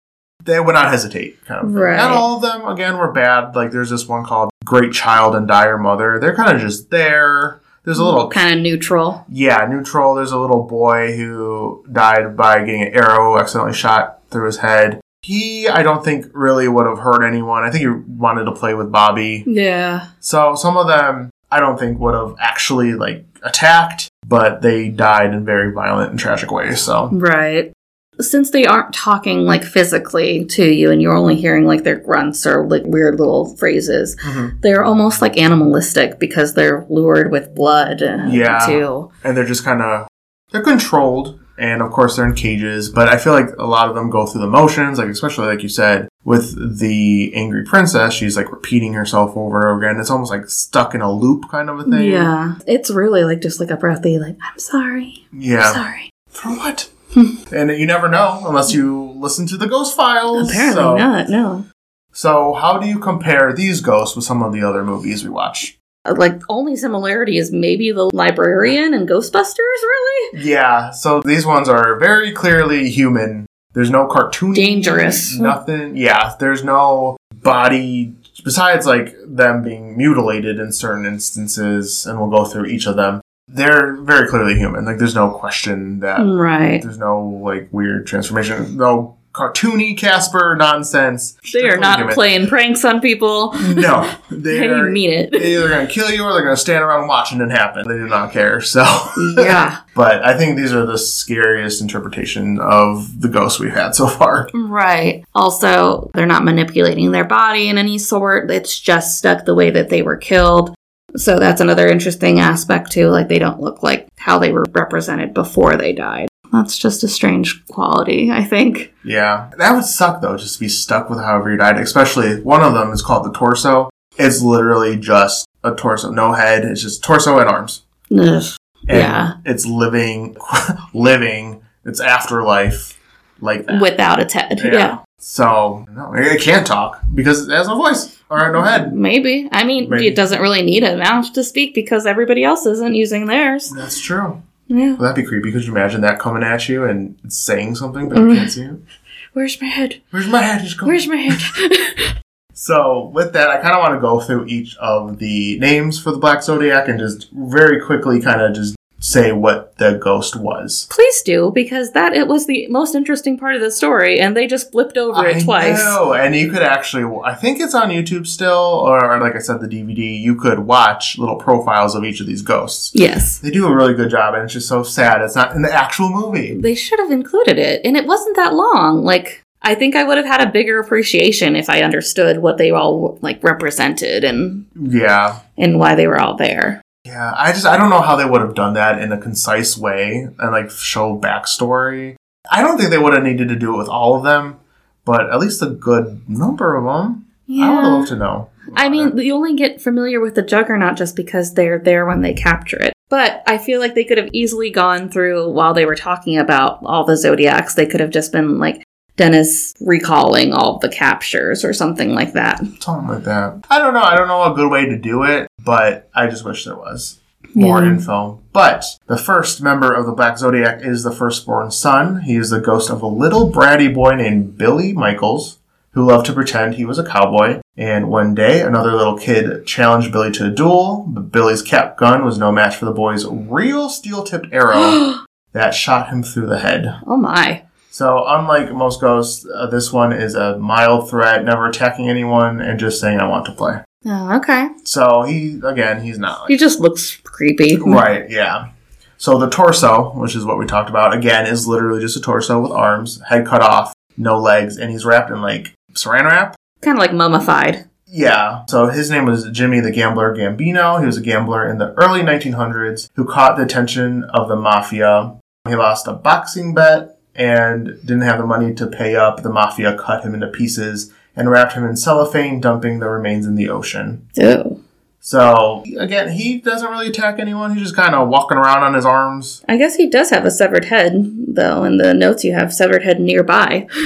They 0.51 0.61
would 0.61 0.73
not 0.75 0.91
hesitate. 0.91 1.45
Kind 1.45 1.65
of. 1.65 1.73
Right. 1.73 1.97
Not 1.97 2.11
all 2.11 2.37
of 2.37 2.43
them, 2.43 2.67
again, 2.67 2.99
were 2.99 3.13
bad. 3.13 3.55
Like 3.55 3.71
there's 3.71 3.91
this 3.91 4.09
one 4.09 4.25
called 4.25 4.51
Great 4.65 4.93
Child 4.93 5.35
and 5.37 5.47
Dire 5.47 5.79
Mother. 5.79 6.19
They're 6.19 6.35
kind 6.35 6.55
of 6.55 6.61
just 6.61 6.91
there. 6.91 7.61
There's 7.85 7.99
a 7.99 8.05
little 8.05 8.29
kind 8.29 8.57
of 8.57 8.63
neutral. 8.63 9.25
yeah, 9.31 9.67
neutral. 9.71 10.15
There's 10.15 10.33
a 10.33 10.39
little 10.39 10.65
boy 10.65 11.17
who 11.17 11.85
died 11.91 12.37
by 12.37 12.59
getting 12.65 12.83
an 12.83 12.95
arrow 12.95 13.39
accidentally 13.39 13.73
shot 13.73 14.21
through 14.31 14.47
his 14.47 14.59
head. 14.59 15.01
He, 15.23 15.69
I 15.69 15.83
don't 15.83 16.05
think, 16.05 16.27
really 16.35 16.67
would 16.69 16.87
have 16.87 16.99
hurt 16.99 17.23
anyone. 17.25 17.63
I 17.63 17.71
think 17.71 17.81
he 17.83 17.89
wanted 17.89 18.45
to 18.45 18.53
play 18.53 18.75
with 18.75 18.91
Bobby. 18.93 19.45
Yeah. 19.47 20.09
So 20.21 20.55
some 20.57 20.77
of 20.77 20.89
them, 20.89 21.31
I 21.51 21.61
don't 21.61 21.79
think 21.79 21.99
would 22.01 22.15
have 22.15 22.35
actually 22.39 22.93
like 22.95 23.25
attacked, 23.43 24.09
but 24.27 24.63
they 24.63 24.89
died 24.89 25.33
in 25.33 25.45
very 25.45 25.73
violent 25.73 26.11
and 26.11 26.19
tragic 26.19 26.51
ways. 26.51 26.81
So 26.83 27.09
Right. 27.13 27.73
Since 28.21 28.51
they 28.51 28.65
aren't 28.65 28.93
talking 28.95 29.45
like 29.45 29.65
physically 29.65 30.45
to 30.47 30.65
you 30.65 30.91
and 30.91 31.01
you're 31.03 31.17
only 31.17 31.37
hearing 31.37 31.67
like 31.67 31.85
their 31.85 31.99
grunts 31.99 32.47
or 32.47 32.67
like 32.67 32.83
weird 32.85 33.19
little 33.19 33.57
phrases, 33.57 34.17
Mhm. 34.25 34.61
they're 34.63 34.85
almost 34.85 35.23
like 35.23 35.37
animalistic 35.39 36.19
because 36.19 36.55
they're 36.55 36.87
lured 36.89 37.31
with 37.33 37.55
blood 37.55 38.03
uh, 38.03 38.27
Yeah. 38.29 38.59
too. 38.67 39.11
and 39.25 39.37
they're 39.37 39.45
just 39.45 39.65
kind 39.65 39.83
of 39.83 40.07
they're 40.53 40.63
controlled, 40.63 41.39
and 41.59 41.81
of 41.81 41.91
course 41.93 42.17
they're 42.17 42.27
in 42.27 42.35
cages. 42.35 42.89
But 42.89 43.09
I 43.09 43.17
feel 43.19 43.33
like 43.33 43.51
a 43.59 43.67
lot 43.67 43.89
of 43.89 43.95
them 43.95 44.11
go 44.11 44.27
through 44.27 44.41
the 44.41 44.49
motions, 44.49 44.99
like 44.99 45.09
especially 45.09 45.47
like 45.47 45.63
you 45.63 45.69
said 45.69 46.09
with 46.25 46.79
the 46.81 47.33
angry 47.37 47.63
princess, 47.65 48.13
she's 48.15 48.37
like 48.37 48.51
repeating 48.51 48.95
herself 48.95 49.37
over 49.37 49.59
and 49.61 49.67
over 49.69 49.85
again. 49.87 50.01
It's 50.01 50.11
almost 50.11 50.33
like 50.33 50.49
stuck 50.49 50.95
in 50.95 51.01
a 51.03 51.13
loop 51.13 51.49
kind 51.51 51.71
of 51.71 51.79
a 51.79 51.85
thing. 51.85 52.11
Yeah. 52.11 52.55
It's 52.67 52.91
really 52.91 53.23
like 53.25 53.41
just 53.41 53.61
like 53.61 53.71
a 53.71 53.77
breathy 53.77 54.19
like 54.19 54.37
I'm 54.43 54.59
sorry. 54.59 55.27
Yeah. 55.33 55.73
Sorry. 55.73 56.11
For 56.29 56.49
what? 56.51 56.89
and 57.53 57.71
you 57.71 57.87
never 57.87 58.09
know 58.09 58.43
unless 58.47 58.73
you 58.73 59.13
listen 59.17 59.47
to 59.49 59.57
the 59.57 59.67
ghost 59.67 59.97
files. 59.97 60.51
Apparently 60.51 60.75
so, 60.75 60.97
not, 60.97 61.29
no. 61.29 61.67
So, 62.13 62.55
how 62.55 62.79
do 62.79 62.87
you 62.87 62.99
compare 62.99 63.53
these 63.53 63.81
ghosts 63.81 64.17
with 64.17 64.25
some 64.25 64.43
of 64.43 64.53
the 64.53 64.63
other 64.63 64.85
movies 64.85 65.25
we 65.25 65.31
watch? 65.31 65.79
Uh, 66.05 66.15
Like 66.17 66.41
only 66.49 66.77
similarity 66.77 67.39
is 67.39 67.53
maybe 67.53 67.93
the 67.93 68.11
librarian 68.13 68.95
and 68.95 69.09
Ghostbusters, 69.09 69.59
really? 69.59 70.41
Yeah, 70.43 70.91
so 70.91 71.21
these 71.21 71.47
ones 71.47 71.69
are 71.69 71.99
very 71.99 72.33
clearly 72.33 72.91
human. 72.91 73.47
There's 73.73 73.91
no 73.91 74.07
cartoon. 74.07 74.53
Dangerous. 74.53 75.39
Nothing. 75.39 75.97
Yeah, 75.97 76.35
there's 76.41 76.65
no 76.65 77.17
body. 77.35 78.15
Besides, 78.43 78.87
like, 78.87 79.15
them 79.27 79.63
being 79.63 79.97
mutilated 79.97 80.59
in 80.59 80.73
certain 80.73 81.05
instances, 81.05 82.07
and 82.07 82.19
we'll 82.19 82.31
go 82.31 82.45
through 82.45 82.67
each 82.67 82.87
of 82.87 82.97
them. 82.97 83.21
They're 83.53 83.97
very 84.03 84.29
clearly 84.29 84.55
human. 84.57 84.85
Like, 84.85 84.99
there's 84.99 85.15
no 85.15 85.31
question 85.31 86.01
that 86.01 86.19
Right. 86.21 86.81
there's 86.83 86.99
no, 86.99 87.41
like, 87.45 87.69
weird 87.73 88.07
transformation. 88.07 88.77
No 88.77 89.17
cartoony 89.33 89.97
Casper 89.97 90.57
nonsense. 90.59 91.37
They 91.53 91.69
are 91.69 91.77
not 91.77 91.99
human. 92.01 92.15
playing 92.15 92.47
pranks 92.49 92.85
on 92.85 93.01
people. 93.01 93.53
No. 93.75 94.11
They 94.31 94.59
They're 94.61 94.89
mean 94.91 95.11
it. 95.11 95.31
they're 95.33 95.41
either 95.43 95.69
going 95.69 95.87
to 95.87 95.93
kill 95.93 96.11
you 96.11 96.25
or 96.25 96.33
they're 96.33 96.43
going 96.43 96.55
to 96.55 96.61
stand 96.61 96.83
around 96.83 97.09
watching 97.09 97.41
it 97.41 97.51
happen. 97.51 97.87
They 97.87 97.95
do 97.95 98.07
not 98.09 98.33
care. 98.33 98.61
So. 98.61 98.83
yeah. 99.37 99.81
But 99.95 100.25
I 100.25 100.37
think 100.39 100.57
these 100.57 100.73
are 100.73 100.87
the 100.87 100.97
scariest 100.99 101.81
interpretation 101.83 102.59
of 102.61 103.21
the 103.21 103.29
ghosts 103.29 103.59
we've 103.61 103.73
had 103.75 103.95
so 103.95 104.07
far. 104.09 104.49
Right. 104.55 105.25
Also, 105.35 106.11
they're 106.15 106.27
not 106.27 106.45
manipulating 106.45 107.11
their 107.11 107.25
body 107.25 107.69
in 107.69 107.77
any 107.79 107.99
sort. 107.99 108.51
It's 108.51 108.79
just 108.81 109.19
stuck 109.19 109.45
the 109.45 109.55
way 109.55 109.71
that 109.71 109.91
they 109.91 110.03
were 110.03 110.17
killed. 110.17 110.75
So 111.17 111.39
that's 111.39 111.61
another 111.61 111.89
interesting 111.89 112.41
aspect 112.41 112.93
too. 112.93 113.09
Like 113.09 113.29
they 113.29 113.39
don't 113.39 113.61
look 113.61 113.83
like 113.83 114.09
how 114.19 114.39
they 114.39 114.53
were 114.53 114.67
represented 114.73 115.35
before 115.35 115.77
they 115.77 115.93
died. 115.93 116.29
That's 116.53 116.77
just 116.77 117.05
a 117.05 117.09
strange 117.09 117.65
quality, 117.67 118.31
I 118.31 118.43
think. 118.45 118.93
Yeah. 119.05 119.51
That 119.59 119.73
would 119.73 119.85
suck 119.85 120.21
though, 120.21 120.37
just 120.37 120.55
to 120.55 120.61
be 120.61 120.69
stuck 120.69 121.09
with 121.09 121.21
however 121.21 121.51
you 121.51 121.57
died. 121.57 121.79
Especially 121.79 122.41
one 122.43 122.63
of 122.63 122.75
them 122.75 122.91
is 122.91 123.03
called 123.03 123.25
the 123.25 123.33
torso. 123.33 123.89
It's 124.19 124.43
literally 124.43 124.97
just 124.97 125.47
a 125.63 125.75
torso, 125.75 126.11
no 126.11 126.33
head. 126.33 126.65
It's 126.65 126.83
just 126.83 127.05
torso 127.05 127.39
and 127.39 127.49
arms. 127.49 127.83
Ugh. 128.13 128.43
And 128.89 128.99
Yeah. 128.99 129.35
It's 129.45 129.67
living, 129.67 130.37
living. 130.95 131.63
It's 131.85 132.01
afterlife 132.01 132.99
like 133.41 133.67
that. 133.67 133.81
Without 133.81 134.21
its 134.21 134.35
head. 134.35 134.61
Yeah. 134.63 134.99
So 135.23 135.87
no, 135.95 136.11
maybe 136.11 136.29
it 136.29 136.41
can't 136.41 136.67
talk 136.67 137.03
because 137.15 137.47
it 137.47 137.53
has 137.53 137.69
no 137.69 137.77
voice 137.77 138.19
or 138.31 138.51
no 138.51 138.63
head. 138.63 138.95
Maybe. 138.95 139.49
I 139.53 139.65
mean, 139.65 139.91
Maybe. 139.91 140.07
it 140.07 140.17
doesn't 140.17 140.41
really 140.41 140.63
need 140.63 140.83
a 140.83 140.97
mouth 140.97 141.33
to 141.35 141.45
speak 141.45 141.75
because 141.75 142.07
everybody 142.07 142.43
else 142.43 142.65
isn't 142.65 142.95
using 142.95 143.27
theirs. 143.27 143.71
That's 143.71 144.01
true. 144.01 144.43
Yeah. 144.67 144.95
Well, 144.95 145.13
that'd 145.13 145.17
be 145.17 145.29
creepy. 145.29 145.53
Could 145.53 145.65
you 145.65 145.73
imagine 145.73 146.01
that 146.01 146.19
coming 146.19 146.43
at 146.43 146.69
you 146.71 146.85
and 146.85 147.19
saying 147.29 147.75
something 147.75 148.09
but 148.09 148.19
you 148.19 148.35
can't 148.35 148.51
see 148.51 148.63
it? 148.63 148.81
Where's 149.35 149.61
my 149.61 149.69
head? 149.69 150.01
Where's 150.11 150.27
my 150.27 150.41
head? 150.43 150.67
Where's 150.81 151.07
my 151.07 151.17
head? 151.17 152.17
So 152.53 153.07
with 153.15 153.33
that, 153.33 153.49
I 153.49 153.57
kind 153.57 153.73
of 153.75 153.79
want 153.79 153.95
to 153.95 154.01
go 154.01 154.21
through 154.21 154.45
each 154.45 154.77
of 154.77 155.19
the 155.19 155.59
names 155.61 155.99
for 155.99 156.11
the 156.13 156.19
Black 156.19 156.43
Zodiac 156.43 156.89
and 156.89 156.99
just 156.99 157.31
very 157.31 157.81
quickly 157.81 158.21
kind 158.21 158.43
of 158.43 158.53
just 158.53 158.77
say 159.01 159.33
what 159.33 159.77
the 159.79 159.95
ghost 159.95 160.37
was. 160.37 160.87
Please 160.91 161.23
do, 161.23 161.51
because 161.55 161.93
that 161.93 162.13
it 162.13 162.29
was 162.29 162.47
the 162.47 162.67
most 162.69 162.95
interesting 162.95 163.39
part 163.39 163.55
of 163.55 163.61
the 163.61 163.71
story, 163.71 164.21
and 164.21 164.37
they 164.37 164.47
just 164.47 164.71
flipped 164.71 164.97
over 164.97 165.27
it 165.27 165.37
I 165.37 165.41
twice. 165.41 165.79
know, 165.79 166.13
and 166.13 166.37
you 166.37 166.51
could 166.51 166.63
actually, 166.63 167.05
I 167.25 167.35
think 167.35 167.61
it's 167.61 167.75
on 167.75 167.89
YouTube 167.89 168.27
still, 168.27 168.83
or 168.85 169.19
like 169.21 169.35
I 169.35 169.39
said, 169.39 169.61
the 169.61 169.67
DVD. 169.69 170.21
You 170.21 170.37
could 170.37 170.61
watch 170.61 171.19
little 171.19 171.37
profiles 171.37 171.95
of 171.95 172.05
each 172.05 172.21
of 172.21 172.27
these 172.27 172.43
ghosts. 172.43 172.93
Yes. 172.95 173.39
They 173.39 173.51
do 173.51 173.67
a 173.67 173.75
really 173.75 173.95
good 173.95 174.11
job, 174.11 174.35
and 174.35 174.45
it's 174.45 174.53
just 174.53 174.69
so 174.69 174.83
sad 174.83 175.23
it's 175.23 175.37
not 175.37 175.57
in 175.57 175.63
the 175.63 175.73
actual 175.73 176.11
movie. 176.11 176.61
They 176.61 176.75
should 176.75 176.99
have 177.01 177.11
included 177.11 177.59
it, 177.59 177.81
and 177.85 177.97
it 177.97 178.07
wasn't 178.07 178.37
that 178.37 178.55
long. 178.55 179.03
Like, 179.03 179.43
I 179.63 179.75
think 179.75 179.97
I 179.97 180.05
would 180.05 180.17
have 180.19 180.27
had 180.27 180.47
a 180.47 180.51
bigger 180.51 180.79
appreciation 180.79 181.57
if 181.57 181.69
I 181.69 181.83
understood 181.83 182.39
what 182.39 182.59
they 182.59 182.71
all 182.71 183.19
like 183.23 183.43
represented 183.43 184.25
and 184.25 184.67
Yeah, 184.79 185.41
and 185.57 185.79
why 185.79 185.95
they 185.95 186.07
were 186.07 186.21
all 186.21 186.37
there. 186.37 186.83
Yeah. 187.11 187.33
I 187.37 187.53
just 187.53 187.67
I 187.67 187.77
don't 187.77 187.91
know 187.91 188.01
how 188.01 188.17
they 188.17 188.25
would 188.25 188.41
have 188.41 188.55
done 188.55 188.75
that 188.75 189.01
in 189.01 189.13
a 189.13 189.19
concise 189.19 189.77
way 189.77 190.29
and 190.39 190.53
like 190.53 190.71
show 190.71 191.19
backstory. 191.19 192.17
I 192.51 192.63
don't 192.63 192.79
think 192.79 192.91
they 192.91 192.99
would 192.99 193.15
have 193.15 193.23
needed 193.23 193.49
to 193.49 193.57
do 193.57 193.75
it 193.75 193.79
with 193.79 193.89
all 193.89 194.17
of 194.17 194.23
them, 194.23 194.61
but 195.05 195.31
at 195.31 195.41
least 195.41 195.63
a 195.63 195.67
good 195.67 196.29
number 196.29 196.77
of 196.77 196.85
them. 196.85 197.27
Yeah. 197.47 197.71
I 197.71 197.75
would 197.75 197.89
love 197.89 198.09
to 198.09 198.17
know. 198.17 198.51
I 198.77 198.89
mean, 198.89 199.19
you 199.19 199.35
only 199.35 199.57
get 199.57 199.83
familiar 199.83 200.21
with 200.21 200.37
the 200.37 200.43
Juggernaut 200.43 200.97
just 200.97 201.17
because 201.17 201.55
they're 201.55 201.79
there 201.79 202.07
when 202.07 202.21
they 202.23 202.33
capture 202.33 202.81
it. 202.81 202.93
But 203.09 203.43
I 203.47 203.59
feel 203.59 203.81
like 203.81 203.97
they 203.97 204.05
could 204.05 204.19
have 204.19 204.31
easily 204.33 204.71
gone 204.71 205.09
through 205.09 205.51
while 205.51 205.75
they 205.75 205.85
were 205.85 205.97
talking 205.97 206.39
about 206.39 206.79
all 206.85 207.05
the 207.05 207.17
Zodiacs. 207.17 207.75
They 207.75 207.87
could 207.87 207.99
have 207.99 208.11
just 208.11 208.31
been 208.31 208.59
like 208.59 208.85
Dennis 209.21 209.75
recalling 209.83 210.55
all 210.55 210.79
the 210.79 210.89
captures 210.89 211.63
or 211.63 211.75
something 211.75 212.15
like 212.15 212.33
that. 212.33 212.59
something 212.81 213.07
like 213.07 213.25
that. 213.25 213.67
I 213.69 213.79
don't 213.79 213.93
know. 213.93 214.01
I 214.03 214.17
don't 214.17 214.29
know 214.29 214.43
a 214.45 214.55
good 214.55 214.71
way 214.71 214.87
to 214.87 214.97
do 214.97 215.25
it, 215.25 215.47
but 215.63 216.09
I 216.15 216.27
just 216.27 216.43
wish 216.43 216.65
there 216.65 216.75
was 216.75 217.19
more 217.55 217.83
Yeah. 217.83 217.89
info. 217.91 218.39
But 218.55 218.87
the 219.09 219.19
first 219.19 219.63
member 219.63 219.93
of 219.93 220.07
the 220.07 220.13
Black 220.13 220.39
Zodiac 220.39 220.81
is 220.83 221.03
the 221.03 221.11
firstborn 221.13 221.71
son. 221.71 222.23
He 222.23 222.37
is 222.37 222.49
the 222.49 222.61
ghost 222.61 222.89
of 222.89 223.03
a 223.03 223.07
little 223.07 223.51
bratty 223.53 223.93
boy 223.93 224.15
named 224.15 224.57
Billy 224.57 224.95
Michaels, 224.95 225.59
who 225.91 226.07
loved 226.07 226.25
to 226.27 226.33
pretend 226.33 226.75
he 226.77 226.87
was 226.87 226.99
a 226.99 227.05
cowboy. 227.05 227.61
And 227.77 228.09
one 228.09 228.35
day, 228.35 228.63
another 228.63 228.93
little 228.95 229.19
kid 229.19 229.67
challenged 229.67 230.13
Billy 230.13 230.31
to 230.33 230.47
a 230.47 230.51
duel, 230.51 231.05
but 231.09 231.31
Billy's 231.31 231.61
cap 231.61 231.99
gun 231.99 232.25
was 232.25 232.39
no 232.39 232.51
match 232.51 232.75
for 232.77 232.87
the 232.87 232.93
boy's 232.93 233.27
real 233.27 233.91
steel-tipped 233.91 234.49
arrow 234.51 235.17
that 235.53 235.75
shot 235.75 236.09
him 236.09 236.23
through 236.23 236.47
the 236.47 236.61
head. 236.61 237.01
Oh 237.07 237.19
my. 237.19 237.65
So, 238.01 238.25
unlike 238.27 238.73
most 238.73 238.99
ghosts, 238.99 239.47
uh, 239.55 239.67
this 239.67 239.93
one 239.93 240.15
is 240.15 240.35
a 240.35 240.57
mild 240.57 241.11
threat, 241.11 241.45
never 241.45 241.69
attacking 241.69 242.09
anyone, 242.09 242.59
and 242.59 242.81
just 242.81 242.99
saying, 242.99 243.21
I 243.21 243.29
want 243.29 243.45
to 243.45 243.53
play. 243.53 243.83
Oh, 244.07 244.37
okay. 244.37 244.71
So, 244.85 245.25
he, 245.25 245.61
again, 245.63 246.01
he's 246.01 246.19
not. 246.19 246.49
He 246.49 246.57
just 246.57 246.81
looks 246.81 247.17
creepy. 247.17 247.77
right, 247.87 248.31
yeah. 248.31 248.71
So, 249.19 249.37
the 249.37 249.51
torso, 249.51 250.13
which 250.15 250.35
is 250.35 250.47
what 250.47 250.57
we 250.57 250.65
talked 250.65 250.89
about, 250.89 251.13
again, 251.13 251.47
is 251.47 251.67
literally 251.67 252.01
just 252.01 252.17
a 252.17 252.23
torso 252.23 252.59
with 252.63 252.73
arms, 252.73 253.21
head 253.29 253.47
cut 253.47 253.61
off, 253.61 253.93
no 254.17 254.41
legs, 254.41 254.79
and 254.79 254.91
he's 254.91 255.05
wrapped 255.05 255.31
in 255.31 255.43
like 255.43 255.75
saran 255.93 256.25
wrap. 256.25 256.57
Kind 256.81 256.97
of 256.97 257.03
like 257.03 257.13
mummified. 257.13 257.91
Yeah. 258.07 258.65
So 258.71 258.87
his 258.87 259.11
name 259.11 259.27
was 259.27 259.51
Jimmy 259.51 259.81
the 259.81 259.91
Gambler 259.91 260.35
Gambino. 260.35 261.01
He 261.01 261.05
was 261.05 261.19
a 261.19 261.23
gambler 261.23 261.69
in 261.69 261.77
the 261.77 261.93
early 261.99 262.23
1900s 262.23 263.11
who 263.17 263.27
caught 263.27 263.59
the 263.59 263.63
attention 263.63 264.25
of 264.25 264.49
the 264.49 264.57
mafia. 264.57 265.37
He 265.69 265.75
lost 265.75 266.09
a 266.09 266.15
boxing 266.15 266.73
bet 266.73 267.20
and 267.35 267.99
didn't 268.01 268.23
have 268.23 268.39
the 268.39 268.47
money 268.47 268.75
to 268.75 268.87
pay 268.87 269.17
up. 269.17 269.43
The 269.43 269.51
mafia 269.51 269.97
cut 269.97 270.25
him 270.25 270.35
into 270.35 270.49
pieces 270.49 271.13
and 271.37 271.51
wrapped 271.51 271.73
him 271.75 271.85
in 271.85 271.97
cellophane, 271.97 272.61
dumping 272.61 272.99
the 273.01 273.09
remains 273.09 273.47
in 273.47 273.55
the 273.55 273.69
ocean. 273.69 274.29
Ew. 274.37 274.83
So 275.23 275.85
again, 275.99 276.33
he 276.33 276.59
doesn't 276.61 276.91
really 276.91 277.09
attack 277.09 277.39
anyone. 277.39 277.75
He's 277.75 277.83
just 277.85 277.97
kind 277.97 278.15
of 278.15 278.29
walking 278.29 278.57
around 278.57 278.83
on 278.83 278.95
his 278.95 279.05
arms. 279.05 279.63
I 279.69 279.77
guess 279.77 279.97
he 279.97 280.09
does 280.09 280.31
have 280.31 280.45
a 280.47 280.51
severed 280.51 280.87
head, 280.87 281.15
though. 281.47 281.85
In 281.85 281.99
the 281.99 282.15
notes, 282.15 282.43
you 282.43 282.55
have 282.55 282.73
severed 282.73 283.03
head 283.03 283.21
nearby. 283.21 283.87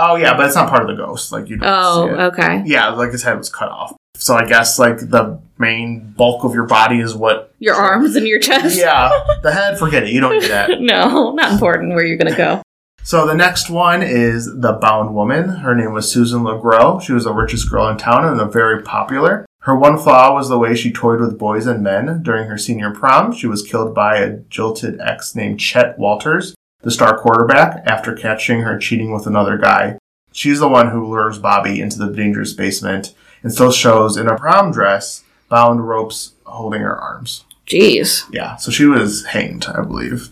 Oh 0.00 0.14
yeah, 0.14 0.36
but 0.36 0.46
it's 0.46 0.54
not 0.54 0.68
part 0.70 0.88
of 0.88 0.96
the 0.96 1.04
ghost. 1.04 1.32
Like 1.32 1.48
you 1.48 1.56
don't 1.56 1.68
Oh, 1.68 2.08
okay. 2.28 2.62
Yeah, 2.64 2.90
like 2.90 3.10
his 3.10 3.24
head 3.24 3.36
was 3.36 3.50
cut 3.50 3.68
off. 3.68 3.96
So 4.18 4.34
I 4.34 4.44
guess 4.46 4.78
like 4.78 4.98
the 4.98 5.40
main 5.58 6.12
bulk 6.16 6.44
of 6.44 6.54
your 6.54 6.66
body 6.66 7.00
is 7.00 7.14
what 7.14 7.54
Your 7.58 7.74
arms 7.74 8.16
and 8.16 8.26
your 8.26 8.40
chest. 8.40 8.76
Yeah, 8.78 9.10
the 9.42 9.52
head, 9.52 9.78
forget 9.78 10.02
it. 10.04 10.10
You 10.10 10.20
don't 10.20 10.40
need 10.40 10.50
that. 10.50 10.80
No, 10.80 11.32
not 11.32 11.52
important 11.52 11.94
where 11.94 12.04
you're 12.04 12.18
gonna 12.18 12.36
go. 12.36 12.62
So 13.02 13.26
the 13.26 13.34
next 13.34 13.70
one 13.70 14.02
is 14.02 14.46
the 14.46 14.72
bound 14.72 15.14
woman. 15.14 15.48
Her 15.48 15.74
name 15.74 15.92
was 15.94 16.10
Susan 16.10 16.42
LeGros. 16.42 17.02
She 17.02 17.12
was 17.12 17.24
the 17.24 17.32
richest 17.32 17.70
girl 17.70 17.88
in 17.88 17.96
town 17.96 18.24
and 18.24 18.40
a 18.40 18.44
very 18.44 18.82
popular. 18.82 19.46
Her 19.62 19.76
one 19.76 19.98
flaw 19.98 20.34
was 20.34 20.48
the 20.48 20.58
way 20.58 20.74
she 20.74 20.92
toyed 20.92 21.20
with 21.20 21.38
boys 21.38 21.66
and 21.66 21.82
men. 21.82 22.22
During 22.22 22.48
her 22.48 22.58
senior 22.58 22.90
prom, 22.92 23.32
she 23.32 23.46
was 23.46 23.66
killed 23.66 23.94
by 23.94 24.18
a 24.18 24.36
jilted 24.50 25.00
ex 25.00 25.34
named 25.34 25.60
Chet 25.60 25.98
Walters, 25.98 26.54
the 26.82 26.90
star 26.90 27.18
quarterback, 27.18 27.82
after 27.86 28.14
catching 28.14 28.60
her 28.60 28.78
cheating 28.78 29.12
with 29.12 29.26
another 29.26 29.56
guy. 29.56 29.98
She's 30.32 30.60
the 30.60 30.68
one 30.68 30.90
who 30.90 31.06
lures 31.06 31.38
Bobby 31.38 31.80
into 31.80 31.98
the 31.98 32.12
dangerous 32.12 32.52
basement 32.52 33.14
and 33.48 33.54
still 33.54 33.72
shows 33.72 34.18
in 34.18 34.28
a 34.28 34.36
prom 34.36 34.70
dress, 34.72 35.24
bound 35.48 35.88
ropes 35.88 36.34
holding 36.44 36.82
her 36.82 36.94
arms. 36.94 37.44
Jeez, 37.66 38.24
Yeah, 38.30 38.56
so 38.56 38.70
she 38.70 38.84
was 38.84 39.24
hanged, 39.24 39.64
I 39.66 39.80
believe. 39.82 40.28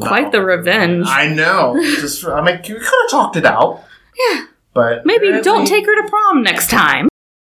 quite 0.00 0.32
the 0.32 0.40
revenge. 0.42 1.06
I 1.06 1.28
know. 1.28 1.76
Just 2.00 2.24
I 2.26 2.40
mean, 2.42 2.56
you 2.64 2.76
could 2.76 2.82
have 2.84 3.10
talked 3.10 3.36
it 3.36 3.44
out. 3.44 3.84
Yeah. 4.18 4.46
But 4.72 5.04
Maybe 5.04 5.30
don't 5.42 5.66
take 5.66 5.84
her 5.84 6.02
to 6.02 6.08
prom 6.08 6.42
next 6.42 6.70
time. 6.70 7.08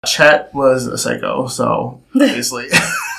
Chet 0.07 0.53
was 0.55 0.87
a 0.87 0.97
psycho, 0.97 1.47
so 1.47 2.01
obviously 2.15 2.67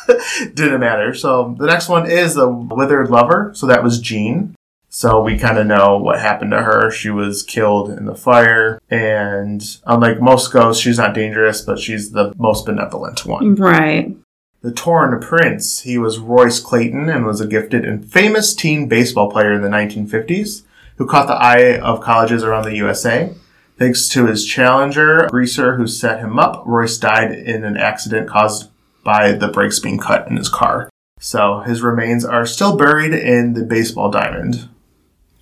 didn't 0.54 0.80
matter. 0.80 1.14
So 1.14 1.54
the 1.56 1.66
next 1.66 1.88
one 1.88 2.10
is 2.10 2.34
the 2.34 2.48
withered 2.48 3.10
lover. 3.10 3.52
So 3.54 3.66
that 3.68 3.82
was 3.84 4.00
Jean. 4.00 4.55
So 4.96 5.20
we 5.20 5.36
kind 5.36 5.58
of 5.58 5.66
know 5.66 5.98
what 5.98 6.20
happened 6.20 6.52
to 6.52 6.62
her. 6.62 6.90
She 6.90 7.10
was 7.10 7.42
killed 7.42 7.90
in 7.90 8.06
the 8.06 8.14
fire, 8.14 8.80
and 8.88 9.62
unlike 9.84 10.22
most 10.22 10.50
ghosts, 10.54 10.82
she's 10.82 10.96
not 10.96 11.12
dangerous, 11.12 11.60
but 11.60 11.78
she's 11.78 12.12
the 12.12 12.32
most 12.38 12.64
benevolent 12.64 13.26
one. 13.26 13.56
Right. 13.56 14.16
The 14.62 14.72
Torn 14.72 15.20
Prince. 15.20 15.80
He 15.80 15.98
was 15.98 16.18
Royce 16.18 16.60
Clayton 16.60 17.10
and 17.10 17.26
was 17.26 17.42
a 17.42 17.46
gifted 17.46 17.84
and 17.84 18.10
famous 18.10 18.54
teen 18.54 18.88
baseball 18.88 19.30
player 19.30 19.52
in 19.52 19.60
the 19.60 19.68
1950s 19.68 20.62
who 20.96 21.06
caught 21.06 21.26
the 21.26 21.34
eye 21.34 21.78
of 21.78 22.00
colleges 22.00 22.42
around 22.42 22.64
the 22.64 22.76
USA. 22.76 23.34
Thanks 23.78 24.08
to 24.08 24.24
his 24.24 24.46
challenger, 24.46 25.28
Greaser, 25.30 25.76
who 25.76 25.86
set 25.86 26.20
him 26.20 26.38
up, 26.38 26.62
Royce 26.64 26.96
died 26.96 27.32
in 27.32 27.64
an 27.64 27.76
accident 27.76 28.30
caused 28.30 28.70
by 29.04 29.32
the 29.32 29.48
brakes 29.48 29.78
being 29.78 29.98
cut 29.98 30.26
in 30.26 30.38
his 30.38 30.48
car. 30.48 30.88
So 31.20 31.60
his 31.66 31.82
remains 31.82 32.24
are 32.24 32.46
still 32.46 32.78
buried 32.78 33.12
in 33.12 33.52
the 33.52 33.62
baseball 33.62 34.10
diamond. 34.10 34.70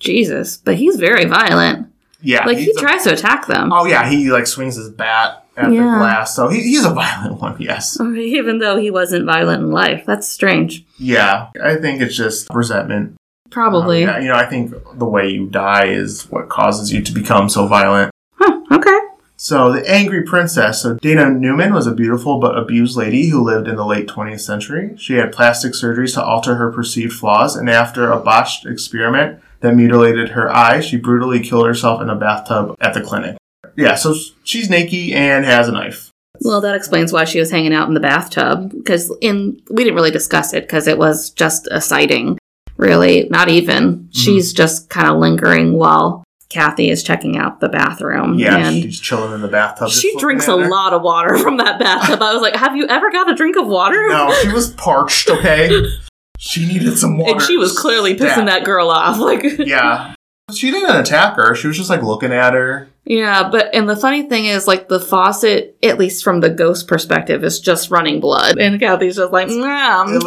Jesus, 0.05 0.57
but 0.59 0.77
he's 0.77 0.97
very 0.97 1.25
violent. 1.25 1.89
Yeah, 2.21 2.47
Like 2.47 2.59
he 2.59 2.71
a- 2.71 2.81
tries 2.81 3.05
to 3.05 3.13
attack 3.13 3.47
them, 3.47 3.73
oh 3.73 3.85
yeah, 3.85 4.09
he 4.09 4.31
like 4.31 4.47
swings 4.47 4.77
his 4.77 4.89
bat 4.91 5.45
at 5.57 5.69
the 5.71 5.77
glass. 5.77 6.35
So 6.35 6.49
he, 6.49 6.63
he's 6.63 6.85
a 6.85 6.91
violent 6.95 7.41
one. 7.41 7.57
Yes. 7.61 7.99
even 8.17 8.59
though 8.59 8.77
he 8.79 8.91
wasn't 8.91 9.27
violent 9.27 9.63
in 9.63 9.71
life. 9.71 10.05
That's 10.07 10.27
strange. 10.27 10.85
Yeah, 10.99 11.49
I 11.63 11.77
think 11.77 12.01
it's 12.01 12.17
just 12.17 12.49
resentment. 12.53 13.17
Probably. 13.51 14.05
Um, 14.05 14.09
yeah, 14.09 14.19
you 14.21 14.29
know, 14.29 14.35
I 14.37 14.47
think 14.47 14.75
the 14.95 15.05
way 15.05 15.29
you 15.29 15.49
die 15.49 15.87
is 15.87 16.23
what 16.31 16.49
causes 16.49 16.93
you 16.93 17.03
to 17.03 17.13
become 17.13 17.49
so 17.49 17.67
violent. 17.67 18.11
Huh, 18.37 18.61
okay. 18.73 18.99
So, 19.37 19.71
the 19.73 19.89
Angry 19.89 20.23
Princess. 20.23 20.83
So, 20.83 20.95
Dana 20.95 21.31
Newman 21.31 21.73
was 21.75 21.87
a 21.87 21.95
beautiful 21.95 22.41
but 22.41 22.57
abused 22.57 22.97
lady 22.97 23.29
who 23.29 23.43
lived 23.45 23.69
in 23.69 23.77
the 23.77 23.85
late 23.85 24.09
20th 24.09 24.41
century. 24.41 24.95
She 24.97 25.15
had 25.15 25.31
plastic 25.33 25.73
surgeries 25.75 26.15
to 26.15 26.25
alter 26.25 26.55
her 26.57 26.73
perceived 26.73 27.13
flaws, 27.13 27.55
and 27.55 27.69
after 27.69 28.11
a 28.11 28.19
botched 28.19 28.65
experiment 28.67 29.41
that 29.61 29.75
mutilated 29.75 30.31
her 30.31 30.55
eye, 30.55 30.81
she 30.81 30.97
brutally 30.97 31.41
killed 31.41 31.67
herself 31.67 32.01
in 32.03 32.11
a 32.11 32.17
bathtub 32.17 32.77
at 32.81 32.95
the 32.95 33.01
clinic. 33.01 33.37
Yeah, 33.77 33.95
so 33.95 34.15
she's 34.45 34.71
naked 34.71 35.13
and 35.15 35.45
has 35.45 35.69
a 35.69 35.73
knife. 35.73 36.11
Well, 36.41 36.61
that 36.61 36.75
explains 36.75 37.13
why 37.13 37.25
she 37.25 37.39
was 37.41 37.51
hanging 37.51 37.73
out 37.73 37.89
in 37.89 37.95
the 37.95 38.01
bathtub. 38.01 38.71
Because 38.71 39.13
in 39.21 39.61
we 39.71 39.85
didn't 39.85 39.95
really 39.97 40.11
discuss 40.11 40.53
it 40.53 40.65
because 40.65 40.87
it 40.87 40.99
was 40.99 41.31
just 41.31 41.69
a 41.71 41.81
sighting. 41.81 42.39
really. 42.77 43.29
Not 43.31 43.49
even. 43.49 43.83
Mm-hmm. 43.99 44.11
She's 44.11 44.53
just 44.53 44.91
kind 44.91 45.09
of 45.09 45.17
lingering 45.19 45.75
while 45.75 46.25
Kathy 46.51 46.91
is 46.91 47.03
checking 47.03 47.37
out 47.37 47.61
the 47.61 47.69
bathroom. 47.69 48.39
Yeah, 48.39 48.57
and 48.57 48.83
she's 48.83 49.01
chilling 49.01 49.33
in 49.33 49.41
the 49.43 49.49
bathtub. 49.49 49.91
she 49.91 50.17
drinks 50.19 50.47
a 50.47 50.55
lot 50.55 50.93
of 50.93 51.03
water 51.03 51.37
from 51.39 51.57
that 51.57 51.79
bathtub. 51.81 52.21
I 52.23 52.33
was 52.33 52.43
like, 52.43 52.55
have 52.57 52.77
you 52.77 52.87
ever 52.89 53.11
got 53.11 53.31
a 53.31 53.35
drink 53.35 53.57
of 53.57 53.67
water? 53.67 54.09
No, 54.09 54.33
she 54.43 54.49
was 54.49 54.71
parched. 54.75 55.31
Okay, 55.31 55.69
she 56.45 56.67
needed 56.67 56.99
some 56.99 57.17
water. 57.19 57.33
And 57.33 57.43
she 57.43 57.57
was 57.57 57.77
clearly 57.79 58.15
pissing 58.15 58.33
Stat. 58.33 58.47
that 58.47 58.65
girl 58.65 58.91
off. 58.91 59.19
Like, 59.19 59.43
Yeah, 59.59 60.15
she 60.53 60.71
didn't 60.71 60.95
attack 60.97 61.37
her. 61.37 61.55
She 61.55 61.67
was 61.67 61.77
just 61.77 61.89
like 61.91 62.03
looking 62.03 62.33
at 62.33 62.53
her. 62.53 62.89
yeah, 63.07 63.49
but 63.51 63.75
and 63.75 63.89
the 63.89 63.97
funny 63.97 64.29
thing 64.29 64.45
is, 64.47 64.67
like, 64.67 64.89
the 64.89 65.01
faucet, 65.01 65.77
at 65.83 65.99
least 65.99 66.23
from 66.23 66.41
the 66.41 66.51
ghost 66.51 66.87
perspective, 66.87 67.43
is 67.45 67.61
just 67.61 67.91
running 67.91 68.21
blood, 68.21 68.59
and 68.59 68.79
Kathy's 68.81 69.17
just 69.17 69.33
like, 69.33 69.49
mmm, 69.49 70.15
It 70.17 70.23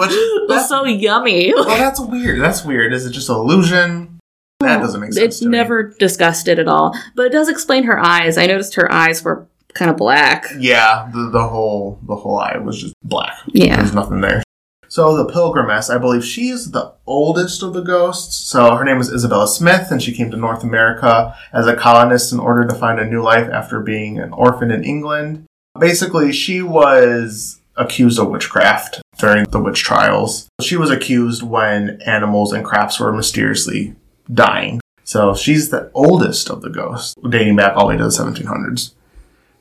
was- 0.50 0.68
so 0.70 0.86
yummy. 0.86 1.54
Well, 1.54 1.66
that's 1.66 2.00
weird. 2.00 2.42
That's 2.42 2.64
weird. 2.66 2.94
Is 2.94 3.06
it 3.06 3.12
just 3.12 3.30
an 3.30 3.36
illusion? 3.36 4.20
That 4.60 4.80
doesn't 4.80 5.00
make 5.00 5.14
sense. 5.14 5.24
It's 5.24 5.42
never 5.44 5.84
discussed 6.00 6.48
it 6.48 6.58
at 6.58 6.68
all, 6.68 6.98
but 7.16 7.28
it 7.28 7.32
does 7.32 7.48
explain 7.48 7.84
her 7.84 8.00
eyes. 8.00 8.40
I 8.40 8.48
noticed 8.48 8.74
her 8.74 8.92
eyes 8.92 9.24
were 9.24 9.46
kind 9.76 9.92
of 9.92 9.98
black. 9.98 10.48
Yeah, 10.58 11.08
the, 11.14 11.30
the 11.30 11.48
whole 11.48 12.00
the 12.08 12.16
whole 12.16 12.40
eye 12.40 12.58
was 12.58 12.82
just 12.82 12.96
black. 13.04 13.34
Yeah. 13.50 13.76
There's 13.78 13.94
nothing 13.94 14.22
there. 14.22 14.42
So 14.90 15.18
the 15.18 15.32
pilgrimess, 15.32 15.90
I 15.90 15.98
believe 15.98 16.24
she 16.24 16.50
is 16.50 16.72
the 16.72 16.94
oldest 17.06 17.64
of 17.64 17.74
the 17.74 17.82
ghosts. 17.82 18.36
So 18.38 18.76
her 18.76 18.86
name 18.86 19.00
is 19.00 19.12
Isabella 19.12 19.48
Smith, 19.48 19.92
and 19.92 20.02
she 20.02 20.14
came 20.14 20.32
to 20.32 20.38
North 20.38 20.64
America 20.64 21.36
as 21.52 21.68
a 21.68 21.76
colonist 21.76 22.32
in 22.32 22.40
order 22.40 22.66
to 22.66 22.76
find 22.76 23.00
a 23.00 23.06
new 23.06 23.22
life 23.22 23.50
after 23.52 23.80
being 23.80 24.20
an 24.20 24.32
orphan 24.34 24.72
in 24.72 24.84
England. 24.84 25.46
Basically, 25.78 26.32
she 26.32 26.62
was 26.62 27.60
accused 27.76 28.20
of 28.20 28.30
witchcraft 28.30 29.02
during 29.18 29.46
the 29.46 29.60
witch 29.60 29.84
trials. 29.84 30.50
She 30.62 30.78
was 30.78 30.90
accused 30.90 31.44
when 31.44 32.02
animals 32.06 32.54
and 32.54 32.66
crops 32.66 33.00
were 33.00 33.14
mysteriously 33.14 33.96
dying. 34.34 34.82
So 35.04 35.36
she's 35.36 35.70
the 35.70 35.90
oldest 35.94 36.50
of 36.50 36.62
the 36.62 36.70
ghosts, 36.70 37.16
dating 37.30 37.56
back 37.56 37.76
all 37.76 37.88
the 37.88 37.94
way 37.94 37.98
to 37.98 38.04
the 38.04 38.10
1700s. 38.10 38.94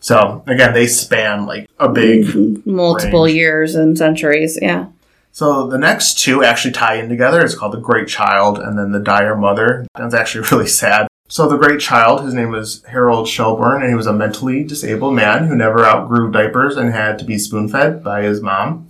So 0.00 0.42
again, 0.46 0.72
they 0.72 0.86
span 0.86 1.46
like 1.46 1.68
a 1.78 1.88
big 1.88 2.26
mm-hmm. 2.26 2.70
Multiple 2.74 3.24
range. 3.24 3.36
years 3.36 3.74
and 3.74 3.96
centuries. 3.96 4.58
Yeah. 4.60 4.86
So 5.36 5.66
the 5.66 5.76
next 5.76 6.18
two 6.18 6.42
actually 6.42 6.72
tie 6.72 6.94
in 6.94 7.10
together. 7.10 7.42
It's 7.44 7.54
called 7.54 7.74
The 7.74 7.78
Great 7.78 8.08
Child 8.08 8.58
and 8.58 8.78
then 8.78 8.92
The 8.92 9.00
Dire 9.00 9.36
Mother. 9.36 9.86
That's 9.94 10.14
actually 10.14 10.48
really 10.50 10.66
sad. 10.66 11.08
So 11.28 11.46
the 11.46 11.58
Great 11.58 11.78
Child, 11.78 12.24
his 12.24 12.32
name 12.32 12.52
was 12.52 12.82
Harold 12.84 13.28
Shelburne, 13.28 13.82
and 13.82 13.90
he 13.90 13.94
was 13.94 14.06
a 14.06 14.14
mentally 14.14 14.64
disabled 14.64 15.14
man 15.14 15.46
who 15.46 15.54
never 15.54 15.84
outgrew 15.84 16.30
diapers 16.30 16.78
and 16.78 16.90
had 16.90 17.18
to 17.18 17.26
be 17.26 17.36
spoon-fed 17.36 18.02
by 18.02 18.22
his 18.22 18.40
mom. 18.40 18.88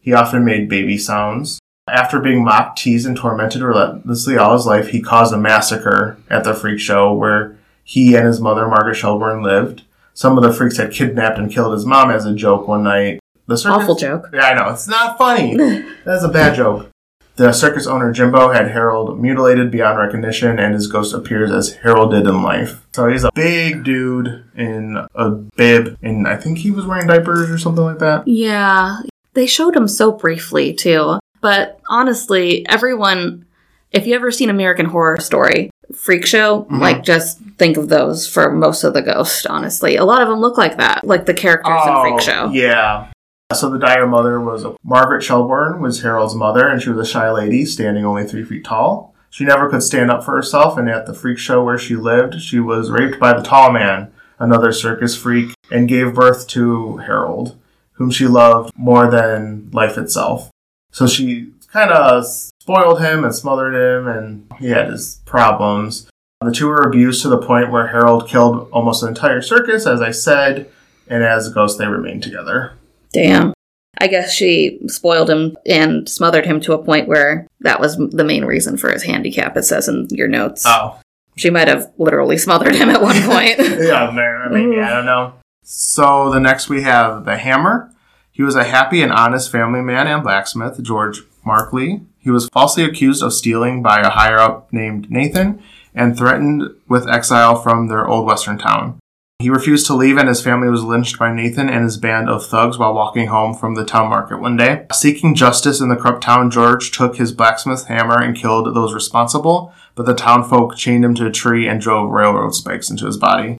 He 0.00 0.12
often 0.12 0.44
made 0.44 0.68
baby 0.68 0.98
sounds. 0.98 1.60
After 1.86 2.18
being 2.18 2.42
mocked, 2.42 2.76
teased, 2.76 3.06
and 3.06 3.16
tormented 3.16 3.62
relentlessly 3.62 4.36
all 4.36 4.54
his 4.54 4.66
life, 4.66 4.88
he 4.88 5.00
caused 5.00 5.32
a 5.32 5.38
massacre 5.38 6.18
at 6.28 6.42
the 6.42 6.54
freak 6.54 6.80
show 6.80 7.14
where 7.14 7.56
he 7.84 8.16
and 8.16 8.26
his 8.26 8.40
mother, 8.40 8.66
Margaret 8.66 8.96
Shelburne, 8.96 9.44
lived. 9.44 9.84
Some 10.12 10.36
of 10.36 10.42
the 10.42 10.52
freaks 10.52 10.78
had 10.78 10.90
kidnapped 10.90 11.38
and 11.38 11.52
killed 11.52 11.72
his 11.72 11.86
mom 11.86 12.10
as 12.10 12.26
a 12.26 12.34
joke 12.34 12.66
one 12.66 12.82
night. 12.82 13.20
The 13.46 13.56
circus- 13.56 13.82
Awful 13.82 13.94
joke. 13.96 14.30
yeah, 14.32 14.42
I 14.46 14.54
know. 14.54 14.70
It's 14.72 14.88
not 14.88 15.18
funny. 15.18 15.56
That's 16.04 16.24
a 16.24 16.28
bad 16.28 16.54
joke. 16.56 16.90
The 17.36 17.52
circus 17.52 17.86
owner 17.88 18.12
Jimbo 18.12 18.52
had 18.52 18.70
Harold 18.70 19.20
mutilated 19.20 19.70
beyond 19.72 19.98
recognition, 19.98 20.58
and 20.58 20.72
his 20.72 20.86
ghost 20.86 21.12
appears 21.12 21.50
as 21.50 21.74
Harold 21.82 22.12
did 22.12 22.26
in 22.26 22.42
life. 22.42 22.86
So 22.92 23.08
he's 23.08 23.24
a 23.24 23.30
big 23.34 23.82
dude 23.82 24.44
in 24.56 25.04
a 25.16 25.30
bib, 25.30 25.98
and 26.00 26.28
I 26.28 26.36
think 26.36 26.58
he 26.58 26.70
was 26.70 26.86
wearing 26.86 27.08
diapers 27.08 27.50
or 27.50 27.58
something 27.58 27.82
like 27.84 27.98
that. 27.98 28.28
Yeah. 28.28 28.98
They 29.34 29.46
showed 29.46 29.74
him 29.74 29.88
so 29.88 30.12
briefly, 30.12 30.72
too. 30.72 31.18
But 31.40 31.80
honestly, 31.90 32.64
everyone, 32.68 33.44
if 33.90 34.06
you 34.06 34.14
ever 34.14 34.30
seen 34.30 34.48
American 34.48 34.86
Horror 34.86 35.18
Story, 35.20 35.70
Freak 35.92 36.24
Show, 36.24 36.66
Mhm. 36.70 36.80
like 36.80 37.02
just 37.02 37.40
think 37.58 37.76
of 37.76 37.88
those 37.88 38.28
for 38.28 38.52
most 38.52 38.84
of 38.84 38.94
the 38.94 39.02
ghosts, 39.02 39.44
honestly. 39.44 39.96
A 39.96 40.04
lot 40.04 40.22
of 40.22 40.28
them 40.28 40.40
look 40.40 40.56
like 40.56 40.76
that, 40.78 41.04
like 41.04 41.26
the 41.26 41.34
characters 41.34 41.82
in 41.84 42.00
Freak 42.00 42.20
Show. 42.20 42.44
Oh, 42.48 42.52
Yeah. 42.52 43.06
Uh, 43.50 43.54
so 43.54 43.68
the 43.70 43.78
dire 43.78 44.06
mother 44.06 44.40
was 44.40 44.64
a, 44.64 44.74
Margaret 44.82 45.22
Shelburne 45.22 45.80
was 45.80 46.02
Harold's 46.02 46.34
mother, 46.34 46.68
and 46.68 46.80
she 46.80 46.90
was 46.90 47.06
a 47.06 47.10
shy 47.10 47.30
lady, 47.30 47.64
standing 47.64 48.04
only 48.04 48.26
three 48.26 48.44
feet 48.44 48.64
tall. 48.64 49.14
She 49.30 49.44
never 49.44 49.68
could 49.68 49.82
stand 49.82 50.10
up 50.10 50.24
for 50.24 50.34
herself, 50.34 50.78
and 50.78 50.88
at 50.88 51.06
the 51.06 51.14
freak 51.14 51.38
show 51.38 51.62
where 51.62 51.78
she 51.78 51.96
lived, 51.96 52.40
she 52.40 52.58
was 52.58 52.90
raped 52.90 53.18
by 53.18 53.32
the 53.32 53.42
tall 53.42 53.72
man, 53.72 54.12
another 54.38 54.72
circus 54.72 55.16
freak, 55.16 55.54
and 55.70 55.88
gave 55.88 56.14
birth 56.14 56.46
to 56.48 56.98
Harold, 56.98 57.58
whom 57.92 58.10
she 58.10 58.26
loved 58.26 58.72
more 58.76 59.10
than 59.10 59.70
life 59.72 59.98
itself. 59.98 60.50
So 60.92 61.06
she 61.06 61.52
kind 61.70 61.90
of 61.90 62.24
spoiled 62.26 63.02
him 63.02 63.24
and 63.24 63.34
smothered 63.34 63.74
him, 63.74 64.06
and 64.06 64.46
he 64.58 64.68
had 64.68 64.88
his 64.88 65.20
problems. 65.26 66.08
The 66.40 66.52
two 66.52 66.68
were 66.68 66.82
abused 66.82 67.22
to 67.22 67.28
the 67.28 67.38
point 67.38 67.72
where 67.72 67.88
Harold 67.88 68.28
killed 68.28 68.68
almost 68.70 69.00
the 69.00 69.08
entire 69.08 69.42
circus, 69.42 69.86
as 69.86 70.00
I 70.00 70.12
said, 70.12 70.70
and 71.08 71.22
as 71.24 71.52
ghosts 71.52 71.78
they 71.78 71.86
remained 71.86 72.22
together. 72.22 72.74
Damn. 73.14 73.54
I 73.98 74.08
guess 74.08 74.32
she 74.32 74.80
spoiled 74.88 75.30
him 75.30 75.56
and 75.66 76.08
smothered 76.08 76.44
him 76.46 76.60
to 76.62 76.72
a 76.74 76.82
point 76.84 77.08
where 77.08 77.46
that 77.60 77.80
was 77.80 77.96
the 77.96 78.24
main 78.24 78.44
reason 78.44 78.76
for 78.76 78.90
his 78.90 79.04
handicap, 79.04 79.56
it 79.56 79.62
says 79.62 79.88
in 79.88 80.08
your 80.10 80.28
notes. 80.28 80.64
Oh. 80.66 81.00
She 81.36 81.48
might 81.50 81.68
have 81.68 81.90
literally 81.96 82.36
smothered 82.36 82.74
him 82.74 82.90
at 82.90 83.00
one 83.00 83.20
point. 83.22 83.56
yeah, 83.58 84.10
ma- 84.12 84.48
maybe, 84.50 84.80
I 84.80 84.90
don't 84.90 85.06
know. 85.06 85.34
So 85.62 86.30
the 86.30 86.40
next 86.40 86.68
we 86.68 86.82
have 86.82 87.24
the 87.24 87.36
Hammer. 87.38 87.90
He 88.32 88.42
was 88.42 88.56
a 88.56 88.64
happy 88.64 89.00
and 89.00 89.12
honest 89.12 89.50
family 89.50 89.80
man 89.80 90.08
and 90.08 90.22
blacksmith, 90.24 90.82
George 90.82 91.22
Markley. 91.46 92.02
He 92.18 92.30
was 92.30 92.48
falsely 92.52 92.82
accused 92.84 93.22
of 93.22 93.32
stealing 93.32 93.80
by 93.82 94.00
a 94.00 94.10
higher 94.10 94.38
up 94.38 94.72
named 94.72 95.08
Nathan 95.10 95.62
and 95.94 96.16
threatened 96.16 96.64
with 96.88 97.08
exile 97.08 97.54
from 97.62 97.86
their 97.86 98.06
old 98.08 98.26
western 98.26 98.58
town. 98.58 98.98
He 99.44 99.50
refused 99.50 99.84
to 99.88 99.94
leave 99.94 100.16
and 100.16 100.26
his 100.26 100.40
family 100.40 100.70
was 100.70 100.82
lynched 100.82 101.18
by 101.18 101.30
Nathan 101.30 101.68
and 101.68 101.84
his 101.84 101.98
band 101.98 102.30
of 102.30 102.46
thugs 102.46 102.78
while 102.78 102.94
walking 102.94 103.26
home 103.26 103.52
from 103.52 103.74
the 103.74 103.84
town 103.84 104.08
market 104.08 104.40
one 104.40 104.56
day. 104.56 104.86
Seeking 104.90 105.34
justice 105.34 105.82
in 105.82 105.90
the 105.90 105.96
corrupt 105.96 106.22
town, 106.22 106.50
George 106.50 106.90
took 106.90 107.16
his 107.16 107.30
blacksmith 107.30 107.84
hammer 107.84 108.18
and 108.18 108.34
killed 108.34 108.74
those 108.74 108.94
responsible, 108.94 109.70
but 109.96 110.06
the 110.06 110.14
town 110.14 110.48
folk 110.48 110.76
chained 110.76 111.04
him 111.04 111.14
to 111.16 111.26
a 111.26 111.30
tree 111.30 111.68
and 111.68 111.78
drove 111.78 112.10
railroad 112.10 112.54
spikes 112.54 112.88
into 112.88 113.04
his 113.04 113.18
body. 113.18 113.58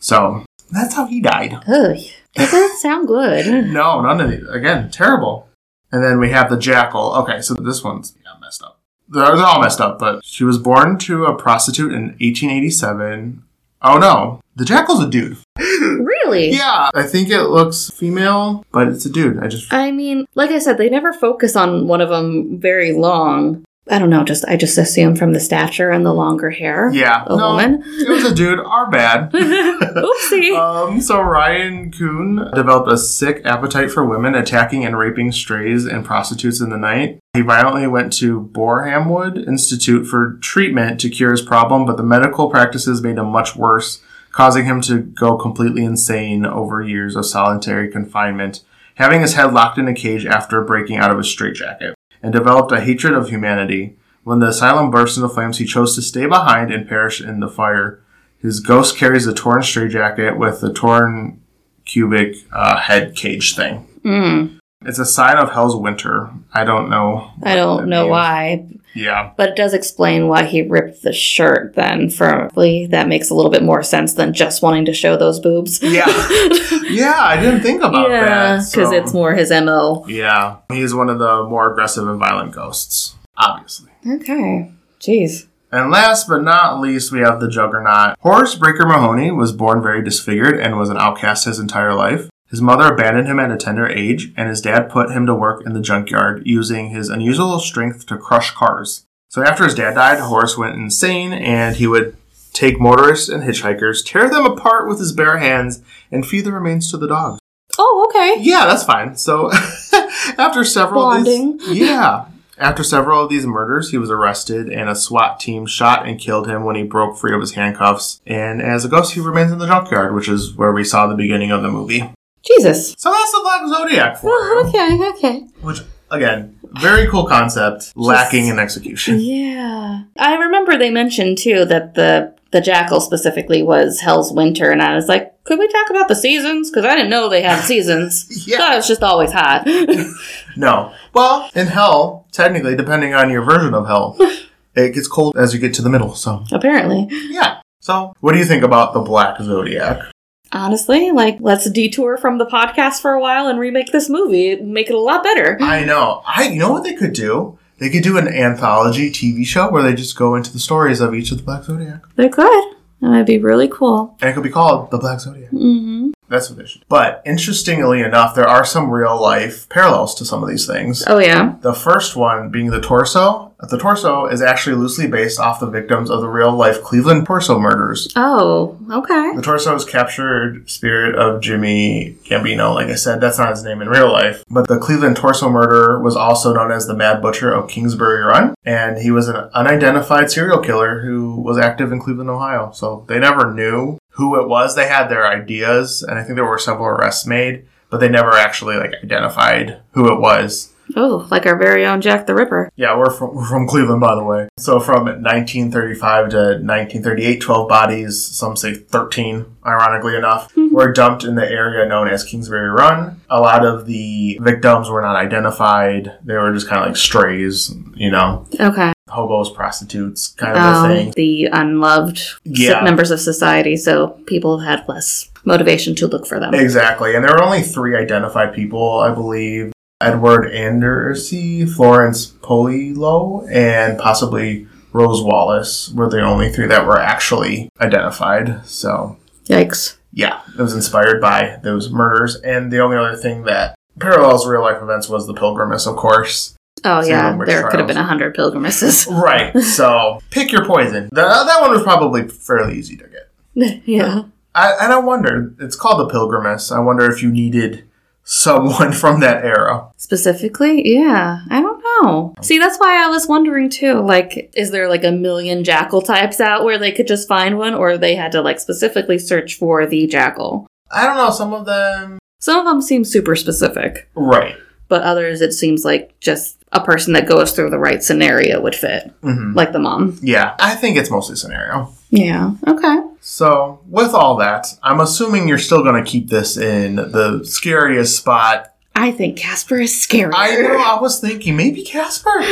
So, 0.00 0.44
that's 0.70 0.96
how 0.96 1.06
he 1.06 1.22
died. 1.22 1.54
Ugh. 1.66 1.96
That 2.34 2.50
doesn't 2.50 2.80
sound 2.80 3.08
good. 3.08 3.46
No, 3.72 4.02
none 4.02 4.20
of 4.20 4.30
these. 4.30 4.46
Again, 4.48 4.90
terrible. 4.90 5.48
And 5.90 6.04
then 6.04 6.20
we 6.20 6.28
have 6.28 6.50
the 6.50 6.58
jackal. 6.58 7.14
Okay, 7.14 7.40
so 7.40 7.54
this 7.54 7.82
one's 7.82 8.14
yeah, 8.22 8.38
messed 8.38 8.62
up. 8.62 8.82
They're, 9.08 9.34
they're 9.34 9.46
all 9.46 9.62
messed 9.62 9.80
up, 9.80 9.98
but 9.98 10.22
she 10.26 10.44
was 10.44 10.58
born 10.58 10.98
to 10.98 11.24
a 11.24 11.34
prostitute 11.34 11.92
in 11.92 12.08
1887. 12.20 13.44
Oh 13.82 13.98
no, 13.98 14.40
the 14.56 14.64
jackal's 14.64 15.02
a 15.02 15.08
dude. 15.08 15.36
Really? 15.82 16.50
Yeah, 16.50 16.90
I 16.94 17.02
think 17.02 17.28
it 17.30 17.44
looks 17.44 17.90
female, 17.90 18.64
but 18.72 18.88
it's 18.88 19.04
a 19.04 19.10
dude. 19.10 19.38
I 19.42 19.48
just 19.48 19.72
I 19.72 19.90
mean, 19.90 20.26
like 20.34 20.50
I 20.50 20.58
said, 20.60 20.78
they 20.78 20.88
never 20.88 21.12
focus 21.12 21.56
on 21.56 21.88
one 21.88 22.00
of 22.00 22.08
them 22.08 22.58
very 22.60 22.92
long. 22.92 23.64
I 23.88 23.98
don't 23.98 24.10
know, 24.10 24.22
just 24.22 24.44
I 24.46 24.56
just 24.56 24.78
assume 24.78 25.16
from 25.16 25.32
the 25.32 25.40
stature 25.40 25.90
and 25.90 26.06
the 26.06 26.12
longer 26.14 26.50
hair. 26.50 26.88
yeah, 26.92 27.24
A 27.26 27.36
no, 27.36 27.48
woman. 27.50 27.82
it 27.84 28.08
was 28.08 28.24
a 28.24 28.32
dude. 28.34 28.60
Our 28.60 28.88
bad. 28.90 29.32
Oopsie. 29.32 30.56
Um, 30.56 31.00
so 31.00 31.20
Ryan 31.20 31.90
Kuhn 31.90 32.36
developed 32.54 32.90
a 32.92 32.96
sick 32.96 33.42
appetite 33.44 33.90
for 33.90 34.04
women, 34.04 34.34
attacking 34.36 34.84
and 34.84 34.96
raping 34.96 35.32
strays 35.32 35.84
and 35.84 36.04
prostitutes 36.04 36.60
in 36.60 36.70
the 36.70 36.78
night. 36.78 37.18
He 37.34 37.40
violently 37.40 37.86
went 37.88 38.12
to 38.14 38.40
Borehamwood 38.52 39.46
Institute 39.48 40.06
for 40.06 40.34
treatment 40.40 41.00
to 41.00 41.10
cure 41.10 41.32
his 41.32 41.42
problem, 41.42 41.84
but 41.84 41.96
the 41.96 42.02
medical 42.04 42.48
practices 42.50 43.02
made 43.02 43.18
him 43.18 43.26
much 43.26 43.56
worse, 43.56 44.00
causing 44.30 44.64
him 44.64 44.80
to 44.82 44.98
go 45.00 45.36
completely 45.36 45.84
insane 45.84 46.46
over 46.46 46.82
years 46.82 47.16
of 47.16 47.26
solitary 47.26 47.90
confinement, 47.90 48.60
having 48.94 49.20
his 49.22 49.34
head 49.34 49.52
locked 49.52 49.78
in 49.78 49.88
a 49.88 49.94
cage 49.94 50.24
after 50.24 50.62
breaking 50.62 50.98
out 50.98 51.10
of 51.10 51.18
his 51.18 51.28
straitjacket, 51.30 51.94
and 52.22 52.32
developed 52.32 52.72
a 52.72 52.80
hatred 52.80 53.14
of 53.14 53.28
humanity. 53.28 53.96
When 54.24 54.38
the 54.38 54.48
asylum 54.48 54.90
burst 54.90 55.16
into 55.16 55.28
flames, 55.28 55.58
he 55.58 55.64
chose 55.64 55.94
to 55.96 56.02
stay 56.02 56.26
behind 56.26 56.72
and 56.72 56.88
perish 56.88 57.20
in 57.20 57.40
the 57.40 57.48
fire. 57.48 58.00
His 58.38 58.60
ghost 58.60 58.96
carries 58.96 59.26
a 59.26 59.34
torn 59.34 59.62
straitjacket 59.62 60.38
with 60.38 60.60
the 60.60 60.72
torn 60.72 61.40
cubic 61.84 62.36
uh, 62.52 62.78
head 62.78 63.16
cage 63.16 63.56
thing. 63.56 63.88
Mm, 64.04 64.58
It's 64.86 64.98
a 64.98 65.04
sign 65.06 65.36
of 65.36 65.52
Hell's 65.52 65.76
Winter. 65.76 66.30
I 66.52 66.64
don't 66.64 66.88
know. 66.90 67.30
I 67.42 67.54
don't 67.54 67.88
know 67.88 68.02
means. 68.02 68.10
why, 68.10 68.66
Yeah. 68.94 69.30
but 69.36 69.50
it 69.50 69.56
does 69.56 69.74
explain 69.74 70.28
why 70.28 70.44
he 70.44 70.62
ripped 70.62 71.02
the 71.02 71.12
shirt 71.12 71.74
then. 71.74 72.10
firmly. 72.10 72.86
that 72.86 73.08
makes 73.08 73.30
a 73.30 73.34
little 73.34 73.50
bit 73.50 73.62
more 73.62 73.82
sense 73.82 74.14
than 74.14 74.32
just 74.32 74.62
wanting 74.62 74.84
to 74.86 74.92
show 74.94 75.16
those 75.16 75.40
boobs. 75.40 75.82
Yeah. 75.82 76.06
Yeah, 76.92 77.14
I 77.16 77.40
didn't 77.40 77.62
think 77.62 77.80
about 77.82 78.10
yeah, 78.10 78.24
that. 78.26 78.70
because 78.70 78.90
so- 78.90 78.92
it's 78.92 79.14
more 79.14 79.34
his 79.34 79.50
MO. 79.50 80.04
Yeah. 80.08 80.56
He's 80.70 80.94
one 80.94 81.08
of 81.08 81.18
the 81.18 81.44
more 81.44 81.70
aggressive 81.72 82.06
and 82.06 82.18
violent 82.18 82.52
ghosts, 82.52 83.14
obviously. 83.38 83.90
Okay. 84.06 84.70
Jeez. 85.00 85.46
And 85.70 85.90
last 85.90 86.28
but 86.28 86.42
not 86.42 86.80
least, 86.80 87.10
we 87.12 87.20
have 87.20 87.40
the 87.40 87.48
Juggernaut. 87.48 88.16
Horace 88.20 88.54
Breaker 88.56 88.84
Mahoney 88.84 89.30
was 89.30 89.52
born 89.52 89.82
very 89.82 90.02
disfigured 90.04 90.60
and 90.60 90.76
was 90.76 90.90
an 90.90 90.98
outcast 90.98 91.46
his 91.46 91.58
entire 91.58 91.94
life. 91.94 92.28
His 92.52 92.60
mother 92.60 92.92
abandoned 92.92 93.28
him 93.28 93.40
at 93.40 93.50
a 93.50 93.56
tender 93.56 93.88
age, 93.88 94.30
and 94.36 94.50
his 94.50 94.60
dad 94.60 94.90
put 94.90 95.10
him 95.10 95.24
to 95.24 95.34
work 95.34 95.64
in 95.64 95.72
the 95.72 95.80
junkyard, 95.80 96.42
using 96.44 96.90
his 96.90 97.08
unusual 97.08 97.58
strength 97.58 98.04
to 98.08 98.18
crush 98.18 98.50
cars. 98.50 99.06
So 99.30 99.42
after 99.42 99.64
his 99.64 99.74
dad 99.74 99.94
died, 99.94 100.20
Horace 100.20 100.58
went 100.58 100.76
insane 100.76 101.32
and 101.32 101.76
he 101.76 101.86
would 101.86 102.14
take 102.52 102.78
motorists 102.78 103.30
and 103.30 103.42
hitchhikers, 103.42 104.04
tear 104.04 104.28
them 104.28 104.44
apart 104.44 104.86
with 104.86 104.98
his 104.98 105.12
bare 105.12 105.38
hands, 105.38 105.80
and 106.10 106.26
feed 106.26 106.42
the 106.44 106.52
remains 106.52 106.90
to 106.90 106.98
the 106.98 107.08
dogs. 107.08 107.40
Oh, 107.78 108.06
okay. 108.10 108.42
Yeah, 108.42 108.66
that's 108.66 108.84
fine. 108.84 109.16
So 109.16 109.50
after 110.36 110.62
several 110.62 111.04
Bonding. 111.04 111.56
these, 111.56 111.68
yeah. 111.78 112.26
After 112.58 112.84
several 112.84 113.24
of 113.24 113.30
these 113.30 113.46
murders, 113.46 113.92
he 113.92 113.96
was 113.96 114.10
arrested 114.10 114.68
and 114.68 114.90
a 114.90 114.94
SWAT 114.94 115.40
team 115.40 115.64
shot 115.64 116.06
and 116.06 116.20
killed 116.20 116.46
him 116.46 116.64
when 116.64 116.76
he 116.76 116.82
broke 116.82 117.16
free 117.16 117.34
of 117.34 117.40
his 117.40 117.54
handcuffs. 117.54 118.20
And 118.26 118.60
as 118.60 118.84
a 118.84 118.90
ghost, 118.90 119.14
he 119.14 119.20
remains 119.20 119.50
in 119.52 119.58
the 119.58 119.66
junkyard, 119.66 120.14
which 120.14 120.28
is 120.28 120.54
where 120.54 120.70
we 120.70 120.84
saw 120.84 121.06
the 121.06 121.14
beginning 121.14 121.50
of 121.50 121.62
the 121.62 121.70
movie. 121.70 122.12
Jesus. 122.44 122.94
So 122.98 123.10
that's 123.10 123.32
the 123.32 123.40
Black 123.42 123.68
Zodiac 123.68 124.16
for 124.18 124.30
Oh, 124.30 124.62
you. 124.62 124.68
okay, 124.68 125.08
okay. 125.10 125.46
Which, 125.60 125.80
again, 126.10 126.58
very 126.80 127.06
cool 127.08 127.26
concept, 127.26 127.92
lacking 127.96 128.46
in 128.48 128.58
execution. 128.58 129.20
Yeah. 129.20 130.02
I 130.18 130.34
remember 130.36 130.76
they 130.78 130.90
mentioned 130.90 131.38
too 131.38 131.64
that 131.66 131.94
the 131.94 132.34
the 132.50 132.60
jackal 132.60 133.00
specifically 133.00 133.62
was 133.62 134.00
Hell's 134.00 134.30
Winter, 134.30 134.70
and 134.70 134.82
I 134.82 134.94
was 134.94 135.08
like, 135.08 135.42
could 135.44 135.58
we 135.58 135.66
talk 135.68 135.88
about 135.88 136.08
the 136.08 136.14
seasons? 136.14 136.70
Because 136.70 136.84
I 136.84 136.94
didn't 136.94 137.08
know 137.08 137.28
they 137.30 137.40
had 137.40 137.60
seasons. 137.64 138.46
Yeah. 138.46 138.58
Thought 138.58 138.72
it 138.72 138.76
was 138.76 138.88
just 138.88 139.02
always 139.02 139.32
hot. 139.32 139.66
No. 140.56 140.92
Well, 141.14 141.48
in 141.54 141.66
hell, 141.66 142.26
technically, 142.30 142.76
depending 142.76 143.14
on 143.14 143.30
your 143.30 143.42
version 143.42 143.72
of 143.72 143.86
hell, 143.86 144.16
it 144.74 144.94
gets 144.94 145.08
cold 145.08 145.34
as 145.38 145.54
you 145.54 145.60
get 145.60 145.72
to 145.74 145.82
the 145.82 145.88
middle. 145.88 146.14
So, 146.14 146.44
Apparently. 146.52 147.06
yeah. 147.30 147.60
So, 147.80 148.12
what 148.20 148.32
do 148.32 148.38
you 148.38 148.44
think 148.44 148.62
about 148.62 148.92
the 148.92 149.00
Black 149.00 149.40
Zodiac? 149.40 150.11
Honestly, 150.52 151.10
like, 151.12 151.38
let's 151.40 151.68
detour 151.70 152.18
from 152.18 152.38
the 152.38 152.46
podcast 152.46 153.00
for 153.00 153.12
a 153.12 153.20
while 153.20 153.46
and 153.48 153.58
remake 153.58 153.90
this 153.90 154.08
movie. 154.10 154.56
Make 154.56 154.88
it 154.90 154.94
a 154.94 155.00
lot 155.00 155.22
better. 155.22 155.56
I 155.60 155.84
know. 155.84 156.22
I 156.26 156.48
you 156.48 156.58
know 156.58 156.70
what 156.70 156.84
they 156.84 156.94
could 156.94 157.14
do? 157.14 157.58
They 157.78 157.90
could 157.90 158.02
do 158.02 158.18
an 158.18 158.28
anthology 158.28 159.10
TV 159.10 159.44
show 159.46 159.70
where 159.70 159.82
they 159.82 159.94
just 159.94 160.16
go 160.16 160.34
into 160.36 160.52
the 160.52 160.58
stories 160.60 161.00
of 161.00 161.14
each 161.14 161.32
of 161.32 161.38
the 161.38 161.42
Black 161.42 161.64
Zodiac. 161.64 162.02
They 162.16 162.28
could. 162.28 162.74
That 163.00 163.10
would 163.10 163.26
be 163.26 163.38
really 163.38 163.66
cool. 163.66 164.16
And 164.20 164.30
it 164.30 164.34
could 164.34 164.44
be 164.44 164.50
called 164.50 164.90
The 164.92 164.98
Black 164.98 165.18
Zodiac. 165.20 165.50
hmm 165.50 166.11
That's 166.32 166.48
what 166.48 166.58
they 166.58 166.66
should. 166.66 166.84
But 166.88 167.22
interestingly 167.26 168.00
enough, 168.00 168.34
there 168.34 168.48
are 168.48 168.64
some 168.64 168.90
real 168.90 169.20
life 169.20 169.68
parallels 169.68 170.14
to 170.14 170.24
some 170.24 170.42
of 170.42 170.48
these 170.48 170.66
things. 170.66 171.04
Oh, 171.06 171.18
yeah. 171.18 171.56
The 171.60 171.74
first 171.74 172.16
one 172.16 172.50
being 172.50 172.70
the 172.70 172.80
torso. 172.80 173.50
The 173.68 173.78
torso 173.78 174.26
is 174.26 174.42
actually 174.42 174.74
loosely 174.74 175.06
based 175.06 175.38
off 175.38 175.60
the 175.60 175.70
victims 175.70 176.10
of 176.10 176.20
the 176.20 176.28
real 176.28 176.50
life 176.50 176.82
Cleveland 176.82 177.26
torso 177.26 177.60
murders. 177.60 178.08
Oh, 178.16 178.76
okay. 178.90 179.36
The 179.36 179.42
torso 179.42 179.76
is 179.76 179.84
captured 179.84 180.68
spirit 180.68 181.14
of 181.14 181.40
Jimmy 181.42 182.16
Gambino. 182.24 182.74
Like 182.74 182.88
I 182.88 182.96
said, 182.96 183.20
that's 183.20 183.38
not 183.38 183.50
his 183.50 183.62
name 183.62 183.80
in 183.80 183.88
real 183.88 184.10
life. 184.10 184.42
But 184.50 184.66
the 184.66 184.78
Cleveland 184.78 185.16
torso 185.16 185.48
murderer 185.48 186.02
was 186.02 186.16
also 186.16 186.52
known 186.54 186.72
as 186.72 186.86
the 186.86 186.96
Mad 186.96 187.22
Butcher 187.22 187.52
of 187.52 187.68
Kingsbury 187.68 188.22
Run. 188.24 188.54
And 188.64 188.98
he 188.98 189.12
was 189.12 189.28
an 189.28 189.36
unidentified 189.54 190.30
serial 190.30 190.60
killer 190.60 191.02
who 191.02 191.40
was 191.40 191.58
active 191.58 191.92
in 191.92 192.00
Cleveland, 192.00 192.30
Ohio. 192.30 192.72
So 192.72 193.04
they 193.06 193.20
never 193.20 193.52
knew 193.52 193.98
who 194.12 194.40
it 194.40 194.48
was. 194.48 194.74
They 194.74 194.88
had 194.88 195.08
their 195.08 195.26
ideas, 195.26 196.02
and 196.02 196.18
I 196.18 196.22
think 196.22 196.36
there 196.36 196.44
were 196.44 196.58
several 196.58 196.86
arrests 196.86 197.26
made, 197.26 197.66
but 197.90 197.98
they 197.98 198.08
never 198.08 198.32
actually 198.32 198.76
like 198.76 198.94
identified 199.02 199.80
who 199.92 200.12
it 200.12 200.20
was. 200.20 200.72
Oh, 200.94 201.26
like 201.30 201.46
our 201.46 201.56
very 201.56 201.86
own 201.86 202.00
Jack 202.02 202.26
the 202.26 202.34
Ripper. 202.34 202.70
Yeah, 202.76 202.98
we're 202.98 203.10
from, 203.10 203.34
we're 203.34 203.46
from 203.46 203.66
Cleveland, 203.66 204.00
by 204.00 204.14
the 204.14 204.24
way. 204.24 204.48
So 204.58 204.78
from 204.78 205.04
1935 205.04 206.28
to 206.30 206.36
1938, 206.36 207.40
12 207.40 207.68
bodies, 207.68 208.22
some 208.24 208.56
say 208.56 208.74
13, 208.74 209.46
ironically 209.64 210.16
enough, 210.16 210.52
were 210.72 210.92
dumped 210.92 211.24
in 211.24 211.34
the 211.34 211.48
area 211.48 211.88
known 211.88 212.08
as 212.08 212.24
Kingsbury 212.24 212.68
Run. 212.68 213.20
A 213.30 213.40
lot 213.40 213.64
of 213.64 213.86
the 213.86 214.38
victims 214.42 214.90
were 214.90 215.00
not 215.00 215.16
identified. 215.16 216.12
They 216.24 216.34
were 216.34 216.52
just 216.52 216.68
kind 216.68 216.82
of 216.82 216.88
like 216.88 216.96
strays, 216.96 217.74
you 217.94 218.10
know, 218.10 218.46
Okay. 218.60 218.91
Hobos, 219.12 219.50
prostitutes, 219.50 220.28
kind 220.36 220.56
of 220.56 220.62
a 220.62 220.66
Um, 220.66 220.88
thing. 220.90 221.12
the 221.16 221.46
unloved 221.52 222.20
Yeah. 222.44 222.82
members 222.82 223.10
of 223.10 223.20
society, 223.20 223.76
so 223.76 224.16
people 224.26 224.58
had 224.60 224.84
less 224.88 225.30
motivation 225.44 225.94
to 225.96 226.06
look 226.06 226.26
for 226.26 226.38
them. 226.40 226.54
Exactly. 226.54 227.14
And 227.14 227.24
there 227.24 227.32
were 227.34 227.42
only 227.42 227.62
three 227.62 227.96
identified 227.96 228.52
people, 228.54 228.98
I 229.00 229.10
believe. 229.10 229.72
Edward 230.00 230.50
Andrassy, 230.52 231.68
Florence 231.68 232.26
Polillo, 232.42 233.46
and 233.50 233.98
possibly 233.98 234.66
Rose 234.92 235.22
Wallace 235.22 235.90
were 235.94 236.08
the 236.08 236.20
only 236.20 236.50
three 236.50 236.66
that 236.66 236.86
were 236.86 236.98
actually 237.00 237.68
identified. 237.80 238.60
So, 238.66 239.16
Yikes. 239.48 239.96
yeah, 240.12 240.40
it 240.58 240.60
was 240.60 240.74
inspired 240.74 241.20
by 241.20 241.58
those 241.62 241.90
murders. 241.90 242.36
And 242.36 242.70
the 242.72 242.80
only 242.80 242.96
other 242.96 243.16
thing 243.16 243.44
that 243.44 243.74
parallels 244.00 244.46
real 244.46 244.62
life 244.62 244.82
events 244.82 245.08
was 245.08 245.26
the 245.26 245.34
Pilgrimess, 245.34 245.86
of 245.86 245.96
course. 245.96 246.54
Oh 246.84 247.02
Salem 247.02 247.38
yeah, 247.40 247.44
there 247.46 247.68
could 247.70 247.78
have 247.80 247.86
been 247.86 247.96
a 247.96 248.04
hundred 248.04 248.34
pilgrimages. 248.34 249.06
Right. 249.10 249.56
so, 249.60 250.20
pick 250.30 250.50
your 250.52 250.64
poison. 250.66 251.08
That, 251.12 251.26
uh, 251.26 251.44
that 251.44 251.60
one 251.60 251.70
was 251.70 251.82
probably 251.82 252.28
fairly 252.28 252.76
easy 252.78 252.96
to 252.96 253.04
get. 253.08 253.82
yeah. 253.86 254.24
I, 254.54 254.72
and 254.80 254.92
I 254.92 254.98
wonder, 254.98 255.54
it's 255.60 255.76
called 255.76 256.00
the 256.00 256.12
Pilgrimess. 256.12 256.70
I 256.70 256.80
wonder 256.80 257.10
if 257.10 257.22
you 257.22 257.30
needed 257.30 257.84
someone 258.24 258.92
from 259.02 259.20
that 259.20 259.44
era. 259.44 259.88
Specifically, 259.96 260.92
yeah. 260.94 261.40
I 261.50 261.60
don't 261.62 261.82
know. 262.02 262.34
See, 262.42 262.58
that's 262.58 262.78
why 262.78 263.02
I 263.04 263.08
was 263.08 263.26
wondering 263.26 263.70
too. 263.70 263.94
Like, 264.00 264.50
is 264.54 264.70
there 264.70 264.88
like 264.88 265.04
a 265.04 265.12
million 265.12 265.64
jackal 265.64 266.02
types 266.02 266.40
out 266.40 266.64
where 266.64 266.78
they 266.78 266.92
could 266.92 267.06
just 267.06 267.28
find 267.28 267.56
one, 267.58 267.74
or 267.74 267.96
they 267.96 268.14
had 268.14 268.32
to 268.32 268.42
like 268.42 268.60
specifically 268.60 269.18
search 269.18 269.54
for 269.54 269.86
the 269.86 270.06
jackal? 270.06 270.66
I 270.90 271.06
don't 271.06 271.16
know, 271.16 271.30
some 271.30 271.52
of 271.54 271.64
them. 271.64 272.18
Some 272.40 272.58
of 272.58 272.66
them 272.66 272.82
seem 272.82 273.04
super 273.04 273.36
specific, 273.36 274.10
Right. 274.14 274.56
but 274.88 275.02
others 275.02 275.40
it 275.40 275.52
seems 275.52 275.84
like 275.84 276.18
just 276.20 276.61
a 276.72 276.80
person 276.82 277.12
that 277.12 277.28
goes 277.28 277.52
through 277.52 277.70
the 277.70 277.78
right 277.78 278.02
scenario 278.02 278.60
would 278.60 278.74
fit, 278.74 279.12
hmm 279.22 279.52
like 279.54 279.72
the 279.72 279.78
mom. 279.78 280.18
Yeah, 280.22 280.54
I 280.58 280.74
think 280.74 280.96
it's 280.96 281.10
mostly 281.10 281.36
scenario. 281.36 281.92
Yeah. 282.10 282.52
Okay. 282.66 282.98
So, 283.20 283.80
with 283.88 284.12
all 284.14 284.36
that, 284.36 284.66
I'm 284.82 285.00
assuming 285.00 285.48
you're 285.48 285.58
still 285.58 285.82
going 285.82 286.02
to 286.02 286.10
keep 286.10 286.28
this 286.28 286.56
in 286.56 286.96
the 286.96 287.42
scariest 287.44 288.16
spot. 288.16 288.68
I 288.94 289.10
think 289.10 289.38
Casper 289.38 289.78
is 289.80 289.98
scary. 290.02 290.32
I 290.34 290.56
know, 290.56 290.76
I 290.76 291.00
was 291.00 291.18
thinking 291.20 291.56
maybe 291.56 291.82
Casper. 291.82 292.28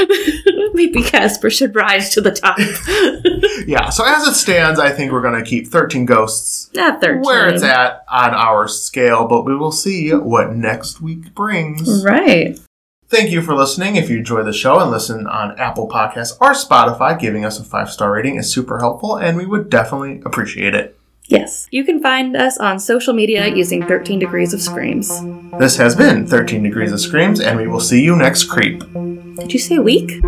Maybe 0.72 1.02
Casper 1.02 1.50
should 1.50 1.74
rise 1.74 2.14
to 2.14 2.20
the 2.20 2.30
top. 2.30 2.56
yeah, 3.66 3.90
so 3.90 4.04
as 4.06 4.26
it 4.26 4.34
stands, 4.34 4.78
I 4.78 4.90
think 4.90 5.12
we're 5.12 5.20
going 5.20 5.42
to 5.42 5.48
keep 5.48 5.66
13 5.66 6.06
ghosts 6.06 6.70
At 6.78 7.00
13. 7.00 7.22
where 7.22 7.48
it's 7.48 7.62
at 7.64 8.04
on 8.10 8.30
our 8.32 8.68
scale, 8.68 9.26
but 9.26 9.44
we 9.44 9.54
will 9.56 9.72
see 9.72 10.10
what 10.14 10.54
next 10.54 11.00
week 11.00 11.34
brings. 11.34 12.04
Right. 12.04 12.58
Thank 13.10 13.32
you 13.32 13.42
for 13.42 13.56
listening. 13.56 13.96
If 13.96 14.08
you 14.08 14.18
enjoy 14.18 14.44
the 14.44 14.52
show 14.52 14.78
and 14.78 14.88
listen 14.88 15.26
on 15.26 15.58
Apple 15.58 15.88
Podcasts 15.88 16.36
or 16.40 16.52
Spotify, 16.52 17.18
giving 17.18 17.44
us 17.44 17.58
a 17.58 17.64
five 17.64 17.90
star 17.90 18.12
rating 18.12 18.36
is 18.36 18.52
super 18.52 18.78
helpful 18.78 19.16
and 19.16 19.36
we 19.36 19.46
would 19.46 19.68
definitely 19.68 20.22
appreciate 20.24 20.76
it. 20.76 20.96
Yes. 21.26 21.66
You 21.72 21.82
can 21.82 22.00
find 22.00 22.36
us 22.36 22.56
on 22.58 22.78
social 22.78 23.12
media 23.12 23.48
using 23.48 23.84
13 23.84 24.20
Degrees 24.20 24.54
of 24.54 24.60
Screams. 24.60 25.08
This 25.58 25.76
has 25.76 25.96
been 25.96 26.24
13 26.24 26.62
Degrees 26.62 26.92
of 26.92 27.00
Screams, 27.00 27.40
and 27.40 27.56
we 27.56 27.68
will 27.68 27.78
see 27.78 28.02
you 28.02 28.16
next 28.16 28.44
creep. 28.44 28.80
Did 29.36 29.52
you 29.52 29.60
say 29.60 29.78
week? 29.78 30.20